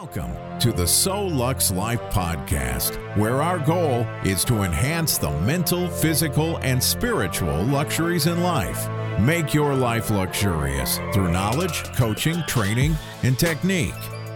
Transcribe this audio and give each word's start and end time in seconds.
Welcome 0.00 0.60
to 0.60 0.70
the 0.70 0.84
Solux 0.84 1.74
Life 1.74 2.00
Podcast, 2.12 2.94
where 3.16 3.42
our 3.42 3.58
goal 3.58 4.06
is 4.24 4.44
to 4.44 4.62
enhance 4.62 5.18
the 5.18 5.32
mental, 5.40 5.88
physical, 5.88 6.58
and 6.58 6.80
spiritual 6.80 7.64
luxuries 7.64 8.28
in 8.28 8.40
life. 8.40 8.88
Make 9.18 9.52
your 9.52 9.74
life 9.74 10.10
luxurious 10.10 10.98
through 11.12 11.32
knowledge, 11.32 11.82
coaching, 11.96 12.40
training, 12.46 12.94
and 13.24 13.36
technique. 13.36 13.92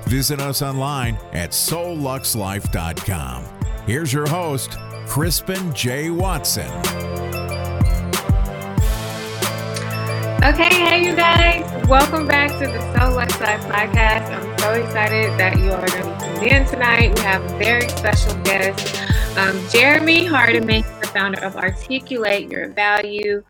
Visit 0.07 0.41
us 0.41 0.63
online 0.63 1.15
at 1.33 1.51
SoulluxLife.com. 1.51 3.45
Here's 3.87 4.13
your 4.13 4.27
host, 4.29 4.77
Crispin 5.07 5.73
J. 5.73 6.11
Watson. 6.11 6.73
Okay, 10.43 10.75
hey 10.75 11.07
you 11.07 11.15
guys, 11.15 11.87
welcome 11.87 12.27
back 12.27 12.51
to 12.51 12.67
the 12.67 12.79
Solux 12.99 13.41
Life 13.41 13.63
podcast. 13.67 14.22
So 14.73 14.79
excited 14.83 15.39
that 15.39 15.59
you 15.59 15.71
are 15.71 15.87
going 15.87 16.19
to 16.19 16.41
tune 16.41 16.49
in 16.49 16.67
tonight. 16.67 17.15
We 17.15 17.21
have 17.25 17.45
a 17.45 17.59
very 17.59 17.87
special 17.91 18.35
guest, 18.43 19.03
um, 19.37 19.63
Jeremy 19.69 20.25
Hardiman, 20.25 20.83
the 21.03 21.09
founder 21.09 21.45
of 21.45 21.57
Articulate 21.57 22.51
Your 22.51 22.71
Value, 22.71 23.45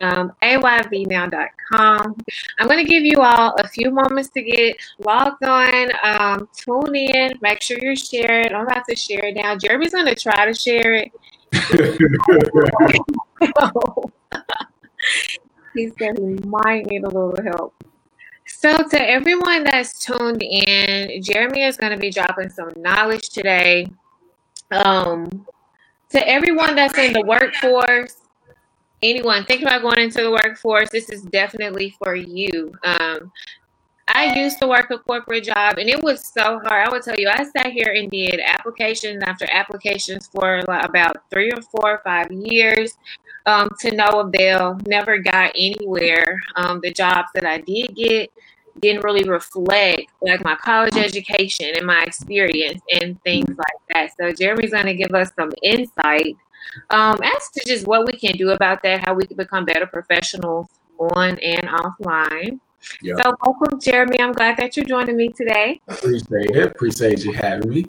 um, 0.00 0.30
ayvnow.com. 0.44 2.14
I'm 2.60 2.68
going 2.68 2.78
to 2.78 2.88
give 2.88 3.04
you 3.04 3.16
all 3.20 3.56
a 3.56 3.66
few 3.66 3.90
moments 3.90 4.28
to 4.28 4.42
get 4.42 4.76
logged 5.00 5.42
on, 5.42 5.90
um, 6.04 6.48
tune 6.56 6.94
in, 6.94 7.32
make 7.42 7.62
sure 7.62 7.76
you're 7.82 7.96
sharing. 7.96 8.54
I'm 8.54 8.64
about 8.68 8.84
to 8.88 8.94
share 8.94 9.24
it 9.24 9.34
now. 9.34 9.56
Jeremy's 9.56 9.92
going 9.92 10.06
to 10.06 10.14
try 10.14 10.46
to 10.46 10.54
share 10.54 10.94
it. 10.94 11.10
he 15.74 15.88
said 15.98 16.16
he 16.16 16.38
might 16.46 16.86
need 16.86 17.02
a 17.02 17.08
little 17.08 17.34
help. 17.42 17.74
So, 18.52 18.76
to 18.82 19.00
everyone 19.00 19.64
that's 19.64 20.04
tuned 20.04 20.42
in, 20.42 21.22
Jeremy 21.22 21.62
is 21.62 21.78
going 21.78 21.92
to 21.92 21.98
be 21.98 22.10
dropping 22.10 22.50
some 22.50 22.70
knowledge 22.76 23.30
today. 23.30 23.86
Um, 24.70 25.46
to 26.10 26.28
everyone 26.28 26.74
that's 26.74 26.98
in 26.98 27.12
the 27.14 27.22
workforce, 27.22 28.16
anyone 29.02 29.44
thinking 29.44 29.66
about 29.66 29.80
going 29.80 30.00
into 30.00 30.22
the 30.22 30.30
workforce, 30.30 30.90
this 30.90 31.08
is 31.08 31.22
definitely 31.22 31.96
for 32.02 32.14
you. 32.14 32.72
Um, 32.84 33.32
I 34.08 34.38
used 34.38 34.58
to 34.58 34.66
work 34.66 34.90
a 34.90 34.98
corporate 34.98 35.44
job 35.44 35.78
and 35.78 35.88
it 35.88 36.02
was 36.02 36.26
so 36.26 36.60
hard. 36.64 36.88
I 36.88 36.90
would 36.90 37.02
tell 37.02 37.18
you, 37.18 37.28
I 37.28 37.44
sat 37.44 37.68
here 37.68 37.94
and 37.96 38.10
did 38.10 38.40
applications 38.44 39.22
after 39.24 39.48
applications 39.50 40.26
for 40.26 40.58
about 40.58 41.16
three 41.30 41.50
or 41.52 41.62
four 41.62 41.92
or 41.92 42.00
five 42.04 42.30
years 42.30 42.98
um, 43.50 43.68
to 43.80 43.90
no 43.94 44.06
avail. 44.20 44.78
Never 44.86 45.18
got 45.18 45.52
anywhere. 45.54 46.38
Um, 46.56 46.80
the 46.82 46.92
jobs 46.92 47.28
that 47.34 47.44
I 47.44 47.58
did 47.58 47.94
get 47.96 48.30
didn't 48.80 49.02
really 49.02 49.28
reflect 49.28 50.06
like 50.22 50.42
my 50.44 50.54
college 50.54 50.96
education 50.96 51.72
and 51.76 51.86
my 51.86 52.02
experience 52.02 52.80
and 53.00 53.20
things 53.22 53.48
like 53.48 53.80
that. 53.92 54.10
So 54.18 54.32
Jeremy's 54.32 54.70
going 54.70 54.86
to 54.86 54.94
give 54.94 55.12
us 55.12 55.30
some 55.36 55.50
insight 55.62 56.36
um, 56.90 57.18
as 57.22 57.50
to 57.54 57.62
just 57.66 57.86
what 57.86 58.06
we 58.06 58.12
can 58.12 58.36
do 58.36 58.50
about 58.50 58.82
that, 58.84 59.04
how 59.04 59.14
we 59.14 59.26
can 59.26 59.36
become 59.36 59.64
better 59.64 59.86
professionals 59.86 60.68
on 60.98 61.38
and 61.40 61.68
offline. 61.68 62.60
Yep. 63.02 63.18
So 63.18 63.34
welcome, 63.44 63.80
Jeremy. 63.80 64.20
I'm 64.20 64.32
glad 64.32 64.56
that 64.58 64.76
you're 64.76 64.86
joining 64.86 65.16
me 65.16 65.30
today. 65.30 65.80
Appreciate 65.88 66.56
it. 66.56 66.66
Appreciate 66.66 67.24
you 67.24 67.32
having 67.32 67.68
me. 67.68 67.86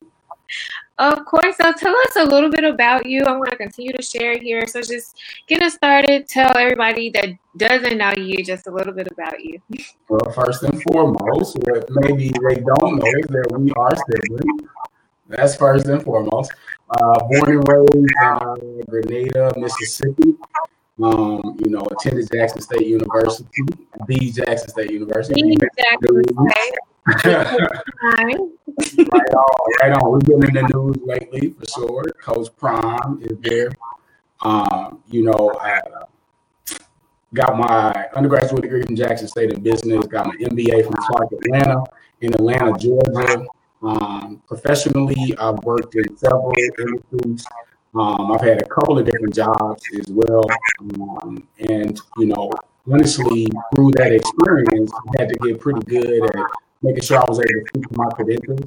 Of 1.02 1.24
course. 1.24 1.56
So 1.56 1.72
tell 1.72 1.96
us 1.96 2.14
a 2.14 2.24
little 2.24 2.48
bit 2.48 2.62
about 2.62 3.06
you. 3.06 3.24
I'm 3.24 3.38
going 3.38 3.50
to 3.50 3.56
continue 3.56 3.92
to 3.92 4.02
share 4.02 4.38
here. 4.38 4.68
So 4.68 4.80
just 4.80 5.18
get 5.48 5.60
us 5.60 5.74
started. 5.74 6.28
Tell 6.28 6.56
everybody 6.56 7.10
that 7.10 7.30
doesn't 7.56 7.98
know 7.98 8.12
you 8.16 8.44
just 8.44 8.68
a 8.68 8.70
little 8.70 8.92
bit 8.92 9.08
about 9.10 9.42
you. 9.42 9.60
Well, 10.08 10.30
first 10.30 10.62
and 10.62 10.80
foremost, 10.84 11.58
what 11.58 11.88
maybe 11.90 12.28
they 12.28 12.54
don't 12.54 12.98
know 13.00 13.12
is 13.18 13.26
that 13.30 13.52
we 13.58 13.72
are 13.72 13.96
siblings. 13.96 14.70
That's 15.26 15.56
first 15.56 15.86
and 15.86 16.00
foremost. 16.04 16.52
Uh, 16.88 17.18
born 17.30 17.50
and 17.50 17.68
raised 17.68 17.94
in 17.96 18.06
uh, 18.22 18.54
Grenada, 18.88 19.52
Mississippi. 19.56 20.36
Um, 21.02 21.58
you 21.64 21.70
know, 21.70 21.84
attended 21.90 22.30
Jackson 22.32 22.60
State 22.60 22.86
University, 22.86 23.62
the 24.06 24.30
Jackson 24.30 24.68
State 24.68 24.92
University. 24.92 25.56
Jackson 25.76 26.22
State 26.48 26.78
right 27.06 27.26
on, 29.34 29.46
right 29.82 29.92
on. 29.92 30.12
We've 30.12 30.22
been 30.22 30.44
in 30.44 30.54
the 30.54 30.70
news 30.72 30.96
lately 31.04 31.50
for 31.50 31.64
sure. 31.66 32.04
Coach 32.20 32.48
Prime 32.56 33.20
is 33.22 33.36
there. 33.40 33.70
Um, 34.42 35.02
you 35.08 35.24
know, 35.24 35.52
I 35.60 35.80
got 37.34 37.56
my 37.56 38.08
undergraduate 38.14 38.62
degree 38.62 38.82
from 38.82 38.96
Jackson 38.96 39.26
State 39.26 39.50
in 39.50 39.62
Business. 39.62 40.06
Got 40.06 40.26
my 40.26 40.34
MBA 40.34 40.84
from 40.84 40.94
Clark 40.94 41.32
Atlanta 41.32 41.82
in 42.20 42.34
Atlanta, 42.34 42.78
Georgia. 42.78 43.46
Um, 43.82 44.40
professionally, 44.46 45.34
I've 45.38 45.58
worked 45.64 45.94
in 45.96 46.16
several 46.16 46.52
industries. 46.56 47.44
Um, 47.94 48.32
I've 48.32 48.40
had 48.40 48.62
a 48.62 48.66
couple 48.66 48.98
of 48.98 49.04
different 49.04 49.34
jobs 49.34 49.82
as 49.98 50.06
well, 50.08 50.44
um, 50.80 51.46
and 51.58 52.00
you 52.16 52.26
know, 52.26 52.50
honestly, 52.90 53.48
through 53.74 53.90
that 53.96 54.12
experience, 54.12 54.90
I 54.94 55.22
had 55.22 55.28
to 55.28 55.34
get 55.36 55.60
pretty 55.60 55.80
good 55.80 56.24
at 56.24 56.46
making 56.82 57.02
sure 57.02 57.18
I 57.18 57.24
was 57.28 57.38
able 57.38 57.64
to 57.64 57.72
keep 57.72 57.96
my 57.96 58.06
credentials. 58.10 58.60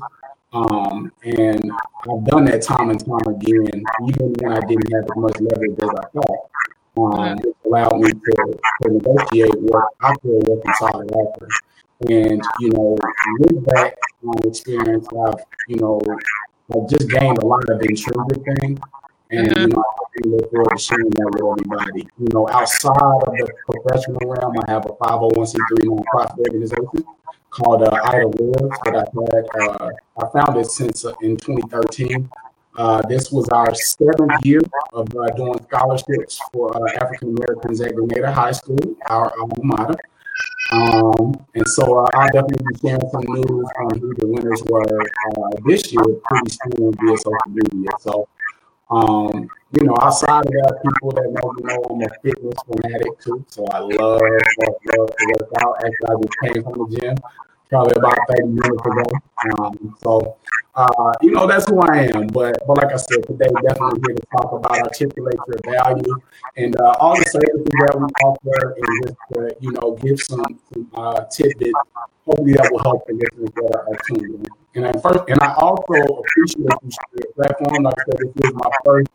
Um, 0.53 1.11
and 1.23 1.71
I've 2.09 2.23
done 2.25 2.45
that 2.45 2.61
time 2.61 2.89
and 2.89 2.99
time 2.99 3.27
again, 3.27 3.83
even 4.07 4.33
when 4.39 4.53
I 4.53 4.59
didn't 4.61 4.91
have 4.93 5.03
as 5.03 5.17
much 5.17 5.35
leverage 5.41 5.77
as 5.81 5.89
I 5.89 6.07
thought. 6.13 6.49
Um, 6.97 7.37
it 7.39 7.55
allowed 7.65 7.99
me 7.99 8.09
to, 8.09 8.59
to 8.83 8.89
negotiate 8.89 9.59
what 9.59 9.83
I 9.99 10.15
feel 10.23 10.41
solid 10.79 11.11
offer. 11.11 11.47
And, 12.09 12.41
you 12.59 12.69
know, 12.69 12.97
with 13.39 13.65
that 13.65 13.95
um, 14.23 14.49
experience, 14.49 15.07
I've, 15.27 15.43
you 15.67 15.75
know, 15.75 16.01
I've 16.73 16.89
just 16.89 17.09
gained 17.09 17.37
a 17.39 17.45
lot 17.45 17.69
of 17.69 17.81
intrinsic 17.81 18.43
things. 18.59 18.79
And, 19.31 19.47
mm-hmm. 19.49 19.61
you 19.61 19.67
know, 19.67 19.83
I 19.83 20.27
look 20.27 20.51
forward 20.51 20.77
to 20.77 20.81
sharing 20.81 21.09
that 21.09 21.31
with 21.33 21.67
everybody. 21.67 22.07
You 22.17 22.27
know, 22.33 22.47
outside 22.49 22.95
of 22.95 23.33
the 23.35 23.51
professional 23.67 24.19
realm, 24.23 24.55
I 24.65 24.71
have 24.71 24.85
a 24.85 24.89
501c3 24.89 25.83
nonprofit 25.83 26.37
organization 26.39 27.05
called 27.55 27.83
uh, 27.83 28.01
Idle 28.03 28.31
Lives 28.31 28.77
that 28.83 28.95
I've 28.95 29.13
had. 29.31 29.81
Uh, 29.81 29.89
I 30.21 30.29
found 30.31 30.57
it 30.57 30.69
since 30.69 31.05
uh, 31.05 31.13
in 31.21 31.37
2013. 31.37 32.29
Uh, 32.77 33.01
this 33.07 33.31
was 33.31 33.47
our 33.49 33.73
seventh 33.73 34.45
year 34.45 34.59
of 34.91 35.07
uh, 35.15 35.27
doing 35.37 35.57
scholarships 35.63 36.39
for 36.51 36.75
uh, 36.75 36.91
African 37.01 37.29
Americans 37.37 37.79
at 37.79 37.95
Grenada 37.95 38.31
High 38.31 38.51
School, 38.51 38.95
our 39.09 39.31
alma 39.39 39.55
mater. 39.63 39.95
Um, 40.73 41.33
and 41.53 41.67
so 41.67 42.05
I'll 42.13 42.27
definitely 42.33 42.65
be 42.73 42.79
sharing 42.81 43.09
some 43.11 43.23
news 43.29 43.67
on 43.79 43.99
who 43.99 44.13
the 44.15 44.27
winners 44.27 44.61
were 44.65 44.83
this 45.65 45.93
year 45.93 46.03
pretty 46.25 46.51
soon 46.51 46.91
via 46.91 47.17
social 47.17 47.37
media. 47.49 47.89
So, 48.01 48.27
um, 48.89 49.49
you 49.71 49.83
know, 49.83 49.95
outside 50.01 50.45
of 50.45 50.51
that, 50.51 50.79
people 50.83 51.11
that 51.11 51.31
know 51.31 51.51
me 51.53 51.63
know 51.63 51.83
I'm 51.89 52.01
a 52.01 52.09
fitness 52.21 52.55
fanatic 52.67 53.19
too. 53.19 53.43
So 53.49 53.65
I 53.67 53.79
love, 53.79 54.21
love, 54.21 54.75
love 54.97 55.09
to 55.17 55.35
work 55.39 55.49
out. 55.61 55.75
After 55.83 56.05
I 56.07 56.21
just 56.21 56.53
came 56.53 56.63
from 56.63 56.89
the 56.89 56.97
gym, 56.99 57.15
probably 57.75 57.95
about 57.97 58.17
30 58.29 58.43
minutes 58.47 58.85
ago. 58.87 59.05
Um, 59.51 59.97
so, 60.01 60.37
uh, 60.75 61.11
you 61.21 61.31
know, 61.31 61.45
that's 61.45 61.69
who 61.69 61.79
I 61.81 62.07
am. 62.15 62.27
But, 62.27 62.55
but 62.65 62.77
like 62.77 62.93
I 62.93 62.95
said, 62.95 63.27
today 63.27 63.51
definitely 63.67 64.01
here 64.07 64.15
to 64.15 64.25
talk 64.31 64.51
about 64.53 64.79
articulate 64.79 65.35
your 65.47 65.59
value 65.73 66.15
and 66.55 66.75
uh, 66.79 66.95
all 66.99 67.15
the 67.15 67.25
services 67.25 67.65
that 67.65 67.99
we 67.99 68.05
offer, 68.23 68.75
and 68.79 69.03
just 69.03 69.15
to, 69.33 69.55
you 69.59 69.71
know 69.71 69.97
give 70.01 70.19
some, 70.21 70.59
some 70.73 70.89
uh, 70.95 71.25
tidbits. 71.25 71.71
Hopefully 72.25 72.53
that 72.53 72.71
will 72.71 72.83
help 72.83 73.05
the 73.07 73.13
listeners 73.13 73.51
that 73.55 73.75
are 73.75 74.19
in. 74.19 74.45
And 74.75 74.87
I 74.87 74.91
first, 74.99 75.23
and 75.27 75.39
I 75.41 75.53
also 75.55 75.93
appreciate 75.93 76.79
you 76.83 77.23
platform. 77.35 77.83
Like 77.83 77.93
I 77.99 78.03
said, 78.05 78.33
this 78.35 78.49
is 78.49 78.55
my 78.55 78.69
first 78.85 79.09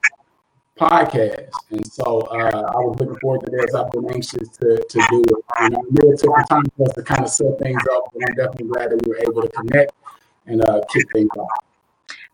podcast. 0.80 1.50
And 1.70 1.86
so 1.86 2.20
uh, 2.20 2.72
I 2.74 2.78
was 2.80 2.96
looking 2.98 3.18
forward 3.20 3.44
to 3.44 3.50
this. 3.50 3.74
I've 3.74 3.91
been 3.92 4.10
anxious 4.10 4.48
to, 4.58 4.82
to 4.82 5.06
do 5.10 5.22
it. 5.28 5.44
And 5.60 5.76
I 5.76 5.80
knew 5.80 6.12
it 6.12 6.18
took 6.18 6.34
some 6.34 6.44
time 6.44 6.64
for 6.76 6.88
us 6.88 6.94
to 6.94 7.02
kind 7.02 7.22
of 7.22 7.28
set 7.28 7.58
things 7.58 7.82
up, 7.92 8.04
but 8.12 8.22
I'm 8.28 8.34
definitely 8.36 8.68
glad 8.68 8.91
that 8.91 9.06
we 9.06 9.10
were 9.10 9.18
able 9.18 9.42
to 9.42 9.48
connect 9.50 9.92
and 10.46 10.64
uh, 10.64 10.80
kick 10.92 11.04
things 11.12 11.28
off. 11.38 11.48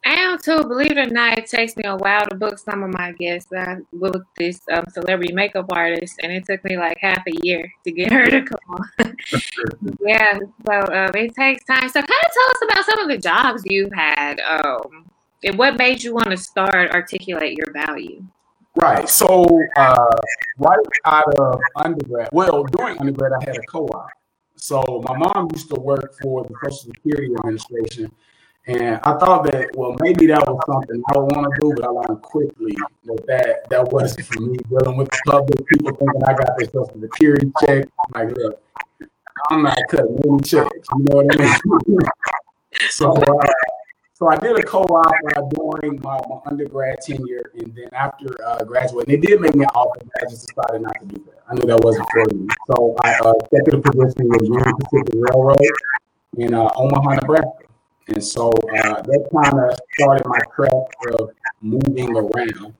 I 0.05 0.11
am 0.11 0.39
too. 0.39 0.63
Believe 0.63 0.93
it 0.93 0.99
or 0.99 1.11
not, 1.11 1.37
it 1.37 1.47
takes 1.47 1.77
me 1.77 1.83
a 1.85 1.97
while 1.97 2.25
to 2.27 2.37
book 2.37 2.61
some 2.61 2.85
of 2.85 2.93
my 2.93 3.11
guests. 3.13 3.53
I 3.53 3.79
booked 3.93 4.37
this 4.37 4.61
um, 4.73 4.85
celebrity 4.93 5.33
makeup 5.33 5.67
artist, 5.71 6.21
and 6.23 6.31
it 6.31 6.45
took 6.47 6.63
me 6.63 6.77
like 6.77 6.97
half 7.01 7.25
a 7.27 7.33
year 7.45 7.69
to 7.83 7.91
get 7.91 8.13
her 8.13 8.27
to 8.27 8.43
come 8.43 8.61
on. 8.69 9.17
yeah, 10.01 10.39
so 10.65 10.75
um, 10.95 11.11
it 11.17 11.35
takes 11.35 11.65
time. 11.65 11.89
So, 11.89 12.01
kind 12.01 12.09
of 12.09 12.33
tell 12.33 12.51
us 12.51 12.63
about 12.71 12.85
some 12.85 12.99
of 13.01 13.09
the 13.09 13.19
jobs 13.19 13.63
you've 13.65 13.93
had, 13.93 14.39
um, 14.41 15.11
and 15.43 15.59
what 15.59 15.77
made 15.77 16.05
you 16.05 16.15
want 16.15 16.31
to 16.31 16.37
start 16.37 16.93
articulate 16.93 17.59
your 17.59 17.73
value. 17.73 18.23
Right. 18.77 19.09
So 19.09 19.47
uh, 19.77 20.17
right 20.59 20.79
out 21.07 21.35
of 21.39 21.61
undergrad, 21.77 22.29
well, 22.31 22.63
during 22.65 22.99
undergrad, 22.99 23.33
I 23.33 23.45
had 23.45 23.57
a 23.57 23.63
co-op. 23.63 24.11
So 24.57 25.03
my 25.09 25.17
mom 25.17 25.49
used 25.53 25.71
to 25.75 25.81
work 25.81 26.15
for 26.21 26.45
the 26.45 26.55
Social 26.63 26.93
Security 26.95 27.35
Administration, 27.35 28.13
and 28.67 29.01
I 29.03 29.17
thought 29.19 29.45
that 29.45 29.71
well 29.77 29.97
maybe 30.01 30.27
that 30.27 30.47
was 30.47 30.61
something 30.67 31.03
I 31.15 31.19
would 31.19 31.37
want 31.37 31.55
to 31.55 31.61
do, 31.61 31.73
but 31.75 31.85
I 31.87 31.89
learned 31.89 32.23
quickly 32.23 32.75
that 33.05 33.27
that, 33.27 33.71
that 33.71 33.89
wasn't 33.93 34.27
for 34.27 34.41
me. 34.41 34.59
Dealing 34.69 34.97
with 34.99 35.09
the 35.09 35.21
public, 35.27 35.67
people 35.69 35.93
thinking 35.97 36.23
I 36.27 36.33
got 36.35 36.59
their 36.59 36.69
Social 36.69 37.01
Security 37.01 37.53
check. 37.65 37.89
I'm 38.15 38.29
like, 38.29 38.37
look, 38.37 38.63
I'm 39.51 39.63
not 39.63 39.79
cutting 39.91 40.21
any 40.27 40.41
checks. 40.41 40.89
You 40.99 41.05
know 41.05 41.17
what 41.17 41.41
I 41.41 41.43
mean? 41.43 41.99
so, 42.91 43.13
uh, 43.13 43.53
so 44.19 44.29
I 44.29 44.37
did 44.37 44.59
a 44.59 44.63
co-op 44.63 45.07
uh, 45.37 45.43
during 45.43 46.01
my, 46.01 46.19
my, 46.27 46.39
undergrad 46.47 47.01
tenure, 47.03 47.51
and 47.53 47.75
then 47.75 47.89
after 47.93 48.35
uh, 48.47 48.65
graduating, 48.65 49.21
they 49.21 49.27
did 49.29 49.43
make 49.43 49.55
me 49.55 49.65
an 49.65 49.71
offer, 49.75 50.01
but 50.03 50.23
I 50.23 50.31
just 50.31 50.47
decided 50.47 50.81
not 50.81 50.99
to 51.01 51.07
do 51.07 51.23
that. 51.27 51.43
I 51.47 51.55
knew 51.55 51.67
that 51.67 51.81
wasn't 51.85 52.09
for 52.11 52.25
me. 52.35 52.49
So 52.69 52.97
I 53.03 53.13
uh, 53.13 53.35
accepted 53.43 53.75
a 53.75 53.83
position 53.83 54.29
with 54.31 54.41
Union 54.41 54.73
Pacific 54.81 55.13
Railroad 55.15 55.61
in 56.39 56.55
uh, 56.55 56.67
Omaha, 56.77 57.17
Nebraska. 57.17 57.67
And 58.09 58.25
so 58.25 58.49
uh, 58.49 59.03
that 59.03 59.29
kind 59.35 59.71
of 59.71 59.79
started 59.99 60.27
my 60.27 60.41
track 60.55 60.73
of 61.13 61.33
moving 61.61 62.17
around. 62.17 62.75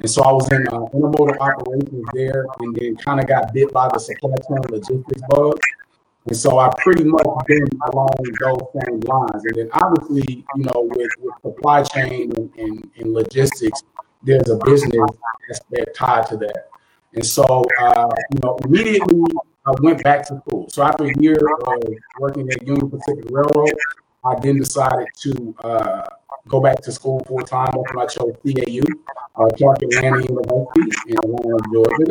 And 0.00 0.10
so 0.10 0.22
I 0.24 0.32
was 0.32 0.52
in 0.52 0.68
uh, 0.68 0.80
intermodal 0.92 1.38
operations 1.38 2.04
there 2.12 2.44
and 2.60 2.76
then 2.76 2.96
kind 2.96 3.18
of 3.18 3.26
got 3.26 3.54
bit 3.54 3.72
by 3.72 3.88
the 3.88 3.98
supply 3.98 4.34
chain 4.46 4.58
logistics 4.68 5.22
bug. 5.30 5.58
And 6.26 6.36
so 6.36 6.58
I 6.58 6.70
pretty 6.78 7.04
much 7.04 7.26
been 7.46 7.66
along 7.92 8.10
those 8.40 8.60
same 8.84 9.00
lines. 9.00 9.42
And 9.44 9.54
then 9.56 9.68
obviously, 9.72 10.44
you 10.54 10.64
know, 10.64 10.88
with, 10.94 11.10
with 11.20 11.34
supply 11.42 11.82
chain 11.82 12.32
and, 12.36 12.50
and, 12.56 12.90
and, 12.96 13.12
logistics, 13.12 13.82
there's 14.22 14.48
a 14.48 14.56
business 14.64 15.10
aspect 15.50 15.96
tied 15.96 16.26
to 16.28 16.36
that. 16.36 16.68
And 17.14 17.26
so, 17.26 17.64
uh, 17.80 18.08
you 18.32 18.38
know, 18.42 18.56
immediately 18.64 19.24
I 19.66 19.72
went 19.80 20.02
back 20.04 20.26
to 20.28 20.40
school. 20.46 20.68
So 20.70 20.84
after 20.84 21.06
a 21.06 21.12
year 21.18 21.38
of 21.66 21.82
working 22.20 22.48
at 22.50 22.66
Union 22.66 22.88
Pacific 22.88 23.24
Railroad, 23.30 23.72
I 24.24 24.38
then 24.40 24.58
decided 24.58 25.08
to 25.22 25.54
uh, 25.64 26.06
go 26.48 26.60
back 26.60 26.80
to 26.82 26.92
school 26.92 27.24
full 27.26 27.40
time. 27.40 27.72
When 27.74 27.98
I 27.98 28.06
chose 28.06 28.34
CAU, 28.44 28.82
uh, 29.36 29.48
Clark 29.56 29.82
Atlanta 29.82 30.22
University 30.22 30.92
in 31.08 31.18
Atlanta, 31.18 31.58
Georgia, 31.72 32.04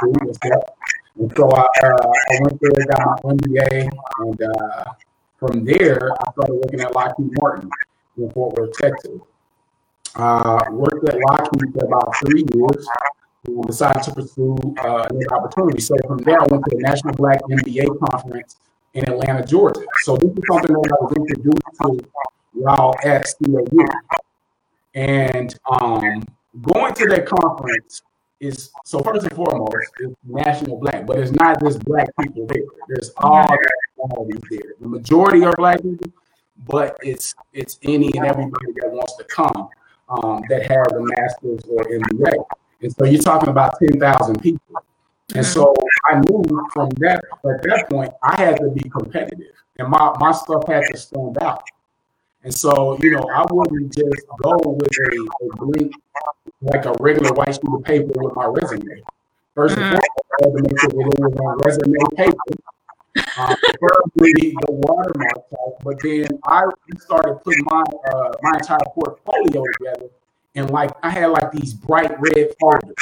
AUC. 0.00 0.60
And 1.18 1.32
so 1.36 1.50
I, 1.50 1.62
uh, 1.62 2.12
I 2.30 2.38
went 2.42 2.60
there, 2.60 2.86
got 2.86 3.24
my 3.24 3.32
MBA, 3.32 3.90
and 4.20 4.42
uh, 4.42 4.84
from 5.38 5.64
there 5.64 6.12
I 6.12 6.32
started 6.32 6.54
working 6.54 6.80
at 6.80 6.92
Lockheed 6.94 7.30
Martin 7.40 7.70
in 8.16 8.30
Fort 8.30 8.56
Worth, 8.56 8.72
Texas. 8.76 9.20
Uh, 10.14 10.64
worked 10.70 11.08
at 11.08 11.18
Lockheed 11.28 11.72
for 11.72 11.86
about 11.86 12.14
three 12.20 12.44
years 12.54 12.86
and 13.46 13.64
decided 13.66 14.02
to 14.04 14.14
pursue 14.14 14.56
uh, 14.78 15.06
another 15.10 15.34
opportunity. 15.34 15.80
So 15.80 15.96
from 16.06 16.18
there, 16.18 16.40
I 16.40 16.46
went 16.50 16.64
to 16.64 16.76
the 16.76 16.82
National 16.82 17.14
Black 17.14 17.40
MBA 17.42 17.98
Conference 18.10 18.56
in 18.94 19.08
Atlanta, 19.08 19.44
Georgia. 19.44 19.80
So 20.02 20.16
this 20.16 20.30
is 20.30 20.42
something 20.48 20.72
that 20.72 20.92
I 20.92 21.04
was 21.04 21.14
introduced 21.16 21.62
to 21.82 22.10
while 22.52 22.94
at 23.04 23.26
CAU. 23.44 23.84
And 24.94 25.54
um, 25.70 26.24
going 26.62 26.94
to 26.94 27.06
that 27.06 27.26
conference 27.26 28.02
is 28.40 28.70
so 28.84 29.00
first 29.00 29.24
and 29.24 29.32
foremost, 29.34 29.76
it's 30.00 30.14
national 30.24 30.78
black, 30.78 31.06
but 31.06 31.18
it's 31.18 31.32
not 31.32 31.60
just 31.60 31.84
black 31.84 32.08
people 32.20 32.46
there. 32.46 32.62
There's 32.88 33.10
all 33.16 33.56
qualities 33.96 34.40
there. 34.50 34.74
The 34.80 34.88
majority 34.88 35.44
are 35.44 35.54
black 35.56 35.82
people, 35.82 36.12
but 36.66 36.96
it's 37.02 37.34
it's 37.52 37.78
any 37.82 38.10
and 38.16 38.26
everybody 38.26 38.72
that 38.76 38.90
wants 38.90 39.16
to 39.16 39.24
come 39.24 39.68
um, 40.08 40.42
that 40.48 40.70
have 40.70 40.86
a 40.96 41.02
master's 41.02 41.62
or 41.68 41.84
MBA. 41.84 42.44
And 42.80 42.94
so 42.94 43.04
you're 43.04 43.20
talking 43.20 43.48
about 43.48 43.74
10,000 43.80 44.40
people. 44.40 44.82
And 45.34 45.44
so 45.44 45.74
I 46.06 46.20
knew 46.20 46.42
from 46.72 46.88
that 47.00 47.22
at 47.44 47.62
that 47.62 47.86
point 47.90 48.12
I 48.22 48.36
had 48.40 48.56
to 48.60 48.70
be 48.70 48.88
competitive, 48.88 49.52
and 49.78 49.88
my 49.88 50.14
my 50.18 50.32
stuff 50.32 50.66
had 50.66 50.84
to 50.90 50.96
stand 50.96 51.36
out. 51.42 51.64
And 52.44 52.54
so 52.54 52.98
you 53.02 53.10
know 53.10 53.28
I 53.34 53.44
wouldn't 53.50 53.92
just 53.92 54.26
go 54.42 54.56
with 54.64 54.88
a, 54.88 55.28
a 55.42 55.56
blank 55.56 55.92
like 56.60 56.84
a 56.86 56.94
regular 57.00 57.32
white 57.32 57.56
of 57.56 57.84
paper 57.84 58.12
with 58.16 58.34
my 58.34 58.46
resume. 58.46 59.02
1st 59.56 59.70
mm-hmm. 59.70 59.82
and 59.82 59.90
foremost, 59.90 60.02
I 60.30 60.44
had 60.44 60.52
to 60.52 60.62
make 60.62 60.80
sure 60.80 60.90
that 60.90 61.06
it 61.06 61.20
was 61.20 61.36
on 61.40 61.58
resume 61.58 62.16
paper. 62.16 62.62
Preferably 63.16 64.52
the 64.60 64.66
watermark 64.68 65.50
type, 65.50 65.82
but 65.82 65.96
then 66.02 66.28
I 66.46 66.64
started 67.00 67.40
putting 67.42 67.64
my 67.64 67.82
uh, 68.12 68.32
my 68.42 68.52
entire 68.58 68.78
portfolio 68.94 69.64
together, 69.78 70.06
and 70.54 70.70
like 70.70 70.90
I 71.02 71.10
had 71.10 71.26
like 71.26 71.50
these 71.50 71.74
bright 71.74 72.12
red 72.20 72.54
folders 72.60 72.94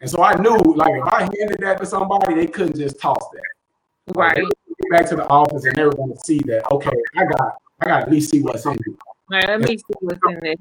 and 0.00 0.08
so 0.08 0.22
I 0.22 0.34
knew, 0.40 0.56
like, 0.76 0.94
if 0.94 1.04
I 1.04 1.20
handed 1.22 1.58
that 1.60 1.78
to 1.78 1.86
somebody, 1.86 2.34
they 2.34 2.46
couldn't 2.46 2.76
just 2.76 3.00
toss 3.00 3.28
that. 3.32 4.16
Right. 4.16 4.36
Like, 4.36 4.52
back 4.90 5.08
to 5.08 5.16
the 5.16 5.26
office, 5.28 5.64
and 5.64 5.74
they 5.74 5.84
were 5.84 5.92
going 5.92 6.12
to 6.12 6.20
see 6.24 6.38
that. 6.46 6.70
Okay, 6.70 6.96
I 7.16 7.24
got, 7.24 7.56
I 7.80 7.86
got 7.86 8.02
at 8.02 8.10
least 8.10 8.30
see 8.30 8.40
what's 8.40 8.64
in 8.64 8.78
here. 8.84 8.94
Let 9.30 9.60
me 9.60 9.76
see 9.76 9.84
what's 10.00 10.18
in 10.28 10.40
there. 10.40 10.54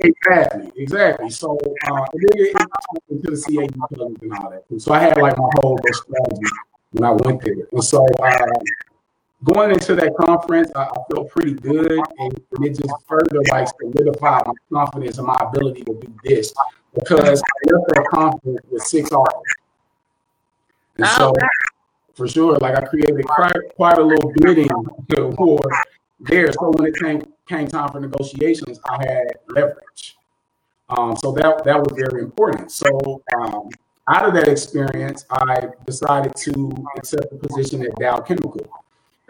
exactly, 0.00 0.72
exactly. 0.76 1.30
So, 1.30 1.58
uh, 1.88 2.04
and 2.12 2.22
then 2.22 2.46
it, 2.46 2.56
it 2.56 3.02
into 3.10 3.30
the 3.30 3.36
CAU 3.36 4.20
and 4.22 4.32
all 4.32 4.50
that. 4.50 4.80
So 4.80 4.92
I 4.92 5.00
had 5.00 5.16
like 5.16 5.36
my 5.38 5.48
whole 5.60 5.78
strategy 5.92 6.42
when 6.92 7.04
I 7.04 7.12
went 7.12 7.42
there. 7.42 7.54
And 7.72 7.82
so, 7.82 8.06
uh, 8.22 8.46
going 9.44 9.70
into 9.70 9.94
that 9.94 10.14
conference, 10.16 10.70
I, 10.76 10.84
I 10.84 10.96
felt 11.10 11.30
pretty 11.30 11.54
good, 11.54 11.92
and, 11.92 12.04
and, 12.18 12.64
it 12.64 12.78
just 12.78 12.94
further 13.08 13.40
like 13.50 13.68
solidified 13.80 14.46
my 14.46 14.54
confidence 14.72 15.18
and 15.18 15.26
my 15.26 15.36
ability 15.40 15.82
to 15.84 15.94
do 15.94 16.14
this 16.24 16.52
because 16.94 17.42
I 17.42 17.72
left 17.72 17.88
that 17.88 18.06
conference 18.10 18.60
with 18.70 18.82
six 18.82 19.10
offers. 19.12 19.52
And 20.96 21.06
oh, 21.06 21.16
so, 21.16 21.34
for 22.14 22.28
sure, 22.28 22.58
like 22.58 22.76
I 22.76 22.84
created 22.84 23.24
quite, 23.26 23.52
quite 23.74 23.98
a 23.98 24.02
little 24.02 24.32
bidding 24.36 24.68
war 25.38 25.60
there. 26.20 26.52
So 26.52 26.70
when 26.70 26.86
it 26.86 26.96
came 26.96 27.22
came 27.48 27.68
time 27.68 27.88
for 27.90 28.00
negotiations, 28.00 28.80
I 28.88 29.04
had 29.04 29.26
leverage. 29.48 30.16
Um, 30.88 31.16
so 31.16 31.32
that 31.32 31.64
that 31.64 31.78
was 31.78 31.92
very 31.96 32.22
important. 32.22 32.70
So 32.70 33.22
um, 33.36 33.68
out 34.08 34.26
of 34.26 34.34
that 34.34 34.48
experience, 34.48 35.24
I 35.30 35.68
decided 35.84 36.34
to 36.36 36.86
accept 36.96 37.30
the 37.30 37.48
position 37.48 37.82
at 37.84 37.94
Dow 37.96 38.20
Chemical 38.20 38.66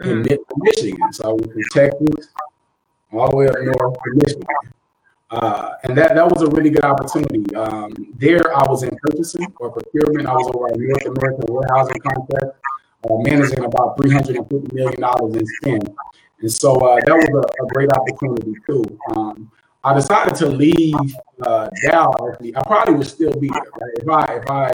in 0.01 0.23
mm. 0.23 0.37
Michigan. 0.57 1.11
So 1.13 1.29
I 1.29 1.33
was 1.33 1.45
from 1.45 1.63
Texas 1.73 2.27
all 3.11 3.29
the 3.29 3.35
way 3.35 3.47
up 3.47 3.55
north 3.59 3.93
to 3.95 4.11
Michigan. 4.13 4.45
Uh, 5.29 5.73
and 5.83 5.97
that, 5.97 6.15
that 6.15 6.25
was 6.29 6.41
a 6.41 6.47
really 6.47 6.69
good 6.69 6.85
opportunity. 6.85 7.53
Um, 7.55 7.91
there, 8.17 8.55
I 8.55 8.63
was 8.69 8.83
in 8.83 8.95
purchasing 9.01 9.51
or 9.57 9.71
procurement. 9.71 10.27
I 10.27 10.33
was 10.33 10.47
over 10.55 10.67
a 10.67 10.77
North 10.77 11.05
American 11.05 11.53
warehousing 11.53 11.99
contract, 11.99 12.57
uh, 13.03 13.17
managing 13.17 13.65
about 13.65 13.97
$350 13.97 14.73
million 14.73 15.35
in 15.35 15.45
spend. 15.45 15.95
And 16.39 16.51
so 16.51 16.75
uh, 16.75 16.99
that 17.05 17.15
was 17.15 17.45
a, 17.59 17.63
a, 17.63 17.67
great 17.67 17.89
opportunity, 17.91 18.53
too. 18.65 18.83
Um, 19.15 19.51
I 19.83 19.93
decided 19.93 20.35
to 20.35 20.47
leave 20.47 20.95
uh, 21.41 21.69
Dow. 21.89 22.13
I 22.55 22.63
probably 22.63 22.95
would 22.95 23.07
still 23.07 23.33
be 23.39 23.49
there. 23.49 23.91
If, 23.95 24.07
I, 24.07 24.23
if 24.35 24.49
I 24.49 24.71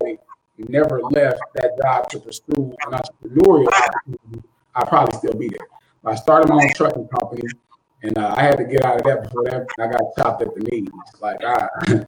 never 0.57 1.01
left 1.01 1.39
that 1.55 1.77
job 1.81 2.09
to 2.09 2.19
pursue 2.19 2.75
an 2.85 2.99
entrepreneurial 2.99 3.67
opportunity, 3.67 4.47
I'd 4.75 4.87
probably 4.87 5.17
still 5.17 5.33
be 5.33 5.49
there. 5.49 5.67
I 6.05 6.15
started 6.15 6.49
my 6.49 6.55
own 6.55 6.73
trucking 6.75 7.07
company. 7.07 7.43
And 8.03 8.17
uh, 8.17 8.33
I 8.35 8.43
had 8.43 8.57
to 8.57 8.65
get 8.65 8.83
out 8.83 8.97
of 8.97 9.03
that 9.03 9.23
before 9.23 9.45
that 9.45 9.65
I 9.79 9.87
got 9.87 10.15
chopped 10.17 10.41
at 10.41 10.53
the 10.53 10.59
knees. 10.61 10.89
Like 11.21 11.41
I, 11.43 11.67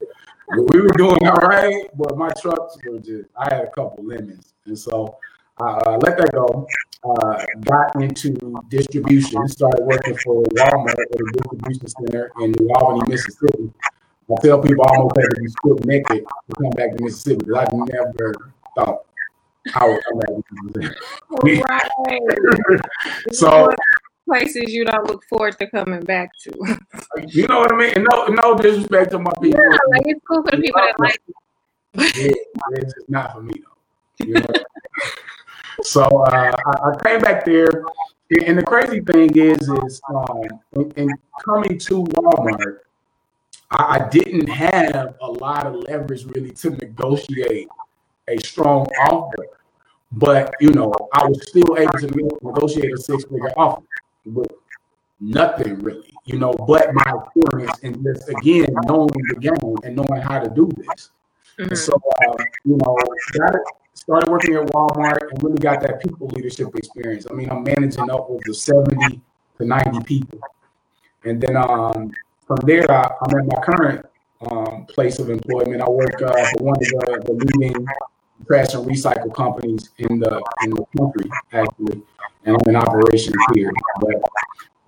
we 0.56 0.80
were 0.80 0.92
doing 0.92 1.26
all 1.26 1.36
right, 1.36 1.88
but 1.96 2.18
my 2.18 2.28
trucks 2.40 2.76
were 2.84 2.98
just 2.98 3.30
I 3.36 3.54
had 3.54 3.64
a 3.64 3.70
couple 3.70 4.04
lemons, 4.04 4.52
and 4.66 4.78
so 4.78 5.16
uh, 5.58 5.98
let 6.02 6.18
that 6.18 6.30
go. 6.32 6.66
Uh, 7.04 7.44
got 7.64 7.94
into 8.02 8.34
distribution. 8.68 9.46
Started 9.48 9.84
working 9.84 10.16
for 10.16 10.42
Walmart 10.42 10.90
at 10.90 10.98
a 10.98 11.32
distribution 11.32 11.88
center 11.88 12.32
in 12.40 12.52
New 12.52 12.68
Albany, 12.74 13.12
Mississippi. 13.12 13.72
I 14.30 14.34
tell 14.42 14.60
people 14.60 14.84
I 14.84 14.96
almost 14.96 15.16
had 15.16 15.28
to 15.34 15.40
be 15.40 15.48
stripped 15.48 15.84
naked 15.86 16.24
to 16.26 16.56
come 16.60 16.70
back 16.70 16.96
to 16.96 17.04
Mississippi 17.04 17.44
because 17.44 17.56
I 17.56 17.76
never 17.92 18.34
thought 18.76 19.06
I 19.74 19.86
would 19.86 20.02
come 20.04 20.18
back 20.18 20.28
to 20.28 20.42
Mississippi. 20.74 21.62
Right. 21.62 22.80
so 23.32 23.70
places 24.28 24.72
you 24.72 24.84
don't 24.84 25.06
look 25.08 25.22
forward 25.28 25.56
to 25.58 25.70
coming 25.70 26.02
back 26.02 26.30
to. 26.42 26.78
you 27.28 27.46
know 27.46 27.60
what 27.60 27.72
I 27.72 27.76
mean? 27.76 28.04
No, 28.10 28.26
no 28.26 28.56
disrespect 28.56 29.12
to 29.12 29.20
my 29.20 29.30
people. 29.40 29.60
Yeah, 29.60 29.78
like 29.90 30.02
it's 30.06 30.20
cool 30.28 30.42
for 30.42 30.56
the 30.56 30.62
people 30.62 30.80
that 30.80 30.98
like. 30.98 31.20
yeah, 32.16 32.32
it's 32.72 32.94
not 33.08 33.32
for 33.32 33.42
me 33.42 33.54
though. 33.54 34.26
You 34.26 34.34
know? 34.34 34.46
so 35.82 36.02
uh, 36.02 36.30
I, 36.32 36.90
I, 36.90 37.04
came 37.04 37.20
back 37.20 37.44
there, 37.44 37.84
and 38.44 38.58
the 38.58 38.62
crazy 38.62 39.00
thing 39.00 39.36
is, 39.36 39.68
is 39.68 40.00
um, 40.08 40.42
in, 40.72 40.90
in 40.92 41.08
coming 41.44 41.78
to 41.78 42.04
Walmart, 42.04 42.78
I, 43.70 43.98
I 43.98 44.08
didn't 44.08 44.48
have 44.48 45.16
a 45.20 45.30
lot 45.30 45.66
of 45.66 45.74
leverage 45.74 46.24
really 46.24 46.50
to 46.50 46.70
negotiate 46.70 47.68
a 48.28 48.38
strong 48.38 48.86
offer. 49.10 49.46
But 50.12 50.54
you 50.60 50.70
know, 50.70 50.92
I 51.12 51.26
was 51.26 51.48
still 51.48 51.76
able 51.76 51.98
to 51.98 52.38
negotiate 52.42 52.92
a 52.92 52.96
six-figure 52.96 53.52
offer 53.56 53.82
with 54.24 54.50
nothing 55.20 55.78
really, 55.80 56.14
you 56.24 56.38
know, 56.38 56.52
but 56.52 56.94
my 56.94 57.12
experience 57.24 57.78
and 57.82 58.02
just 58.04 58.28
again 58.28 58.66
knowing 58.86 59.08
the 59.08 59.36
game 59.40 59.76
and 59.84 59.96
knowing 59.96 60.22
how 60.22 60.38
to 60.38 60.48
do 60.50 60.68
this. 60.76 61.10
Mm-hmm. 61.58 61.74
So, 61.74 61.92
uh, 61.94 62.34
you 62.64 62.76
know, 62.76 62.96
it, 62.98 63.62
started 64.06 64.30
working 64.30 64.54
at 64.54 64.66
Walmart 64.68 65.18
and 65.30 65.42
really 65.42 65.58
got 65.58 65.80
that 65.82 66.00
people 66.00 66.28
leadership 66.28 66.74
experience. 66.74 67.26
I 67.30 67.34
mean, 67.34 67.50
I'm 67.50 67.62
managing 67.62 68.10
upwards 68.10 68.48
of 68.48 68.56
70 68.56 69.20
to 69.58 69.64
90 69.64 70.04
people. 70.04 70.38
And 71.24 71.40
then 71.40 71.56
um, 71.56 72.12
from 72.46 72.58
there, 72.62 72.88
I, 72.90 73.02
am 73.02 73.38
at 73.38 73.46
my 73.46 73.62
current 73.62 74.06
um, 74.48 74.86
place 74.86 75.18
of 75.18 75.30
employment. 75.30 75.82
I 75.82 75.90
work 75.90 76.22
uh, 76.22 76.32
for 76.32 76.64
one 76.64 76.76
of 76.76 76.80
the, 76.80 77.22
the 77.26 77.32
leading 77.32 77.86
trash 78.46 78.74
and 78.74 78.86
recycle 78.86 79.34
companies 79.34 79.90
in 79.98 80.20
the 80.20 80.42
in 80.62 80.70
the 80.70 80.84
country, 80.96 81.30
actually 81.52 82.02
and 82.46 82.56
I'm 82.56 82.68
in 82.68 82.76
operations 82.76 83.36
here. 83.54 83.72
But 84.00 84.14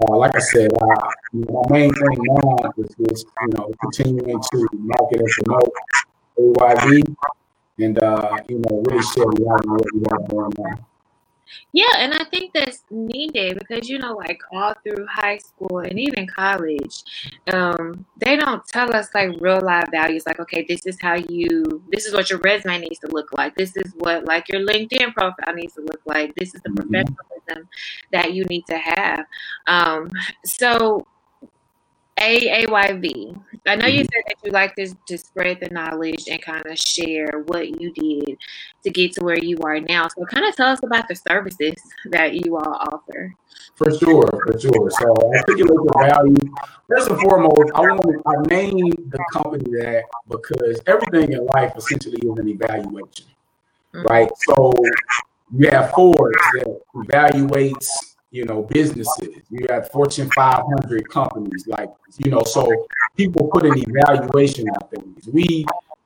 uh, 0.08 0.16
like 0.16 0.34
I 0.34 0.38
said, 0.38 0.70
uh, 0.72 1.10
my 1.32 1.62
main 1.70 1.92
thing 1.92 2.18
now 2.22 2.72
is 2.78 2.94
you 2.98 3.48
know 3.48 3.70
continuing 3.80 4.40
to 4.40 4.68
market 4.74 5.20
and 5.20 5.28
promote 5.28 5.72
AYV, 6.38 7.16
and 7.78 8.02
uh, 8.02 8.36
you 8.48 8.58
know 8.58 8.82
really 8.86 9.02
share 9.02 9.26
what 9.26 9.64
we 9.94 10.02
have 10.10 10.28
going 10.28 10.52
on. 10.58 10.84
Yeah, 11.72 11.90
and 11.98 12.12
I 12.14 12.24
think 12.24 12.52
that's 12.52 12.84
needed 12.90 13.58
because 13.58 13.88
you 13.88 13.98
know, 13.98 14.14
like 14.14 14.40
all 14.52 14.74
through 14.82 15.06
high 15.10 15.38
school 15.38 15.78
and 15.78 15.98
even 15.98 16.26
college, 16.26 17.02
um, 17.52 18.04
they 18.18 18.36
don't 18.36 18.66
tell 18.68 18.94
us 18.94 19.08
like 19.14 19.30
real 19.40 19.60
life 19.60 19.88
values. 19.90 20.24
Like, 20.26 20.40
okay, 20.40 20.66
this 20.68 20.86
is 20.86 21.00
how 21.00 21.14
you, 21.14 21.82
this 21.90 22.04
is 22.06 22.12
what 22.14 22.28
your 22.30 22.38
resume 22.40 22.80
needs 22.80 22.98
to 23.00 23.08
look 23.08 23.32
like. 23.32 23.54
This 23.54 23.76
is 23.76 23.92
what 23.96 24.24
like 24.26 24.48
your 24.48 24.60
LinkedIn 24.60 25.14
profile 25.14 25.54
needs 25.54 25.74
to 25.74 25.80
look 25.82 26.00
like. 26.04 26.34
This 26.34 26.54
is 26.54 26.60
the 26.62 26.70
Mhm. 26.70 26.76
professionalism 26.76 27.68
that 28.12 28.34
you 28.34 28.44
need 28.44 28.66
to 28.66 28.76
have. 28.76 29.24
Um, 29.66 30.10
so 30.44 31.06
AAYV. 32.20 33.40
I 33.68 33.76
know 33.76 33.86
you 33.86 34.00
mm-hmm. 34.00 34.08
said 34.12 34.22
that 34.26 34.36
you 34.44 34.50
like 34.50 34.74
to, 34.76 34.94
to 35.06 35.18
spread 35.18 35.58
the 35.60 35.68
knowledge 35.70 36.24
and 36.30 36.40
kind 36.40 36.64
of 36.66 36.78
share 36.78 37.44
what 37.46 37.80
you 37.80 37.92
did 37.92 38.38
to 38.84 38.90
get 38.90 39.12
to 39.12 39.24
where 39.24 39.38
you 39.38 39.58
are 39.62 39.80
now. 39.80 40.08
So, 40.08 40.24
kind 40.24 40.46
of 40.46 40.56
tell 40.56 40.68
us 40.68 40.80
about 40.82 41.06
the 41.08 41.16
services 41.16 41.74
that 42.10 42.34
you 42.34 42.56
all 42.56 42.74
offer. 42.92 43.34
For 43.76 43.90
sure, 43.90 44.26
for 44.26 44.58
sure. 44.58 44.90
So 44.90 45.14
articulate 45.34 45.78
the 45.86 46.08
value. 46.08 46.54
First 46.88 47.10
and 47.10 47.20
foremost, 47.20 47.70
I 47.74 47.80
want 47.80 48.02
to 48.02 48.22
I 48.26 48.56
name 48.56 48.90
the 48.90 49.24
company 49.32 49.64
that 49.78 50.04
because 50.28 50.80
everything 50.86 51.32
in 51.32 51.46
life 51.46 51.74
essentially 51.76 52.18
is 52.18 52.38
an 52.38 52.48
evaluation, 52.48 53.26
mm-hmm. 53.94 54.02
right? 54.02 54.30
So 54.48 54.72
you 55.56 55.70
have 55.70 55.90
Forbes 55.92 56.36
that 56.54 56.80
evaluates, 56.94 57.86
you 58.30 58.44
know, 58.44 58.62
businesses. 58.62 59.28
You 59.50 59.66
have 59.70 59.90
Fortune 59.90 60.30
500 60.34 61.08
companies, 61.08 61.66
like 61.66 61.90
you 62.18 62.30
know, 62.30 62.42
so 62.42 62.86
people 63.16 63.48
put 63.52 63.64
an 63.64 63.74
evaluation 63.76 64.68
on 64.68 64.88
things. 64.88 65.28
We, 65.32 65.64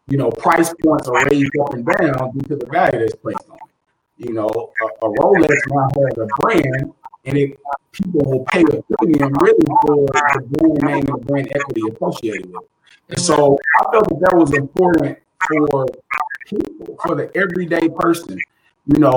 you 0.09 0.19
know, 0.19 0.31
price 0.31 0.73
points 0.83 1.09
are 1.09 1.25
raised 1.27 1.51
up 1.61 1.75
and 1.75 1.85
down 1.85 2.33
due 2.33 2.49
to 2.49 2.57
the 2.57 2.67
value 2.67 3.01
that's 3.01 3.15
placed 3.17 3.49
on 3.49 3.57
it. 3.57 4.27
You 4.29 4.35
know, 4.35 4.47
a, 4.47 5.07
a 5.07 5.11
Rolex 5.11 5.57
now 5.69 5.89
has 6.07 6.19
a 6.19 6.27
brand 6.39 6.93
and 7.25 7.39
it 7.39 7.59
people 7.93 8.21
will 8.25 8.45
pay 8.47 8.63
a 8.63 8.83
premium 8.97 9.33
really 9.41 9.67
for 9.83 10.07
the 10.07 10.47
brand 10.51 10.83
name 10.83 11.15
and 11.15 11.27
brand 11.27 11.49
equity 11.55 11.83
associated 11.95 12.47
with 12.47 12.63
it. 12.63 12.71
And 13.11 13.21
so 13.21 13.59
I 13.79 13.93
felt 13.93 14.09
that 14.09 14.21
that 14.21 14.37
was 14.37 14.55
important 14.55 15.19
for 15.47 15.87
people, 16.47 16.97
for 17.03 17.15
the 17.15 17.31
everyday 17.37 17.89
person, 17.89 18.39
you 18.87 18.99
know, 18.99 19.15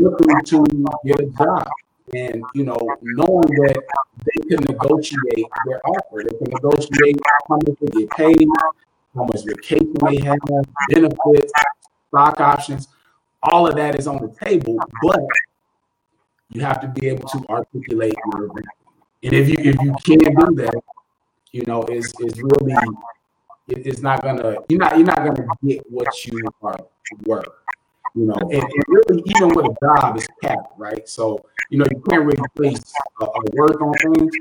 looking 0.00 0.42
to 0.46 0.64
get 1.04 1.20
a 1.20 1.26
job. 1.26 1.68
And 2.14 2.42
you 2.54 2.64
know, 2.64 2.78
knowing 3.02 3.50
that 3.62 3.82
they 4.24 4.48
can 4.48 4.64
negotiate 4.64 5.46
their 5.66 5.80
offer, 5.86 6.22
they 6.22 6.36
can 6.38 6.50
negotiate 6.50 7.18
how 7.48 7.56
much 7.56 7.78
they 7.80 8.00
get 8.00 8.10
paid, 8.10 8.48
how 9.14 9.24
much 9.24 9.44
vacation 9.44 9.92
they 10.08 10.18
have, 10.18 10.38
benefits, 10.90 11.52
stock 12.08 12.40
options, 12.40 12.88
all 13.42 13.66
of 13.66 13.76
that 13.76 13.98
is 13.98 14.06
on 14.06 14.22
the 14.22 14.34
table. 14.44 14.78
But 15.02 15.20
you 16.50 16.60
have 16.62 16.80
to 16.80 16.88
be 16.88 17.08
able 17.08 17.28
to 17.28 17.44
articulate 17.48 18.14
your 18.32 18.48
value. 18.48 18.62
And 19.24 19.32
if 19.32 19.48
you 19.48 19.56
if 19.58 19.76
you 19.82 19.94
can't 20.04 20.38
do 20.38 20.54
that, 20.62 20.80
you 21.52 21.64
know, 21.66 21.82
it's 21.82 22.12
it's 22.20 22.40
really 22.40 22.74
it, 23.68 23.86
it's 23.86 24.00
not 24.00 24.22
gonna 24.22 24.58
you're 24.68 24.78
not 24.78 24.96
you're 24.96 25.06
not 25.06 25.18
gonna 25.18 25.46
get 25.64 25.82
what 25.90 26.26
you 26.26 26.40
are 26.62 26.78
worth. 27.24 27.48
You 28.16 28.26
know, 28.26 28.34
and, 28.40 28.52
and 28.62 28.84
really 28.88 29.22
even 29.26 29.50
with 29.50 29.66
a 29.66 29.76
job 29.84 30.16
is 30.16 30.26
capped, 30.42 30.72
right? 30.78 31.06
So 31.08 31.44
you 31.70 31.78
know 31.78 31.86
you 31.90 32.02
can't 32.08 32.24
really 32.24 32.48
place 32.56 32.94
a, 33.20 33.24
a 33.26 33.40
worth 33.54 33.80
on 33.82 33.92
things. 34.14 34.32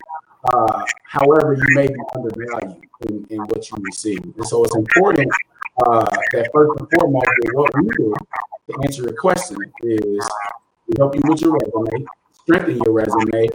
Uh, 0.46 0.86
however, 1.03 1.53
you 1.60 1.75
may 1.75 1.88
be 1.88 2.00
undervalued 2.15 2.86
in, 3.10 3.25
in 3.32 3.39
what 3.39 3.70
you 3.70 3.77
receive, 3.84 4.24
and 4.24 4.48
so 4.48 4.63
it's 4.63 4.75
important 4.77 5.29
uh, 5.86 6.05
that 6.34 6.50
first 6.53 6.79
and 6.79 6.89
foremost, 6.91 7.27
what 7.53 7.72
we 7.75 7.89
do 7.98 8.13
to 8.70 8.79
answer 8.84 9.03
your 9.03 9.13
question 9.20 9.58
is 9.84 10.25
we 10.88 10.94
help 10.98 11.15
you 11.15 11.22
with 11.25 11.41
your 11.41 11.51
resume, 11.53 12.05
strengthen 12.32 12.77
your 12.86 12.94
resume, 12.94 13.50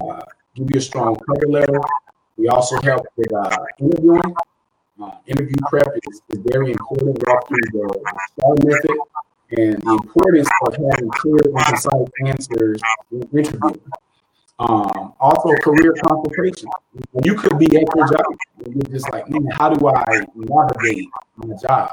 uh, 0.00 0.20
give 0.56 0.68
you 0.72 0.78
a 0.78 0.80
strong 0.80 1.16
cover 1.16 1.46
letter. 1.48 1.80
We 2.36 2.48
also 2.48 2.80
help 2.82 3.06
with 3.16 3.32
uh, 3.32 3.56
interviewing. 3.80 4.34
Uh, 5.02 5.10
interview 5.26 5.56
prep 5.68 5.88
is, 6.08 6.22
is 6.30 6.38
very 6.46 6.70
important. 6.72 7.18
Walk 7.26 7.48
through 7.48 7.58
the, 7.72 8.00
the 8.04 8.20
STAR 8.30 8.54
method 8.64 8.98
and 9.50 9.80
the 9.82 9.92
importance 9.92 10.48
of 10.66 10.74
having 10.74 11.10
clear 11.10 11.38
and 11.44 11.56
concise 11.56 12.08
answers 12.26 12.80
in 13.10 13.22
interviewing. 13.32 13.80
Um, 14.58 15.14
also, 15.18 15.52
career 15.62 15.94
consultation. 16.06 16.68
You 17.22 17.34
could 17.34 17.58
be 17.58 17.66
at 17.76 17.84
your 17.94 18.08
job. 18.08 18.24
You're 18.64 18.84
just 18.84 19.10
like, 19.10 19.28
man, 19.28 19.48
how 19.58 19.70
do 19.70 19.88
I 19.88 20.24
navigate 20.34 21.08
my 21.36 21.56
job? 21.56 21.90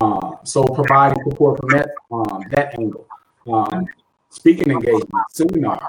Um, 0.00 0.38
so 0.42 0.64
providing 0.64 1.22
support 1.28 1.60
from 1.60 1.68
that 1.70 1.90
um, 2.10 2.42
that 2.50 2.78
angle. 2.78 3.06
Um, 3.46 3.86
speaking 4.30 4.70
engagement, 4.70 5.10
seminars. 5.30 5.82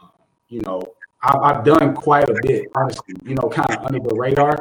Um, 0.00 0.10
you 0.48 0.60
know, 0.62 0.82
I've, 1.22 1.40
I've 1.42 1.64
done 1.64 1.94
quite 1.94 2.28
a 2.30 2.34
bit, 2.42 2.64
honestly. 2.74 3.14
You 3.24 3.34
know, 3.34 3.50
kind 3.50 3.70
of 3.70 3.84
under 3.84 4.08
the 4.08 4.14
radar. 4.14 4.58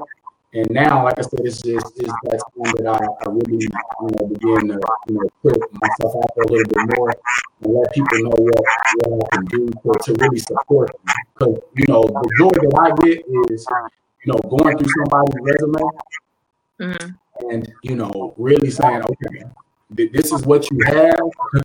And 0.56 0.70
now, 0.72 1.04
like 1.04 1.20
I 1.20 1.22
said, 1.22 1.42
it's 1.44 1.62
just 1.62 2.00
it's 2.00 2.14
that 2.24 2.40
time 2.40 2.74
that 2.80 2.88
I, 2.88 3.06
I 3.06 3.30
really 3.30 3.64
you 3.64 4.10
know 4.16 4.28
begin 4.28 4.70
to 4.70 4.80
you 5.08 5.16
know 5.16 5.30
put 5.44 5.58
myself 5.74 6.16
out 6.16 6.32
there 6.36 6.46
a 6.46 6.52
little 6.52 6.72
bit 6.72 6.98
more 6.98 7.12
and 7.62 7.74
let 7.74 7.94
people 7.94 8.20
know 8.24 8.36
what, 8.40 8.66
what 9.06 9.30
I 9.32 9.36
can 9.36 9.46
do 9.46 9.68
to, 9.68 9.92
to 10.06 10.14
really 10.22 10.40
support 10.40 10.92
them. 10.92 11.16
Because 11.34 11.60
you 11.76 11.86
know 11.88 12.04
the 12.04 12.30
joy 12.40 12.50
that 12.50 12.74
I 12.80 13.06
get 13.06 13.26
is 13.52 13.68
you 14.24 14.32
know 14.32 14.40
going 14.50 14.78
through 14.78 14.92
somebody's 14.96 15.36
resume 15.42 15.92
Mm-hmm. 16.78 17.52
and 17.52 17.72
you 17.84 17.96
know 17.96 18.34
really 18.38 18.70
saying, 18.70 19.02
okay, 19.02 19.46
this 19.92 20.34
is 20.34 20.42
what 20.46 20.70
you 20.70 20.78
have, 20.88 21.22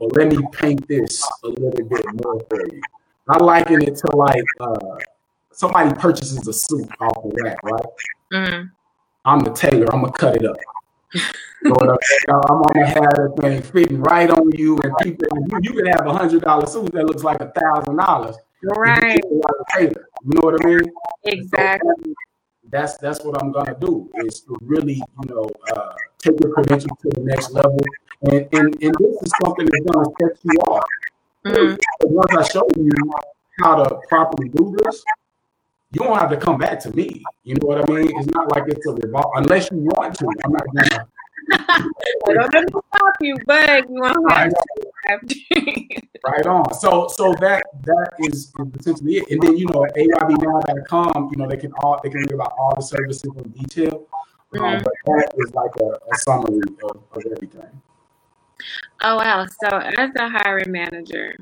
but 0.00 0.16
let 0.16 0.28
me 0.32 0.38
paint 0.52 0.86
this 0.88 1.24
a 1.44 1.48
little 1.48 1.70
bit 1.70 2.04
more 2.24 2.40
for 2.50 2.66
you. 2.66 2.80
I 3.28 3.38
liken 3.38 3.82
it 3.82 3.94
to 3.94 4.16
like 4.16 4.42
uh, 4.58 4.96
somebody 5.52 5.94
purchases 5.94 6.48
a 6.48 6.52
suit 6.52 6.88
off 7.00 7.22
the 7.22 7.40
rack, 7.40 7.62
right? 7.62 7.84
Mm-hmm. 8.32 8.66
I'm 9.24 9.40
the 9.40 9.50
tailor. 9.50 9.86
I'm 9.92 10.00
gonna 10.00 10.12
cut 10.12 10.36
it 10.36 10.44
up. 10.46 10.56
You 11.14 11.70
know 11.70 11.98
I'm 12.48 12.62
gonna 12.62 12.86
have 12.86 13.14
that 13.16 13.34
thing 13.40 13.62
fitting 13.62 14.00
right 14.00 14.30
on 14.30 14.50
you, 14.52 14.78
and 14.78 14.92
people, 15.02 15.26
you, 15.48 15.58
you 15.62 15.72
can 15.72 15.86
have 15.86 16.06
a 16.06 16.12
hundred 16.12 16.42
dollar 16.42 16.66
suit 16.66 16.92
that 16.92 17.04
looks 17.06 17.24
like 17.24 17.40
a 17.40 17.50
thousand 17.50 17.96
dollars. 17.96 18.36
Right. 18.62 19.20
You 19.30 19.40
know 20.24 20.40
what 20.40 20.62
I 20.62 20.66
mean? 20.66 20.80
Exactly. 21.24 21.90
So 22.04 22.14
that's 22.70 22.96
that's 22.98 23.24
what 23.24 23.40
I'm 23.42 23.50
gonna 23.52 23.76
do 23.80 24.10
is 24.24 24.40
to 24.42 24.56
really, 24.60 24.94
you 24.94 25.34
know, 25.34 25.50
uh, 25.74 25.94
take 26.18 26.40
your 26.40 26.52
credentials 26.52 26.98
to 27.02 27.10
the 27.14 27.22
next 27.22 27.52
level. 27.52 27.78
And, 28.22 28.48
and 28.52 28.82
and 28.82 28.94
this 28.98 29.22
is 29.22 29.32
something 29.42 29.66
that's 29.66 29.86
gonna 29.90 30.10
set 30.20 30.38
you 30.42 30.60
off. 30.60 30.84
Mhm. 31.46 31.78
Once 32.02 32.34
I 32.36 32.42
show 32.52 32.66
you 32.76 32.90
how 33.62 33.82
to 33.82 34.00
properly 34.08 34.48
do 34.50 34.76
this, 34.82 35.02
you 35.92 36.00
don't 36.00 36.18
have 36.18 36.30
to 36.30 36.36
come 36.36 36.58
back 36.58 36.80
to 36.80 36.94
me. 36.94 37.22
You 37.44 37.54
know 37.54 37.66
what 37.68 37.88
I 37.88 37.92
mean? 37.92 38.12
It's 38.18 38.28
not 38.28 38.50
like 38.54 38.64
it's 38.68 38.86
a 38.86 38.90
revol 38.90 39.30
unless 39.36 39.70
you 39.70 39.78
want 39.78 40.14
to. 40.16 40.26
I'm 40.44 40.52
not 40.52 40.66
gonna 40.74 41.06
I 41.50 41.88
don't 42.26 42.52
know 42.52 42.62
to 42.62 42.82
stop 42.94 43.14
you, 43.20 43.36
but 43.46 43.88
you 43.88 44.00
won't 44.00 44.32
have 44.32 44.52
right, 45.06 45.28
to. 45.28 46.00
right 46.26 46.46
on. 46.46 46.74
So 46.74 47.08
so 47.08 47.32
that 47.40 47.62
that 47.84 48.10
is 48.18 48.52
essentially 48.78 49.16
it. 49.18 49.30
And 49.30 49.42
then 49.42 49.56
you 49.56 49.66
know, 49.66 49.84
at 49.86 49.94
AYVnow.com, 49.94 51.30
you 51.32 51.36
know, 51.38 51.48
they 51.48 51.56
can 51.56 51.72
all 51.82 51.98
they 52.02 52.10
can 52.10 52.20
read 52.20 52.32
about 52.32 52.52
all 52.58 52.74
the 52.76 52.82
services 52.82 53.30
in 53.36 53.50
detail. 53.50 54.06
Um, 54.54 54.60
Mhm. 54.60 54.82
but 54.82 54.92
that 55.06 55.32
is 55.36 55.54
like 55.54 55.70
a, 55.80 55.84
a 56.10 56.18
summary 56.20 56.60
of, 56.84 57.02
of 57.12 57.22
everything. 57.32 57.82
oh 59.02 59.16
wow! 59.16 59.46
So 59.46 59.68
as 59.76 60.10
a 60.16 60.28
hiring 60.28 60.72
manager, 60.72 61.36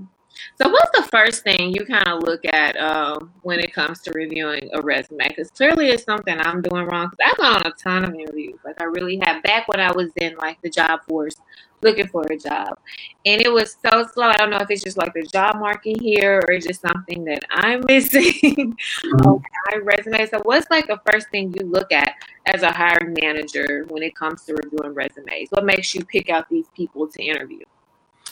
so 0.60 0.68
what's 0.68 0.90
the 0.98 1.08
first 1.10 1.42
thing 1.42 1.74
you 1.74 1.84
kind 1.84 2.08
of 2.08 2.22
look 2.22 2.44
at 2.44 2.76
um, 2.76 3.32
when 3.42 3.60
it 3.60 3.72
comes 3.72 4.00
to 4.02 4.12
reviewing 4.12 4.70
a 4.72 4.82
resume? 4.82 5.28
Because 5.28 5.50
clearly 5.50 5.88
it's 5.88 6.04
something 6.04 6.38
I'm 6.40 6.62
doing 6.62 6.86
wrong. 6.86 7.10
Because 7.10 7.32
I've 7.32 7.36
gone 7.38 7.56
on 7.56 7.66
a 7.66 7.72
ton 7.72 8.04
of 8.04 8.14
interviews. 8.14 8.58
Like 8.64 8.80
I 8.80 8.84
really 8.84 9.20
have. 9.24 9.42
Back 9.42 9.68
when 9.68 9.80
I 9.80 9.92
was 9.92 10.10
in 10.16 10.34
like 10.36 10.60
the 10.62 10.70
job 10.70 11.00
force, 11.08 11.36
looking 11.82 12.08
for 12.08 12.22
a 12.22 12.36
job, 12.38 12.78
and 13.24 13.40
it 13.40 13.52
was 13.52 13.76
so 13.84 14.06
slow. 14.12 14.28
I 14.28 14.36
don't 14.36 14.50
know 14.50 14.58
if 14.58 14.70
it's 14.70 14.82
just 14.82 14.96
like 14.96 15.12
the 15.14 15.22
job 15.22 15.56
market 15.56 16.00
here 16.00 16.42
or 16.48 16.58
just 16.58 16.80
something 16.80 17.24
that 17.24 17.44
I'm 17.50 17.82
missing 17.88 18.76
on 19.24 19.42
my 19.70 19.78
resume. 19.82 20.26
So 20.26 20.40
what's 20.42 20.70
like 20.70 20.86
the 20.86 21.00
first 21.10 21.28
thing 21.30 21.54
you 21.58 21.66
look 21.66 21.92
at 21.92 22.14
as 22.46 22.62
a 22.62 22.72
hiring 22.72 23.14
manager 23.20 23.84
when 23.88 24.02
it 24.02 24.16
comes 24.16 24.44
to 24.44 24.54
reviewing 24.54 24.94
resumes? 24.94 25.48
What 25.50 25.64
makes 25.64 25.94
you 25.94 26.04
pick 26.04 26.30
out 26.30 26.48
these 26.48 26.66
people 26.74 27.08
to 27.08 27.22
interview? 27.22 27.64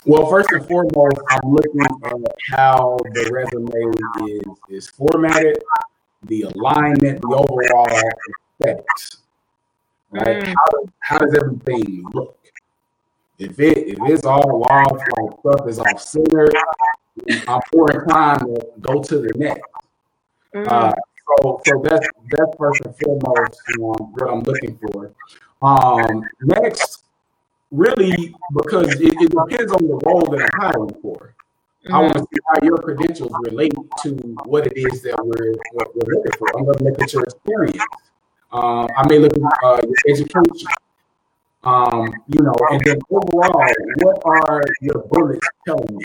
Well, 0.06 0.26
first 0.26 0.52
and 0.52 0.66
foremost, 0.66 1.16
I'm 1.30 1.50
looking 1.50 1.80
at 1.80 2.12
how 2.52 2.98
the 3.12 3.30
resume 3.32 3.72
is 4.28 4.86
is 4.86 4.90
formatted, 4.90 5.62
the 6.24 6.42
alignment, 6.42 7.22
the 7.22 7.28
overall 7.28 7.88
aesthetics. 7.88 9.18
Right? 10.10 10.44
Mm. 10.44 10.54
How, 10.54 10.86
how 11.00 11.18
does 11.18 11.34
everything 11.34 12.04
look? 12.12 12.38
If 13.38 13.58
it 13.58 13.78
if 13.78 13.98
it's 14.02 14.24
all 14.24 14.64
off, 14.64 14.92
like 14.92 15.40
stuff 15.40 15.68
is 15.68 15.78
off 15.78 16.00
center, 16.00 16.48
I'm 17.48 17.60
more 17.74 17.90
inclined 17.90 18.40
to 18.40 18.66
go 18.80 19.02
to 19.02 19.18
the 19.18 19.32
next. 19.36 19.62
Mm-hmm. 20.54 20.68
Uh, 20.70 20.92
so, 21.42 21.60
so 21.66 21.82
that's 21.82 22.06
that's 22.30 22.56
first 22.58 22.80
and 22.84 22.94
foremost 22.98 23.60
um, 23.80 24.12
what 24.12 24.30
I'm 24.30 24.42
looking 24.42 24.78
for. 24.78 25.12
Um, 25.62 26.22
next, 26.42 27.03
really, 27.74 28.34
because 28.54 28.88
it, 29.00 29.14
it, 29.20 29.30
depends 29.30 29.72
on 29.72 29.86
the 29.86 30.00
role 30.06 30.26
that 30.30 30.42
I'm 30.42 30.60
hiring 30.60 30.94
for. 31.02 31.34
Mm-hmm. 31.84 31.94
I 31.94 32.00
want 32.00 32.14
to 32.14 32.20
see 32.20 32.40
how 32.48 32.66
your 32.66 32.78
credentials 32.78 33.32
relate 33.42 33.74
to 34.02 34.10
what 34.44 34.66
it 34.66 34.76
is 34.76 35.02
that 35.02 35.16
we're, 35.22 35.54
we're 35.74 36.14
looking 36.14 36.32
for. 36.38 36.48
I'm 36.56 36.64
going 36.64 36.78
to 36.78 36.84
look 36.84 37.02
at 37.02 37.12
your 37.12 37.24
experience. 37.24 37.82
Um, 38.52 38.88
I 38.96 39.06
may 39.08 39.18
look 39.18 39.32
at 39.36 39.42
uh, 39.64 39.80
your 39.82 39.96
education. 40.08 40.68
Um, 41.64 42.12
you 42.28 42.42
know, 42.42 42.54
and 42.70 42.80
then 42.84 42.98
overall, 43.10 43.64
what 44.02 44.22
are 44.24 44.62
your 44.80 45.02
bullets 45.10 45.48
telling 45.66 45.96
me? 45.96 46.04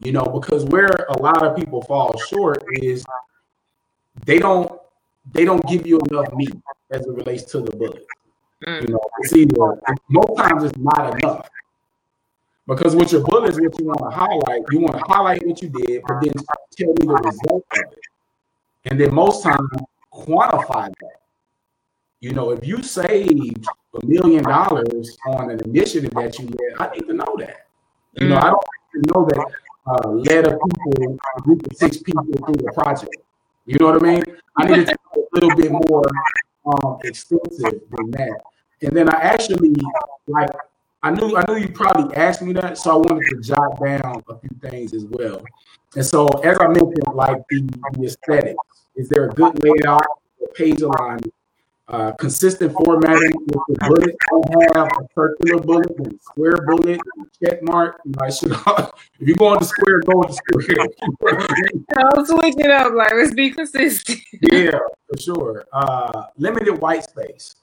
You 0.00 0.12
know, 0.12 0.24
because 0.24 0.64
where 0.66 1.06
a 1.08 1.22
lot 1.22 1.42
of 1.44 1.56
people 1.56 1.82
fall 1.82 2.18
short 2.28 2.64
is 2.72 3.04
they 4.26 4.38
don't 4.38 4.72
they 5.32 5.44
don't 5.44 5.64
give 5.68 5.86
you 5.86 6.00
enough 6.10 6.32
meat 6.34 6.54
as 6.90 7.06
it 7.06 7.10
relates 7.10 7.44
to 7.52 7.60
the 7.60 7.70
bullet. 7.76 8.06
Mm. 8.66 8.82
You 8.82 8.88
know, 8.88 9.00
it's 9.20 9.32
either 9.34 9.80
most 10.08 10.36
times 10.38 10.64
it's 10.64 10.78
not 10.78 11.14
enough. 11.18 11.48
Because 12.66 12.94
with 12.94 13.12
your 13.12 13.22
bullets, 13.22 13.58
what 13.58 13.78
you 13.80 13.86
want 13.86 14.00
to 14.00 14.10
highlight, 14.10 14.62
you 14.70 14.80
want 14.80 14.98
to 14.98 15.04
highlight 15.06 15.46
what 15.46 15.62
you 15.62 15.70
did, 15.70 16.02
but 16.06 16.20
then 16.20 16.34
tell 16.76 16.88
me 16.88 17.06
the 17.06 17.14
result 17.14 17.64
of 17.72 17.78
it. 17.92 17.98
And 18.84 19.00
then 19.00 19.14
most 19.14 19.42
times 19.42 19.70
quantify 20.12 20.92
that. 21.00 21.20
You 22.20 22.32
know, 22.32 22.50
if 22.50 22.66
you 22.66 22.82
saved 22.82 23.66
a 24.02 24.06
million 24.06 24.42
dollars 24.42 25.16
on 25.28 25.50
an 25.50 25.60
initiative 25.64 26.10
that 26.14 26.38
you 26.38 26.46
led, 26.46 26.80
I 26.80 26.94
need 26.94 27.06
to 27.06 27.14
know 27.14 27.36
that. 27.38 27.68
You 28.14 28.26
mm. 28.26 28.30
know, 28.30 28.36
I 28.36 28.50
don't 28.50 28.64
need 28.94 29.02
to 29.02 29.12
know 29.14 29.24
that 29.24 29.46
uh, 29.86 30.08
led 30.10 30.46
a 30.46 30.58
people, 30.58 31.18
a 31.36 31.40
group 31.40 31.66
of 31.70 31.76
six 31.76 31.98
people 31.98 32.24
through 32.24 32.56
the 32.56 32.72
project. 32.74 33.16
You 33.64 33.78
know 33.78 33.92
what 33.92 34.02
I 34.02 34.06
mean? 34.06 34.24
I 34.56 34.66
need 34.66 34.86
to 34.86 34.96
tell 35.14 35.22
a 35.22 35.34
little 35.34 35.56
bit 35.56 35.70
more 35.70 36.02
um, 36.68 36.98
extensive 37.04 37.80
than 37.90 38.10
that. 38.12 38.40
And 38.82 38.96
then 38.96 39.08
I 39.08 39.20
actually 39.20 39.74
like 40.26 40.50
I 41.02 41.10
knew 41.10 41.36
I 41.36 41.44
knew 41.46 41.56
you 41.56 41.68
probably 41.68 42.14
asked 42.16 42.42
me 42.42 42.52
that, 42.54 42.76
so 42.76 42.90
I 42.92 42.96
wanted 42.96 43.24
to 43.30 43.40
jot 43.40 43.80
down 43.80 44.22
a 44.28 44.38
few 44.38 44.50
things 44.60 44.94
as 44.94 45.04
well. 45.04 45.42
And 45.94 46.04
so, 46.04 46.26
as 46.42 46.58
I 46.60 46.66
mentioned, 46.66 47.14
like 47.14 47.40
the, 47.48 47.68
the 47.92 48.04
aesthetics, 48.04 48.58
is 48.96 49.08
there 49.08 49.26
a 49.26 49.28
good 49.30 49.62
layout, 49.62 50.04
page 50.54 50.82
alignment, 50.82 51.32
uh, 51.88 52.12
consistent 52.12 52.72
formatting 52.72 53.32
with 53.46 53.62
the 53.68 53.76
bullet. 53.86 54.16
I 54.74 54.78
have 54.78 54.88
a 54.88 55.08
circular 55.14 55.60
bullet 55.60 55.90
and 55.96 56.12
a 56.12 56.18
square 56.18 56.56
bullet 56.66 57.00
check 57.42 57.62
mark. 57.62 58.00
You 58.04 58.12
know, 58.12 58.26
I 58.26 58.30
should, 58.30 58.52
if 59.20 59.28
you 59.28 59.34
go 59.34 59.48
on 59.48 59.58
the 59.58 59.64
square, 59.64 60.00
go 60.00 60.18
with 60.18 60.28
the 60.28 60.34
square. 60.34 60.86
I'll 62.14 62.26
switch 62.26 62.54
it 62.58 62.70
up. 62.70 62.92
Like, 62.92 63.12
let's 63.14 63.34
be 63.34 63.50
consistent. 63.50 64.20
yeah, 64.52 64.78
for 65.08 65.18
sure. 65.18 65.64
Uh, 65.72 66.24
limited 66.36 66.78
white 66.78 67.04
space. 67.04 67.56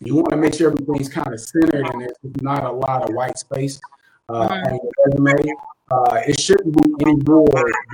You 0.00 0.14
want 0.14 0.30
to 0.30 0.36
make 0.36 0.54
sure 0.54 0.70
everything's 0.70 1.08
kind 1.08 1.34
of 1.34 1.40
centered 1.40 1.86
and 1.92 2.02
there's 2.02 2.42
not 2.42 2.64
a 2.64 2.70
lot 2.70 3.08
of 3.08 3.14
white 3.14 3.36
space 3.36 3.80
uh, 4.28 4.48
mm-hmm. 4.48 4.74
on 4.74 4.80
your 5.18 5.32
resume. 5.34 5.52
Uh, 5.90 6.20
it 6.28 6.38
shouldn't 6.38 6.72
be 6.72 6.94
any 7.04 7.16
more 7.26 7.48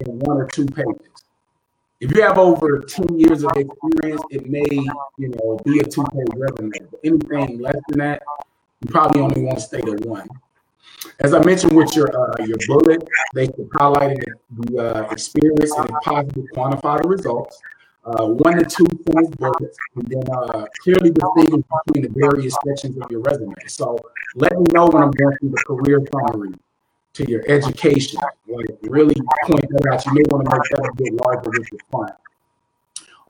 than 0.05 0.19
one 0.19 0.37
or 0.37 0.47
two 0.47 0.67
pages 0.67 1.16
if 2.01 2.15
you 2.15 2.23
have 2.23 2.39
over 2.39 2.81
10 2.81 3.19
years 3.19 3.43
of 3.43 3.53
experience, 3.57 4.23
it 4.31 4.47
may, 4.47 4.67
you 5.19 5.29
know, 5.29 5.59
be 5.65 5.81
a 5.81 5.85
two-page 5.85 6.29
resume. 6.35 6.71
But 6.91 7.01
anything 7.05 7.59
less 7.61 7.77
than 7.89 7.99
that, 8.01 8.23
you 8.83 8.91
probably 8.91 9.23
only 9.23 9.43
want 9.43 9.59
to 9.59 9.65
stay 9.65 9.79
at 9.79 10.01
one. 10.07 10.29
As 11.21 11.33
I 11.33 11.43
mentioned 11.43 11.75
with 11.75 11.97
your 11.97 12.09
uh, 12.09 12.45
your 12.45 12.59
bullet, 12.67 13.07
they 13.35 13.47
can 13.47 13.69
highlight 13.75 14.19
the 14.51 14.79
uh, 14.79 15.11
experience 15.11 15.73
and 15.77 15.89
positively 16.03 16.49
quantify 16.55 17.03
the 17.03 17.09
results. 17.09 17.61
Uh, 18.05 18.27
one 18.27 18.57
to 18.57 18.65
two 18.65 18.87
finished 19.07 19.37
bullets, 19.39 19.79
and 19.97 20.07
then 20.07 20.23
uh, 20.31 20.67
clearly 20.83 21.11
distinguish 21.11 21.65
between 21.87 22.03
the 22.03 22.21
various 22.21 22.57
sections 22.65 22.97
of 22.99 23.11
your 23.11 23.21
resume. 23.21 23.55
So 23.67 23.99
let 24.35 24.53
me 24.53 24.67
know 24.73 24.87
when 24.87 25.03
I'm 25.03 25.11
going 25.11 25.37
through 25.39 25.51
the 25.51 25.65
career 25.67 26.01
summary 26.13 26.55
to 27.17 27.31
your 27.31 27.43
education. 27.49 28.21
Like 28.47 28.67
really 28.83 29.15
point 29.45 29.69
that 29.69 29.89
out. 29.93 30.07
You 30.07 30.13
may 30.15 30.23
want 30.29 30.45
to 30.45 30.51
make 30.51 30.63
that 30.71 30.91
a 30.91 30.95
bit 30.97 31.13
larger 31.25 31.51
with 31.51 31.69
your 31.73 31.81
font. 31.91 32.13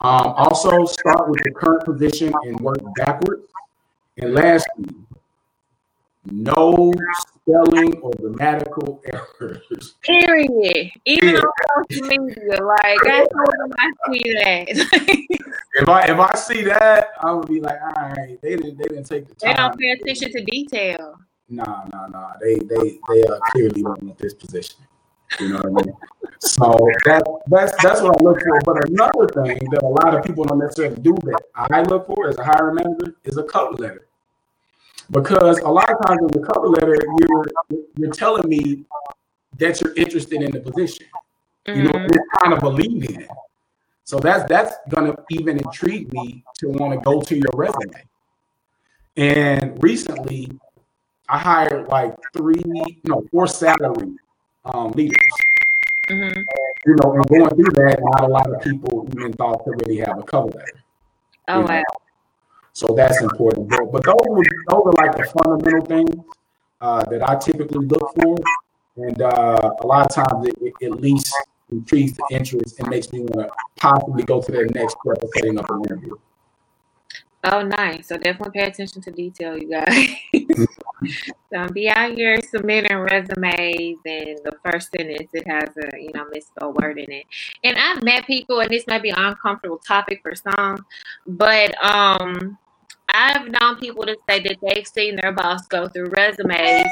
Um, 0.00 0.34
also, 0.36 0.84
start 0.84 1.28
with 1.30 1.40
your 1.44 1.54
current 1.54 1.84
position 1.84 2.32
and 2.44 2.60
work 2.60 2.78
backwards. 2.96 3.46
And 4.18 4.34
lastly, 4.34 4.94
no 6.24 6.92
spelling 7.18 7.96
or 7.98 8.10
grammatical 8.18 9.02
errors. 9.40 9.94
Period. 10.02 10.90
Even 11.04 11.34
yeah. 11.34 11.40
on 11.40 11.84
social 11.90 12.24
media, 12.24 12.62
like 12.62 12.98
I 13.04 13.26
told 13.32 13.74
I 13.78 13.90
see 14.12 14.32
that. 14.34 14.66
if 15.74 15.88
I 15.88 16.06
if 16.06 16.18
I 16.18 16.34
see 16.34 16.62
that, 16.64 17.08
I 17.22 17.32
would 17.32 17.48
be 17.48 17.60
like, 17.60 17.78
all 17.80 18.10
right, 18.10 18.38
they 18.42 18.56
didn't 18.56 18.78
they 18.78 18.84
didn't 18.84 19.04
take 19.04 19.28
the 19.28 19.34
time. 19.34 19.50
They 19.50 19.54
don't 19.54 19.78
pay 19.78 19.90
attention 19.90 20.32
to 20.32 20.44
detail. 20.44 21.18
Nah, 21.48 21.84
nah, 21.92 22.06
nah. 22.08 22.32
They 22.40 22.56
they 22.56 22.98
they 23.08 23.22
are 23.24 23.38
clearly 23.50 23.82
want 23.82 24.18
this 24.18 24.34
position. 24.34 24.84
You 25.40 25.48
know 25.50 25.56
what 25.56 25.82
I 25.82 25.86
mean? 25.86 25.96
So 26.38 26.88
that 27.04 27.22
that's 27.46 27.72
that's 27.82 28.00
what 28.00 28.20
I 28.20 28.22
look 28.22 28.40
for. 28.40 28.60
But 28.64 28.88
another 28.88 29.26
thing 29.28 29.58
that 29.70 29.82
a 29.82 29.86
lot 29.86 30.14
of 30.14 30.24
people 30.24 30.44
don't 30.44 30.58
necessarily 30.58 30.96
do 30.96 31.14
that 31.24 31.40
I 31.54 31.82
look 31.82 32.06
for 32.06 32.28
as 32.28 32.38
a 32.38 32.44
hiring 32.44 32.76
manager 32.76 33.16
is 33.24 33.36
a 33.36 33.44
cover 33.44 33.74
letter. 33.74 34.06
Because 35.10 35.58
a 35.60 35.68
lot 35.68 35.88
of 35.90 36.04
times 36.06 36.20
in 36.22 36.40
the 36.40 36.46
cover 36.46 36.68
letter, 36.68 36.96
you're 37.28 37.46
you're 37.96 38.12
telling 38.12 38.48
me 38.48 38.84
that 39.58 39.80
you're 39.80 39.94
interested 39.94 40.42
in 40.42 40.50
the 40.50 40.60
position. 40.60 41.06
Mm-hmm. 41.66 41.78
You 41.78 41.84
know, 41.84 41.92
mm-hmm. 41.92 42.12
you're 42.12 42.26
kind 42.42 42.52
of 42.52 42.60
believing 42.60 43.20
it. 43.20 43.28
So 44.04 44.18
that's 44.18 44.48
that's 44.48 44.76
gonna 44.88 45.14
even 45.30 45.58
intrigue 45.58 46.12
me 46.12 46.44
to 46.58 46.68
want 46.68 46.92
to 46.94 47.00
go 47.00 47.20
to 47.20 47.34
your 47.36 47.50
resume. 47.54 48.04
And 49.16 49.82
recently, 49.82 50.50
I 51.28 51.38
hired 51.38 51.88
like 51.88 52.14
three, 52.36 52.62
no, 53.04 53.24
four 53.30 53.46
salary 53.46 54.16
um, 54.64 54.92
leaders. 54.92 55.16
Mm-hmm. 56.08 56.40
You 56.86 56.96
know, 57.02 57.14
and 57.14 57.26
going 57.26 57.50
through 57.50 57.84
that, 57.84 57.98
not 58.00 58.24
a 58.24 58.28
lot 58.28 58.52
of 58.52 58.60
people 58.62 59.08
even 59.16 59.32
thought 59.32 59.64
to 59.64 59.72
really 59.72 59.98
have 59.98 60.18
a 60.18 60.22
cover 60.22 60.48
letter. 60.48 60.82
Oh 61.48 61.60
wow! 61.60 61.66
Know? 61.66 61.82
So 62.72 62.94
that's 62.94 63.20
important. 63.22 63.68
But, 63.68 63.90
but 63.90 64.04
those, 64.04 64.16
those 64.68 64.82
are 64.84 64.92
like 64.92 65.16
the 65.16 65.24
fundamental 65.24 65.84
things 65.86 66.24
uh, 66.80 67.04
that 67.04 67.28
I 67.28 67.36
typically 67.36 67.86
look 67.86 68.14
for, 68.14 68.36
and 68.96 69.20
uh, 69.20 69.70
a 69.80 69.86
lot 69.86 70.06
of 70.06 70.14
times 70.14 70.46
it, 70.46 70.56
it, 70.60 70.92
at 70.92 71.00
least 71.00 71.34
increases 71.72 72.16
the 72.16 72.26
interest 72.30 72.78
and 72.78 72.88
makes 72.88 73.12
me 73.12 73.20
want 73.20 73.48
to 73.48 73.54
possibly 73.76 74.22
go 74.22 74.40
to 74.40 74.52
the 74.52 74.64
next 74.74 74.96
step 75.02 75.22
of 75.22 75.28
setting 75.34 75.58
up 75.58 75.68
an 75.70 75.82
interview. 75.84 76.16
Oh, 77.48 77.62
nice. 77.62 78.08
So 78.08 78.16
definitely 78.16 78.60
pay 78.60 78.66
attention 78.66 79.02
to 79.02 79.10
detail, 79.12 79.56
you 79.56 79.70
guys. 79.70 80.08
Don't 81.52 81.72
be 81.72 81.88
out 81.88 82.12
here 82.14 82.40
submitting 82.42 82.96
resumes 82.96 83.98
and 84.04 84.38
the 84.44 84.56
first 84.64 84.90
sentence 84.90 85.30
it 85.32 85.46
has 85.46 85.68
a 85.76 86.00
you 86.00 86.10
know 86.12 86.24
misspelled 86.32 86.76
word 86.80 86.98
in 86.98 87.10
it. 87.12 87.26
And 87.62 87.76
I've 87.78 88.02
met 88.02 88.26
people, 88.26 88.60
and 88.60 88.70
this 88.70 88.86
might 88.88 89.02
be 89.02 89.10
an 89.10 89.18
uncomfortable 89.18 89.78
topic 89.78 90.22
for 90.22 90.34
some, 90.34 90.84
but 91.26 91.72
um, 91.84 92.58
I've 93.10 93.48
known 93.48 93.76
people 93.76 94.04
to 94.04 94.16
say 94.28 94.40
that 94.40 94.56
they've 94.60 94.86
seen 94.86 95.16
their 95.22 95.32
boss 95.32 95.68
go 95.68 95.86
through 95.86 96.08
resumes, 96.08 96.90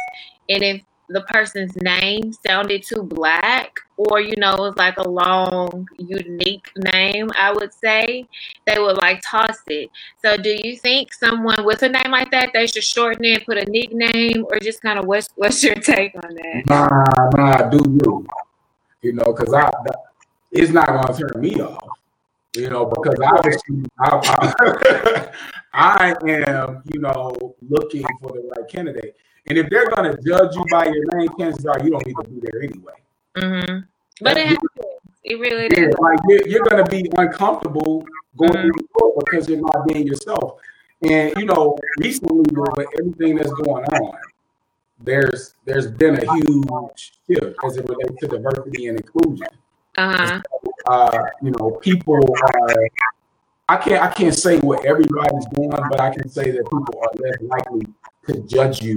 and 0.48 0.62
if 0.62 0.82
the 1.08 1.20
person's 1.22 1.76
name 1.76 2.32
sounded 2.46 2.82
too 2.82 3.02
black 3.02 3.78
or 3.96 4.20
you 4.20 4.34
know 4.36 4.56
was 4.56 4.74
like 4.76 4.96
a 4.98 5.08
long 5.08 5.86
unique 5.98 6.70
name 6.76 7.30
i 7.38 7.52
would 7.52 7.72
say 7.72 8.26
they 8.66 8.78
would 8.78 8.96
like 8.96 9.22
toss 9.22 9.58
it. 9.66 9.90
So 10.22 10.36
do 10.36 10.56
you 10.62 10.76
think 10.76 11.12
someone 11.12 11.64
with 11.64 11.82
a 11.82 11.88
name 11.88 12.10
like 12.10 12.30
that 12.30 12.50
they 12.52 12.66
should 12.66 12.84
shorten 12.84 13.24
it 13.24 13.44
put 13.46 13.58
a 13.58 13.64
nickname 13.70 14.46
or 14.48 14.58
just 14.58 14.80
kind 14.80 14.98
of 14.98 15.06
what's 15.06 15.28
what's 15.36 15.62
your 15.62 15.74
take 15.92 16.14
on 16.14 16.34
that? 16.34 16.62
Nah 16.66 17.30
nah 17.36 17.68
do 17.68 17.78
you? 17.86 18.26
You 19.02 19.12
know 19.12 19.34
because 19.36 19.52
i 19.52 19.70
it's 20.52 20.70
not 20.70 20.86
to 20.86 21.18
turn 21.18 21.40
me 21.40 21.60
off 21.60 21.98
you 22.56 22.70
know 22.70 22.86
because 22.86 23.18
obviously 23.20 23.84
I, 23.98 24.52
I, 24.62 25.30
I 25.74 26.14
am 26.22 26.82
you 26.92 27.00
know 27.00 27.54
looking 27.68 28.04
for 28.20 28.30
the 28.32 28.50
right 28.56 28.68
candidate 28.70 29.16
and 29.46 29.58
if 29.58 29.68
they're 29.68 29.90
going 29.90 30.10
to 30.10 30.22
judge 30.22 30.54
you 30.56 30.64
by 30.70 30.86
your 30.86 31.04
name, 31.14 31.28
chances 31.38 31.66
are 31.66 31.78
you 31.82 31.90
don't 31.90 32.06
need 32.06 32.16
to 32.22 32.28
be 32.28 32.40
there 32.40 32.62
anyway. 32.62 32.92
Mm-hmm. 33.36 33.78
But 34.20 34.36
it 34.38 34.46
happens. 34.46 34.70
It 35.24 35.38
really 35.38 35.68
yeah, 35.72 35.88
is. 35.88 35.94
Like 35.98 36.18
you're, 36.28 36.48
you're 36.48 36.64
going 36.64 36.84
to 36.84 36.90
be 36.90 37.10
uncomfortable 37.16 38.06
going 38.36 38.52
mm-hmm. 38.52 38.70
through 38.70 39.14
the 39.16 39.24
because 39.24 39.48
you're 39.48 39.60
not 39.60 39.86
being 39.86 40.06
yourself. 40.06 40.60
And 41.02 41.34
you 41.36 41.44
know, 41.44 41.76
recently 41.98 42.44
with 42.50 42.86
everything 42.98 43.36
that's 43.36 43.52
going 43.52 43.84
on, 43.84 44.16
there's 45.00 45.54
there's 45.64 45.90
been 45.90 46.16
a 46.16 46.34
huge 46.34 47.12
shift 47.26 47.56
as 47.64 47.76
it 47.76 47.88
relates 47.88 48.20
to 48.20 48.28
diversity 48.28 48.88
and 48.88 48.98
inclusion. 48.98 49.48
Uh-huh. 49.96 50.40
Uh, 50.86 51.26
you 51.42 51.50
know, 51.50 51.72
people 51.82 52.18
are. 52.42 52.88
I 53.68 53.76
can't 53.78 54.02
I 54.02 54.12
can't 54.12 54.34
say 54.34 54.58
what 54.60 54.84
everybody's 54.84 55.46
doing, 55.54 55.70
but 55.70 56.00
I 56.00 56.14
can 56.14 56.28
say 56.28 56.50
that 56.50 56.64
people 56.64 57.02
are 57.02 57.10
less 57.18 57.36
likely 57.40 57.86
to 58.26 58.40
judge 58.42 58.82
you, 58.82 58.94